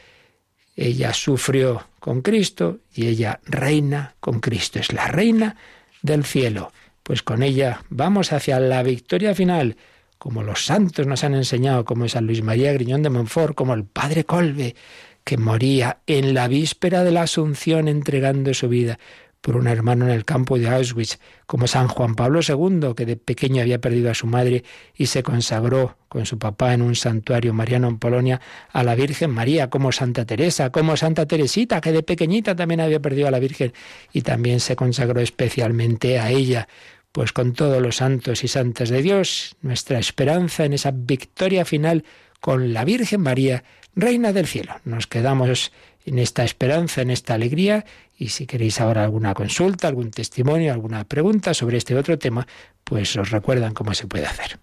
Ella 0.75 1.13
sufrió 1.13 1.87
con 2.01 2.23
Cristo 2.23 2.79
y 2.95 3.09
ella 3.09 3.41
reina 3.45 4.15
con 4.21 4.41
Cristo. 4.41 4.79
Es 4.79 4.93
la 4.93 5.09
reina 5.09 5.57
del 6.01 6.25
cielo. 6.25 6.73
Pues 7.03 7.23
con 7.23 7.43
ella 7.43 7.83
vamos 7.91 8.33
hacia 8.33 8.59
la 8.59 8.83
victoria 8.83 9.35
final 9.35 9.77
como 10.23 10.45
los 10.45 10.67
santos 10.67 11.05
nos 11.09 11.25
han 11.25 11.35
enseñado, 11.35 11.85
como 11.85 12.09
San 12.09 12.29
Luis 12.29 12.45
María 12.45 12.73
Griñón 12.73 13.03
de 13.03 13.11
Montfort, 13.11 13.57
como 13.57 13.75
el 13.75 13.83
padre 13.83 14.23
Colbe, 14.23 14.77
que 15.25 15.37
moría 15.37 15.99
en 16.07 16.33
la 16.33 16.47
víspera 16.47 17.03
de 17.03 17.11
la 17.11 17.23
Asunción 17.23 17.89
entregando 17.89 18.55
su 18.55 18.69
vida 18.69 19.01
por 19.41 19.57
un 19.57 19.67
hermano 19.67 20.05
en 20.05 20.13
el 20.13 20.25
campo 20.25 20.61
de 20.61 20.69
Auschwitz, 20.69 21.19
como 21.47 21.67
San 21.67 21.89
Juan 21.89 22.15
Pablo 22.15 22.39
II, 22.39 22.95
que 22.97 23.05
de 23.05 23.17
pequeño 23.17 23.63
había 23.63 23.81
perdido 23.81 24.13
a 24.13 24.15
su 24.15 24.29
madre 24.29 24.63
y 24.95 25.07
se 25.07 25.25
consagró 25.25 25.97
con 26.09 26.25
su 26.25 26.39
papá 26.39 26.73
en 26.73 26.83
un 26.83 26.95
santuario 26.95 27.53
mariano 27.53 27.89
en 27.89 27.99
Polonia 27.99 28.41
a 28.73 28.85
la 28.85 28.95
Virgen 28.95 29.33
María, 29.33 29.71
como 29.71 29.91
Santa 29.91 30.25
Teresa, 30.25 30.71
como 30.71 30.97
Santa 30.97 31.27
Teresita, 31.27 31.81
que 31.81 31.91
de 31.91 32.05
pequeñita 32.05 32.55
también 32.55 32.81
había 32.81 33.01
perdido 33.01 33.27
a 33.27 33.33
la 33.33 33.41
Virgen 33.41 33.73
y 34.13 34.23
también 34.23 34.61
se 34.61 34.77
consagró 34.77 35.21
especialmente 35.21 36.21
a 36.21 36.31
ella 36.31 36.69
pues 37.13 37.33
con 37.33 37.53
todos 37.53 37.81
los 37.81 37.97
santos 37.97 38.43
y 38.43 38.49
santas 38.49 38.89
de 38.89 39.03
Dios, 39.03 39.57
nuestra 39.61 39.99
esperanza 39.99 40.65
en 40.65 40.73
esa 40.73 40.91
victoria 40.93 41.65
final 41.65 42.05
con 42.41 42.73
la 42.73 42.85
Virgen 42.85 43.21
María, 43.21 43.65
Reina 43.95 44.33
del 44.33 44.47
Cielo. 44.47 44.75
Nos 44.85 45.07
quedamos 45.07 45.73
en 46.07 46.19
esta 46.19 46.43
esperanza, 46.43 47.03
en 47.03 47.11
esta 47.11 47.35
alegría, 47.35 47.85
y 48.19 48.31
si 48.31 48.47
queréis 48.47 48.81
ahora 48.81 49.05
alguna 49.05 49.35
consulta, 49.35 49.89
algún 49.89 50.11
testimonio, 50.11 50.73
alguna 50.73 51.05
pregunta 51.05 51.55
sobre 51.55 51.77
este 51.77 51.95
otro 51.95 52.19
tema, 52.19 52.47
pues 52.83 53.15
os 53.17 53.31
recuerdan 53.31 53.75
cómo 53.75 53.95
se 53.95 54.07
puede 54.07 54.27
hacer. 54.27 54.59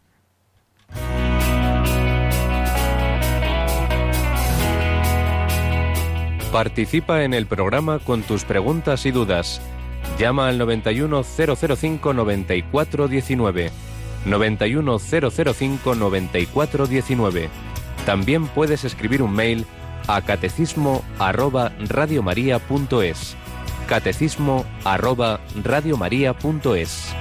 Participa 6.51 7.23
en 7.23 7.35
el 7.35 7.45
programa 7.45 7.99
con 7.99 8.23
tus 8.23 8.43
preguntas 8.43 9.05
y 9.05 9.11
dudas 9.11 9.61
Llama 10.17 10.47
al 10.47 10.57
91005 10.57 12.13
9419. 12.13 13.71
91005 14.25 15.95
9419. 15.95 17.49
También 18.05 18.47
puedes 18.47 18.83
escribir 18.83 19.21
un 19.21 19.33
mail 19.33 19.65
a 20.07 20.21
catecismo 20.21 21.03
arroba 21.19 21.71
radiomaria.es. 21.79 23.35
catecismo 23.87 24.65
arroba 24.83 25.39
radiomaria.es. 25.63 27.13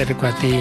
acerco 0.00 0.26
a 0.26 0.34
ti, 0.36 0.60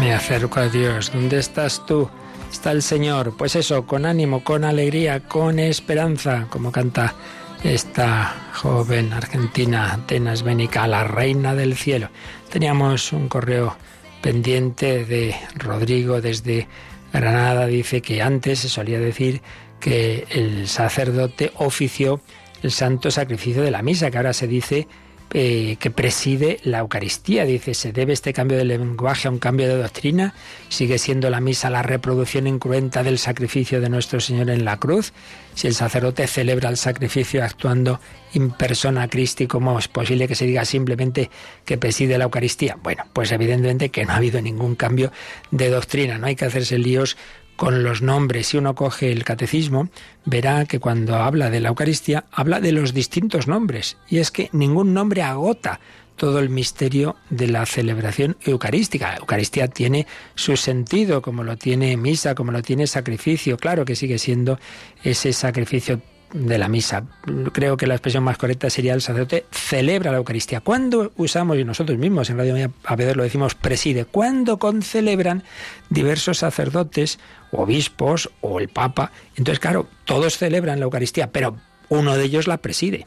me 0.00 0.14
acerco 0.14 0.58
a 0.58 0.68
Dios. 0.70 1.12
¿Dónde 1.12 1.38
estás 1.38 1.84
tú? 1.84 2.08
Está 2.50 2.72
el 2.72 2.80
Señor. 2.80 3.36
Pues 3.36 3.54
eso, 3.54 3.84
con 3.84 4.06
ánimo, 4.06 4.42
con 4.42 4.64
alegría, 4.64 5.20
con 5.20 5.58
esperanza, 5.58 6.46
como 6.48 6.72
canta 6.72 7.14
esta 7.62 8.34
joven 8.54 9.12
argentina, 9.12 9.92
Atenas 9.92 10.42
Bénica, 10.42 10.86
la 10.86 11.04
reina 11.04 11.54
del 11.54 11.76
cielo. 11.76 12.08
Teníamos 12.50 13.12
un 13.12 13.28
correo 13.28 13.76
pendiente 14.22 15.04
de 15.04 15.34
Rodrigo 15.56 16.22
desde 16.22 16.66
Granada. 17.12 17.66
Dice 17.66 18.00
que 18.00 18.22
antes 18.22 18.60
se 18.60 18.70
solía 18.70 18.98
decir 18.98 19.42
que 19.78 20.26
el 20.30 20.66
sacerdote 20.68 21.52
ofició 21.56 22.22
el 22.62 22.70
santo 22.70 23.10
sacrificio 23.10 23.60
de 23.60 23.72
la 23.72 23.82
misa, 23.82 24.10
que 24.10 24.16
ahora 24.16 24.32
se 24.32 24.46
dice 24.46 24.88
eh, 25.32 25.76
que 25.78 25.90
preside 25.90 26.58
la 26.64 26.80
Eucaristía. 26.80 27.44
Dice, 27.44 27.74
¿se 27.74 27.92
debe 27.92 28.12
este 28.12 28.32
cambio 28.32 28.58
de 28.58 28.64
lenguaje 28.64 29.28
a 29.28 29.30
un 29.30 29.38
cambio 29.38 29.68
de 29.68 29.76
doctrina? 29.76 30.34
¿Sigue 30.68 30.98
siendo 30.98 31.30
la 31.30 31.40
misa 31.40 31.70
la 31.70 31.82
reproducción 31.82 32.48
incruenta 32.48 33.04
del 33.04 33.18
sacrificio 33.18 33.80
de 33.80 33.88
nuestro 33.88 34.18
Señor 34.18 34.50
en 34.50 34.64
la 34.64 34.78
cruz? 34.78 35.12
Si 35.54 35.68
el 35.68 35.74
sacerdote 35.74 36.26
celebra 36.26 36.68
el 36.68 36.76
sacrificio 36.76 37.44
actuando 37.44 38.00
in 38.32 38.50
persona 38.50 39.08
Christi, 39.08 39.46
¿cómo 39.46 39.78
es 39.78 39.88
posible 39.88 40.26
que 40.26 40.34
se 40.34 40.46
diga 40.46 40.64
simplemente 40.64 41.30
que 41.64 41.78
preside 41.78 42.18
la 42.18 42.24
Eucaristía? 42.24 42.76
Bueno, 42.82 43.04
pues 43.12 43.30
evidentemente 43.30 43.90
que 43.90 44.04
no 44.04 44.12
ha 44.12 44.16
habido 44.16 44.40
ningún 44.40 44.74
cambio 44.74 45.12
de 45.50 45.70
doctrina, 45.70 46.18
no 46.18 46.26
hay 46.26 46.36
que 46.36 46.44
hacerse 46.44 46.78
líos 46.78 47.16
con 47.60 47.82
los 47.82 48.00
nombres. 48.00 48.46
Si 48.46 48.56
uno 48.56 48.74
coge 48.74 49.12
el 49.12 49.22
catecismo, 49.22 49.90
verá 50.24 50.64
que 50.64 50.80
cuando 50.80 51.16
habla 51.16 51.50
de 51.50 51.60
la 51.60 51.68
Eucaristía, 51.68 52.24
habla 52.32 52.58
de 52.58 52.72
los 52.72 52.94
distintos 52.94 53.48
nombres. 53.48 53.98
Y 54.08 54.16
es 54.16 54.30
que 54.30 54.48
ningún 54.52 54.94
nombre 54.94 55.20
agota 55.20 55.78
todo 56.16 56.38
el 56.38 56.48
misterio 56.48 57.16
de 57.28 57.48
la 57.48 57.66
celebración 57.66 58.38
eucarística. 58.46 59.10
La 59.10 59.18
Eucaristía 59.18 59.68
tiene 59.68 60.06
su 60.34 60.56
sentido, 60.56 61.20
como 61.20 61.44
lo 61.44 61.58
tiene 61.58 61.98
misa, 61.98 62.34
como 62.34 62.50
lo 62.50 62.62
tiene 62.62 62.86
sacrificio. 62.86 63.58
Claro 63.58 63.84
que 63.84 63.94
sigue 63.94 64.18
siendo 64.18 64.58
ese 65.04 65.34
sacrificio 65.34 66.00
de 66.32 66.58
la 66.58 66.68
misa. 66.68 67.04
Creo 67.52 67.76
que 67.76 67.86
la 67.86 67.94
expresión 67.94 68.24
más 68.24 68.38
correcta 68.38 68.70
sería 68.70 68.94
el 68.94 69.02
sacerdote 69.02 69.46
celebra 69.50 70.12
la 70.12 70.18
Eucaristía. 70.18 70.60
¿Cuándo 70.60 71.12
usamos, 71.16 71.58
y 71.58 71.64
nosotros 71.64 71.98
mismos 71.98 72.30
en 72.30 72.38
Radio 72.38 72.52
María 72.52 72.70
a 72.84 73.14
lo 73.14 73.22
decimos, 73.22 73.54
preside? 73.54 74.04
¿Cuándo 74.04 74.58
concelebran 74.58 75.42
diversos 75.88 76.38
sacerdotes, 76.38 77.18
obispos 77.50 78.30
o 78.40 78.60
el 78.60 78.68
Papa? 78.68 79.12
Entonces, 79.36 79.60
claro, 79.60 79.88
todos 80.04 80.38
celebran 80.38 80.78
la 80.78 80.84
Eucaristía, 80.84 81.32
pero 81.32 81.56
uno 81.88 82.16
de 82.16 82.24
ellos 82.24 82.46
la 82.46 82.58
preside. 82.58 83.06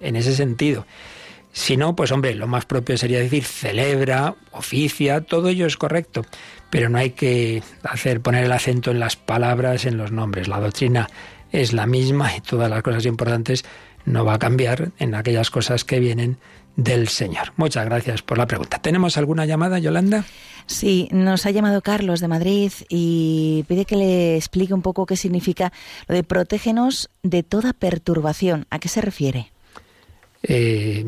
En 0.00 0.14
ese 0.14 0.34
sentido. 0.36 0.86
Si 1.52 1.76
no, 1.76 1.96
pues 1.96 2.12
hombre, 2.12 2.34
lo 2.34 2.46
más 2.46 2.66
propio 2.66 2.96
sería 2.96 3.18
decir 3.18 3.44
celebra, 3.44 4.36
oficia, 4.52 5.22
todo 5.22 5.48
ello 5.48 5.66
es 5.66 5.76
correcto, 5.76 6.24
pero 6.70 6.88
no 6.88 6.98
hay 6.98 7.10
que 7.10 7.62
hacer 7.82 8.20
poner 8.20 8.44
el 8.44 8.52
acento 8.52 8.90
en 8.90 9.00
las 9.00 9.16
palabras, 9.16 9.84
en 9.84 9.96
los 9.96 10.12
nombres. 10.12 10.46
La 10.46 10.60
doctrina 10.60 11.08
es 11.52 11.72
la 11.72 11.86
misma 11.86 12.34
y 12.36 12.40
todas 12.40 12.68
las 12.70 12.82
cosas 12.82 13.06
importantes 13.06 13.64
no 14.04 14.24
va 14.24 14.34
a 14.34 14.38
cambiar 14.38 14.90
en 14.98 15.14
aquellas 15.14 15.50
cosas 15.50 15.84
que 15.84 16.00
vienen 16.00 16.38
del 16.76 17.08
Señor. 17.08 17.52
Muchas 17.56 17.84
gracias 17.84 18.22
por 18.22 18.38
la 18.38 18.46
pregunta. 18.46 18.78
¿Tenemos 18.80 19.16
alguna 19.18 19.46
llamada, 19.46 19.78
Yolanda? 19.78 20.24
Sí, 20.66 21.08
nos 21.10 21.44
ha 21.46 21.50
llamado 21.50 21.80
Carlos 21.82 22.20
de 22.20 22.28
Madrid 22.28 22.72
y 22.88 23.64
pide 23.68 23.84
que 23.84 23.96
le 23.96 24.36
explique 24.36 24.72
un 24.74 24.82
poco 24.82 25.06
qué 25.06 25.16
significa 25.16 25.72
lo 26.06 26.14
de 26.14 26.22
protégenos 26.22 27.10
de 27.22 27.42
toda 27.42 27.72
perturbación. 27.72 28.66
¿A 28.70 28.78
qué 28.78 28.88
se 28.88 29.00
refiere? 29.00 29.50
Eh, 30.42 31.02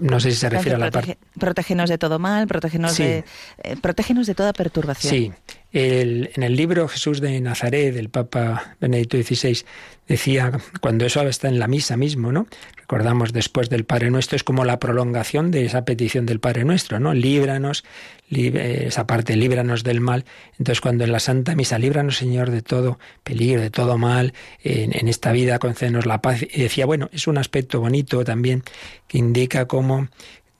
no 0.00 0.18
sé 0.18 0.30
si 0.30 0.38
se 0.38 0.48
refiere 0.48 0.76
a 0.76 0.78
la 0.78 0.90
parte... 0.90 1.18
Protégenos 1.38 1.90
de 1.90 1.98
todo 1.98 2.18
mal, 2.18 2.46
protégenos, 2.46 2.94
Sí. 2.94 3.02
de, 3.02 3.24
eh, 3.62 3.76
protégenos 3.82 4.26
de 4.26 4.34
toda 4.34 4.52
perturbación. 4.54 5.10
Sí, 5.12 5.32
el- 5.72 6.30
en 6.34 6.42
el 6.42 6.56
libro 6.56 6.88
Jesús 6.88 7.20
de 7.20 7.40
Nazaret 7.40 7.94
del 7.94 8.08
Papa 8.08 8.76
Benedicto 8.80 9.16
XVI 9.16 9.64
decía, 10.08 10.52
cuando 10.80 11.06
eso 11.06 11.22
está 11.28 11.48
en 11.48 11.58
la 11.60 11.68
misa 11.68 11.96
mismo, 11.96 12.32
¿no? 12.32 12.48
Recordamos 12.76 13.32
después 13.32 13.70
del 13.70 13.84
Padre 13.84 14.10
Nuestro, 14.10 14.34
es 14.34 14.42
como 14.42 14.64
la 14.64 14.80
prolongación 14.80 15.52
de 15.52 15.64
esa 15.64 15.84
petición 15.84 16.26
del 16.26 16.40
Padre 16.40 16.64
Nuestro, 16.64 16.98
¿no? 16.98 17.14
Líbranos, 17.14 17.84
eh, 18.32 18.84
esa 18.88 19.06
parte, 19.06 19.36
líbranos 19.36 19.84
del 19.84 20.00
mal. 20.00 20.24
Entonces, 20.58 20.80
cuando 20.80 21.04
en 21.04 21.12
la 21.12 21.20
Santa 21.20 21.54
Misa, 21.54 21.78
líbranos, 21.78 22.16
Señor, 22.16 22.50
de 22.50 22.62
todo 22.62 22.98
peligro, 23.22 23.60
de 23.60 23.70
todo 23.70 23.96
mal, 23.96 24.34
en, 24.64 24.96
en 24.98 25.06
esta 25.06 25.30
vida, 25.30 25.60
concédenos 25.60 26.06
la 26.06 26.20
paz. 26.20 26.42
Y 26.42 26.62
decía, 26.62 26.86
bueno, 26.86 27.08
es 27.12 27.28
un 27.28 27.38
aspecto 27.38 27.78
bonito 27.78 28.24
también 28.24 28.64
que 29.06 29.18
indica 29.18 29.66
cómo 29.66 30.08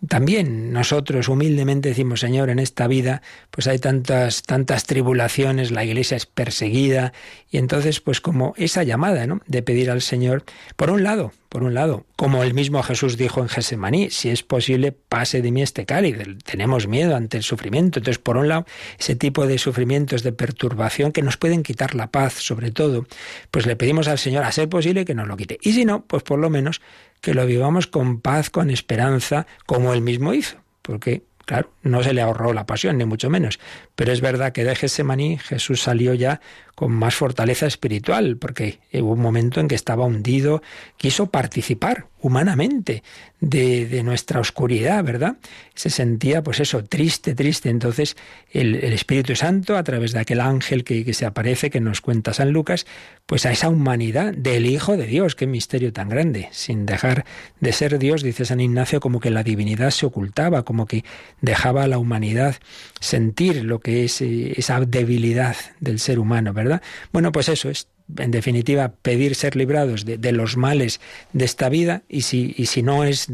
también 0.08 0.72
nosotros 0.72 1.28
humildemente 1.28 1.90
decimos, 1.90 2.20
Señor, 2.20 2.48
en 2.50 2.58
esta 2.58 2.86
vida 2.86 3.22
pues 3.50 3.66
hay 3.66 3.78
tantas 3.78 4.42
tantas 4.42 4.84
tribulaciones, 4.84 5.70
la 5.70 5.84
iglesia 5.84 6.16
es 6.16 6.26
perseguida 6.26 7.12
y 7.50 7.58
entonces 7.58 8.00
pues 8.00 8.20
como 8.20 8.54
esa 8.56 8.82
llamada, 8.82 9.26
¿no? 9.26 9.40
de 9.46 9.62
pedir 9.62 9.90
al 9.90 10.00
Señor 10.00 10.44
por 10.76 10.90
un 10.90 11.02
lado 11.02 11.32
por 11.50 11.64
un 11.64 11.74
lado, 11.74 12.06
como 12.14 12.44
el 12.44 12.54
mismo 12.54 12.80
Jesús 12.84 13.16
dijo 13.16 13.40
en 13.42 13.48
Gesemaní, 13.48 14.10
si 14.10 14.30
es 14.30 14.44
posible, 14.44 14.92
pase 14.92 15.42
de 15.42 15.50
mí 15.50 15.62
este 15.62 15.84
cáliz. 15.84 16.16
Tenemos 16.44 16.86
miedo 16.86 17.16
ante 17.16 17.38
el 17.38 17.42
sufrimiento. 17.42 17.98
Entonces, 17.98 18.20
por 18.20 18.36
un 18.36 18.46
lado, 18.46 18.66
ese 19.00 19.16
tipo 19.16 19.48
de 19.48 19.58
sufrimientos 19.58 20.22
de 20.22 20.30
perturbación 20.30 21.10
que 21.10 21.22
nos 21.22 21.36
pueden 21.36 21.64
quitar 21.64 21.96
la 21.96 22.06
paz, 22.06 22.34
sobre 22.34 22.70
todo, 22.70 23.04
pues 23.50 23.66
le 23.66 23.74
pedimos 23.74 24.06
al 24.06 24.18
Señor 24.18 24.44
a 24.44 24.52
ser 24.52 24.68
posible 24.68 25.04
que 25.04 25.16
nos 25.16 25.26
lo 25.26 25.36
quite. 25.36 25.58
Y 25.60 25.72
si 25.72 25.84
no, 25.84 26.04
pues 26.04 26.22
por 26.22 26.38
lo 26.38 26.50
menos 26.50 26.80
que 27.20 27.34
lo 27.34 27.44
vivamos 27.44 27.88
con 27.88 28.20
paz, 28.20 28.48
con 28.48 28.70
esperanza, 28.70 29.48
como 29.66 29.92
él 29.92 30.02
mismo 30.02 30.32
hizo. 30.32 30.56
Porque 30.82 31.24
Claro, 31.50 31.72
no 31.82 32.04
se 32.04 32.14
le 32.14 32.20
ahorró 32.22 32.52
la 32.52 32.64
pasión, 32.64 32.96
ni 32.96 33.04
mucho 33.04 33.28
menos. 33.28 33.58
Pero 33.96 34.12
es 34.12 34.20
verdad 34.20 34.52
que 34.52 34.62
de 34.62 34.76
Gesemaní 34.76 35.36
Jesús 35.36 35.82
salió 35.82 36.14
ya 36.14 36.40
con 36.80 36.92
más 36.92 37.14
fortaleza 37.14 37.66
espiritual, 37.66 38.38
porque 38.38 38.78
hubo 38.94 39.12
un 39.12 39.20
momento 39.20 39.60
en 39.60 39.68
que 39.68 39.74
estaba 39.74 40.06
hundido, 40.06 40.62
quiso 40.96 41.26
participar 41.26 42.06
humanamente 42.22 43.02
de, 43.40 44.02
nuestra 44.02 44.40
oscuridad, 44.40 45.02
¿verdad? 45.04 45.36
Se 45.74 45.90
sentía, 45.90 46.42
pues 46.42 46.60
eso, 46.60 46.84
triste, 46.84 47.34
triste. 47.34 47.68
Entonces, 47.68 48.16
el, 48.50 48.74
Espíritu 48.76 49.34
Santo, 49.36 49.76
a 49.76 49.84
través 49.84 50.12
de 50.12 50.20
aquel 50.20 50.40
ángel 50.40 50.84
que, 50.84 51.04
que, 51.04 51.14
se 51.14 51.26
aparece, 51.26 51.70
que 51.70 51.80
nos 51.80 52.00
cuenta 52.00 52.32
San 52.32 52.50
Lucas, 52.50 52.86
pues 53.26 53.46
a 53.46 53.52
esa 53.52 53.68
humanidad 53.68 54.32
del 54.34 54.66
Hijo 54.66 54.96
de 54.96 55.06
Dios, 55.06 55.34
qué 55.34 55.46
misterio 55.46 55.92
tan 55.92 56.08
grande. 56.08 56.48
Sin 56.50 56.86
dejar 56.86 57.24
de 57.60 57.72
ser 57.72 57.98
Dios, 57.98 58.22
dice 58.22 58.44
San 58.44 58.60
Ignacio, 58.60 59.00
como 59.00 59.20
que 59.20 59.30
la 59.30 59.42
divinidad 59.42 59.90
se 59.90 60.06
ocultaba, 60.06 60.64
como 60.64 60.86
que 60.86 61.04
dejaba 61.40 61.84
a 61.84 61.88
la 61.88 61.98
humanidad 61.98 62.56
sentir 63.00 63.64
lo 63.64 63.80
que 63.80 64.04
es 64.04 64.20
eh, 64.20 64.54
esa 64.56 64.80
debilidad 64.80 65.56
del 65.80 65.98
ser 65.98 66.18
humano, 66.18 66.52
¿verdad? 66.52 66.69
Bueno, 67.12 67.32
pues 67.32 67.48
eso 67.48 67.70
es 67.70 67.88
en 68.18 68.30
definitiva, 68.30 68.92
pedir 69.02 69.34
ser 69.34 69.56
librados 69.56 70.04
de, 70.04 70.32
los 70.32 70.56
males 70.56 71.00
de 71.32 71.44
esta 71.44 71.68
vida 71.68 72.02
y 72.08 72.22
si, 72.22 72.54
y 72.56 72.66
si 72.66 72.82
no 72.82 73.04
es 73.04 73.28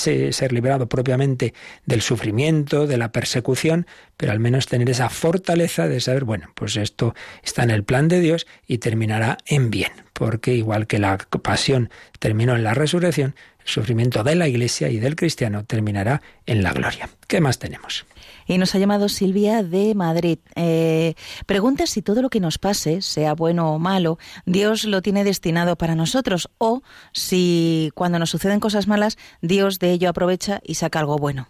ser 0.00 0.52
librado 0.52 0.88
propiamente 0.88 1.54
del 1.84 2.02
sufrimiento, 2.02 2.86
de 2.86 2.96
la 2.96 3.12
persecución, 3.12 3.86
pero 4.16 4.32
al 4.32 4.40
menos 4.40 4.66
tener 4.66 4.88
esa 4.90 5.10
fortaleza 5.10 5.88
de 5.88 6.00
saber, 6.00 6.24
bueno, 6.24 6.50
pues 6.54 6.76
esto 6.76 7.14
está 7.42 7.62
en 7.62 7.70
el 7.70 7.84
plan 7.84 8.08
de 8.08 8.20
Dios 8.20 8.46
y 8.66 8.78
terminará 8.78 9.38
en 9.46 9.70
bien, 9.70 9.92
porque 10.12 10.54
igual 10.54 10.86
que 10.86 10.98
la 10.98 11.18
pasión 11.42 11.90
terminó 12.18 12.54
en 12.54 12.64
la 12.64 12.74
resurrección, 12.74 13.34
el 13.60 13.68
sufrimiento 13.68 14.22
de 14.24 14.36
la 14.36 14.48
Iglesia 14.48 14.88
y 14.88 14.98
del 14.98 15.16
cristiano 15.16 15.64
terminará 15.64 16.22
en 16.46 16.62
la 16.62 16.72
gloria. 16.72 17.10
¿Qué 17.26 17.40
más 17.40 17.58
tenemos? 17.58 18.06
Y 18.46 18.58
nos 18.58 18.74
ha 18.74 18.78
llamado 18.78 19.08
Silvia 19.08 19.62
de 19.62 19.94
Madrid. 19.94 20.38
Eh, 20.54 21.14
pregunta 21.46 21.86
si 21.86 22.02
todo 22.02 22.22
lo 22.22 22.30
que 22.30 22.40
nos 22.40 22.58
pase, 22.58 23.02
sea 23.02 23.34
bueno 23.34 23.72
o 23.72 23.78
malo, 23.78 24.18
Dios 24.44 24.84
lo 24.84 25.02
tiene 25.02 25.24
destinado 25.24 25.76
para 25.76 25.94
nosotros 25.94 26.48
o 26.58 26.82
si 27.12 27.90
cuando 27.94 28.18
nos 28.18 28.30
suceden 28.30 28.60
cosas 28.60 28.86
malas, 28.86 29.18
Dios 29.40 29.78
de 29.78 29.92
ello 29.92 30.08
aprovecha 30.08 30.60
y 30.64 30.74
saca 30.74 31.00
algo 31.00 31.16
bueno. 31.16 31.46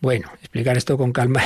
Bueno, 0.00 0.30
explicar 0.40 0.78
esto 0.78 0.96
con 0.96 1.12
calma 1.12 1.42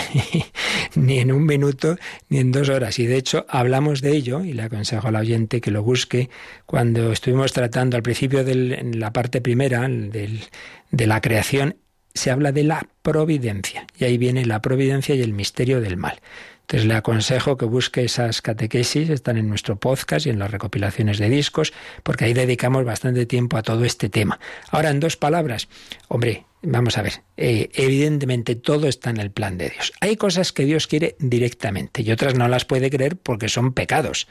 ni 0.94 1.18
en 1.18 1.32
un 1.32 1.44
minuto 1.44 1.96
ni 2.28 2.38
en 2.38 2.52
dos 2.52 2.68
horas. 2.68 3.00
Y 3.00 3.06
de 3.06 3.16
hecho 3.16 3.46
hablamos 3.48 4.00
de 4.00 4.12
ello 4.12 4.44
y 4.44 4.52
le 4.52 4.62
aconsejo 4.62 5.08
al 5.08 5.16
oyente 5.16 5.60
que 5.60 5.72
lo 5.72 5.82
busque 5.82 6.30
cuando 6.64 7.10
estuvimos 7.10 7.52
tratando 7.52 7.96
al 7.96 8.04
principio 8.04 8.44
de 8.44 8.54
la 8.94 9.12
parte 9.12 9.40
primera 9.40 9.88
de 9.88 11.06
la 11.06 11.20
creación 11.20 11.78
se 12.14 12.30
habla 12.30 12.52
de 12.52 12.64
la 12.64 12.86
providencia. 13.02 13.86
Y 13.98 14.04
ahí 14.04 14.18
viene 14.18 14.46
la 14.46 14.62
providencia 14.62 15.14
y 15.14 15.22
el 15.22 15.32
misterio 15.32 15.80
del 15.80 15.96
mal. 15.96 16.20
Entonces 16.62 16.86
le 16.88 16.94
aconsejo 16.94 17.58
que 17.58 17.66
busque 17.66 18.04
esas 18.04 18.40
catequesis, 18.40 19.10
están 19.10 19.36
en 19.36 19.48
nuestro 19.48 19.76
podcast 19.76 20.24
y 20.24 20.30
en 20.30 20.38
las 20.38 20.50
recopilaciones 20.50 21.18
de 21.18 21.28
discos, 21.28 21.74
porque 22.02 22.24
ahí 22.24 22.32
dedicamos 22.32 22.86
bastante 22.86 23.26
tiempo 23.26 23.58
a 23.58 23.62
todo 23.62 23.84
este 23.84 24.08
tema. 24.08 24.40
Ahora, 24.70 24.88
en 24.88 24.98
dos 24.98 25.18
palabras, 25.18 25.68
hombre, 26.08 26.46
vamos 26.62 26.96
a 26.96 27.02
ver, 27.02 27.22
eh, 27.36 27.68
evidentemente 27.74 28.54
todo 28.54 28.88
está 28.88 29.10
en 29.10 29.18
el 29.18 29.30
plan 29.30 29.58
de 29.58 29.68
Dios. 29.68 29.92
Hay 30.00 30.16
cosas 30.16 30.52
que 30.52 30.64
Dios 30.64 30.86
quiere 30.86 31.16
directamente 31.18 32.00
y 32.00 32.10
otras 32.10 32.34
no 32.34 32.48
las 32.48 32.64
puede 32.64 32.88
creer 32.88 33.16
porque 33.16 33.50
son 33.50 33.74
pecados 33.74 34.26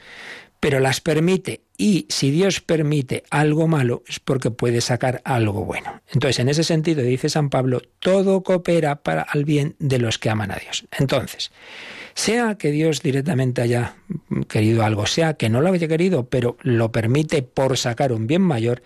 pero 0.64 0.80
las 0.80 1.02
permite 1.02 1.60
y 1.76 2.06
si 2.08 2.30
Dios 2.30 2.62
permite 2.62 3.22
algo 3.28 3.68
malo 3.68 4.02
es 4.08 4.18
porque 4.18 4.50
puede 4.50 4.80
sacar 4.80 5.20
algo 5.26 5.66
bueno. 5.66 6.00
Entonces, 6.10 6.38
en 6.38 6.48
ese 6.48 6.64
sentido, 6.64 7.02
dice 7.02 7.28
San 7.28 7.50
Pablo, 7.50 7.82
todo 7.98 8.42
coopera 8.42 9.02
para 9.02 9.26
el 9.34 9.44
bien 9.44 9.76
de 9.78 9.98
los 9.98 10.18
que 10.18 10.30
aman 10.30 10.50
a 10.50 10.56
Dios. 10.56 10.86
Entonces, 10.98 11.52
sea 12.14 12.54
que 12.54 12.70
Dios 12.70 13.02
directamente 13.02 13.60
haya 13.60 13.96
querido 14.48 14.86
algo, 14.86 15.04
sea 15.04 15.34
que 15.34 15.50
no 15.50 15.60
lo 15.60 15.70
haya 15.70 15.86
querido, 15.86 16.30
pero 16.30 16.56
lo 16.62 16.90
permite 16.90 17.42
por 17.42 17.76
sacar 17.76 18.10
un 18.10 18.26
bien 18.26 18.40
mayor, 18.40 18.82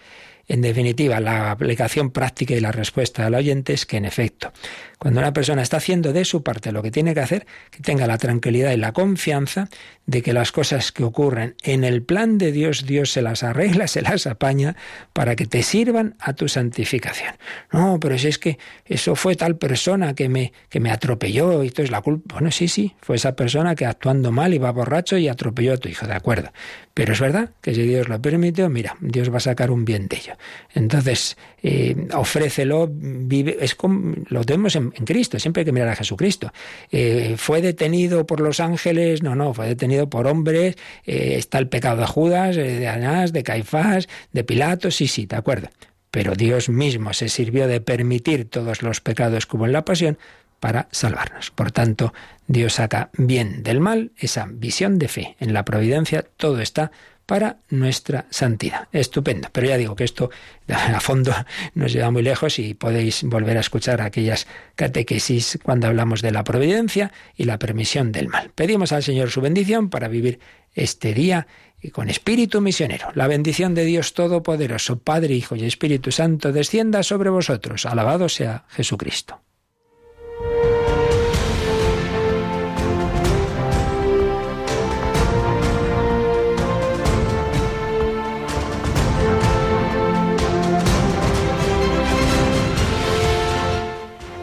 en 0.49 0.62
definitiva, 0.62 1.20
la 1.20 1.51
aplicación 1.51 2.11
práctica 2.11 2.55
y 2.55 2.61
la 2.61 2.72
respuesta 2.72 3.26
al 3.26 3.34
oyente 3.34 3.74
es 3.74 3.84
que, 3.84 3.99
en 3.99 4.07
efecto, 4.07 4.51
cuando 4.99 5.20
una 5.20 5.34
persona 5.34 5.61
está 5.61 5.76
haciendo 5.76 6.14
de 6.14 6.24
su 6.24 6.42
parte 6.42 6.72
lo 6.72 6.82
que 6.82 6.90
tiene 6.90 7.12
que 7.12 7.20
hacer, 7.20 7.46
que 7.70 7.82
tenga 7.82 8.07
la 8.07 8.16
tranquilidad 8.16 8.72
y 8.72 8.78
la 8.78 8.92
confianza 8.92 9.68
de 10.07 10.22
que 10.22 10.32
las 10.32 10.51
cosas 10.51 10.90
que 10.90 11.05
ocurren 11.05 11.55
en 11.62 11.84
el 11.84 12.03
plan 12.03 12.38
de 12.38 12.51
Dios, 12.51 12.86
Dios 12.86 13.12
se 13.12 13.20
las 13.20 13.42
arregla, 13.42 13.86
se 13.88 14.01
las 14.01 14.26
apaña 14.26 14.74
para 15.12 15.36
que 15.36 15.46
te 15.46 15.62
sirvan 15.62 16.16
a 16.18 16.32
tu 16.32 16.49
santificación. 16.49 17.34
No, 17.70 18.01
pero 18.01 18.16
si 18.16 18.28
es 18.28 18.38
que 18.38 18.59
eso 18.86 19.16
fue 19.16 19.36
tal 19.36 19.59
persona 19.59 20.14
que 20.14 20.30
me, 20.30 20.55
que 20.70 20.80
me 20.80 20.90
atropelló 20.90 21.62
y 21.62 21.68
entonces 21.68 21.90
la 21.90 22.01
culpa. 22.01 22.36
Bueno, 22.36 22.51
sí, 22.51 22.68
sí, 22.68 22.96
fue 23.03 23.16
esa 23.16 23.36
persona 23.36 23.74
que 23.74 23.84
actuando 23.84 24.32
mal 24.32 24.55
iba 24.55 24.72
borracho 24.72 25.18
y 25.18 25.28
atropelló 25.28 25.74
a 25.74 25.76
tu 25.76 25.90
hijo, 25.90 26.07
de 26.07 26.14
acuerdo. 26.14 26.53
Pero 26.94 27.12
es 27.12 27.20
verdad 27.20 27.51
que 27.61 27.74
si 27.74 27.82
Dios 27.82 28.09
lo 28.09 28.20
permitió, 28.20 28.68
mira, 28.70 28.96
Dios 29.01 29.30
va 29.30 29.36
a 29.36 29.40
sacar 29.40 29.70
un 29.70 29.84
bien 29.84 30.09
de 30.09 30.16
ello. 30.16 30.38
Entonces, 30.74 31.36
eh, 31.62 32.09
ofrécelo, 32.14 32.89
vive, 32.91 33.57
es 33.61 33.74
como, 33.74 34.14
lo 34.28 34.45
tenemos 34.45 34.76
en, 34.76 34.91
Cristo, 34.91 35.39
siempre 35.39 35.62
hay 35.62 35.64
que 35.64 35.72
mirar 35.72 35.89
a 35.89 35.97
Jesucristo. 35.97 36.53
Eh, 36.91 37.34
¿Fue 37.36 37.62
detenido 37.62 38.26
por 38.26 38.41
los 38.41 38.61
ángeles? 38.61 39.22
No, 39.22 39.34
no, 39.34 39.55
fue 39.55 39.66
detenido 39.66 40.09
por 40.09 40.26
hombres, 40.26 40.76
eh, 41.05 41.34
está 41.36 41.59
el 41.59 41.68
pecado 41.68 42.01
de 42.01 42.07
Judas, 42.07 42.57
de 42.57 42.89
Anás, 42.89 43.32
de 43.32 43.43
Caifás, 43.43 44.09
de 44.32 44.45
Pilato, 44.45 44.91
sí, 44.91 45.09
sí, 45.09 45.26
de 45.26 45.36
acuerdo. 45.36 45.68
Pero 46.11 46.34
Dios 46.34 46.68
mismo 46.68 47.12
se 47.12 47.28
sirvió 47.28 47.68
de 47.68 47.80
permitir 47.80 48.49
todos 48.49 48.82
los 48.82 49.01
pecados 49.01 49.47
como 49.47 49.66
en 49.66 49.72
la 49.72 49.84
pasión 49.84 50.18
para 50.61 50.89
salvarnos. 50.91 51.51
Por 51.51 51.70
tanto, 51.72 52.12
Dios 52.47 52.74
saca 52.74 53.11
bien 53.16 53.62
del 53.62 53.80
mal, 53.80 54.12
esa 54.18 54.47
visión 54.51 54.99
de 54.99 55.09
fe 55.09 55.36
en 55.39 55.53
la 55.53 55.64
providencia, 55.64 56.24
todo 56.36 56.61
está 56.61 56.91
para 57.29 57.59
nuestra 57.68 58.24
santidad. 58.31 58.89
Estupendo. 58.91 59.51
Pero 59.53 59.66
ya 59.66 59.76
digo 59.76 59.95
que 59.95 60.05
esto 60.05 60.31
a 60.68 60.99
fondo 60.99 61.35
nos 61.74 61.93
lleva 61.93 62.11
muy 62.11 62.22
lejos 62.22 62.59
y 62.59 62.72
podéis 62.72 63.22
volver 63.24 63.59
a 63.59 63.61
escuchar 63.61 64.01
aquellas 64.01 64.47
catequesis 64.76 65.59
cuando 65.62 65.89
hablamos 65.89 66.22
de 66.22 66.33
la 66.33 66.43
providencia 66.43 67.12
y 67.37 67.45
la 67.45 67.59
permisión 67.59 68.12
del 68.12 68.29
mal. 68.29 68.51
Pedimos 68.55 68.93
al 68.93 69.03
Señor 69.03 69.29
su 69.31 69.43
bendición 69.43 69.91
para 69.91 70.09
vivir 70.09 70.41
este 70.74 71.12
día 71.12 71.47
y 71.83 71.91
con 71.91 72.09
espíritu 72.09 72.62
misionero. 72.62 73.09
La 73.14 73.26
bendición 73.26 73.74
de 73.74 73.85
Dios 73.85 74.14
Todopoderoso, 74.14 74.99
Padre, 74.99 75.35
Hijo 75.35 75.55
y 75.55 75.66
Espíritu 75.66 76.11
Santo, 76.12 76.51
descienda 76.51 77.03
sobre 77.03 77.29
vosotros. 77.29 77.85
Alabado 77.85 78.31
sea 78.31 78.64
Jesucristo. 78.70 79.43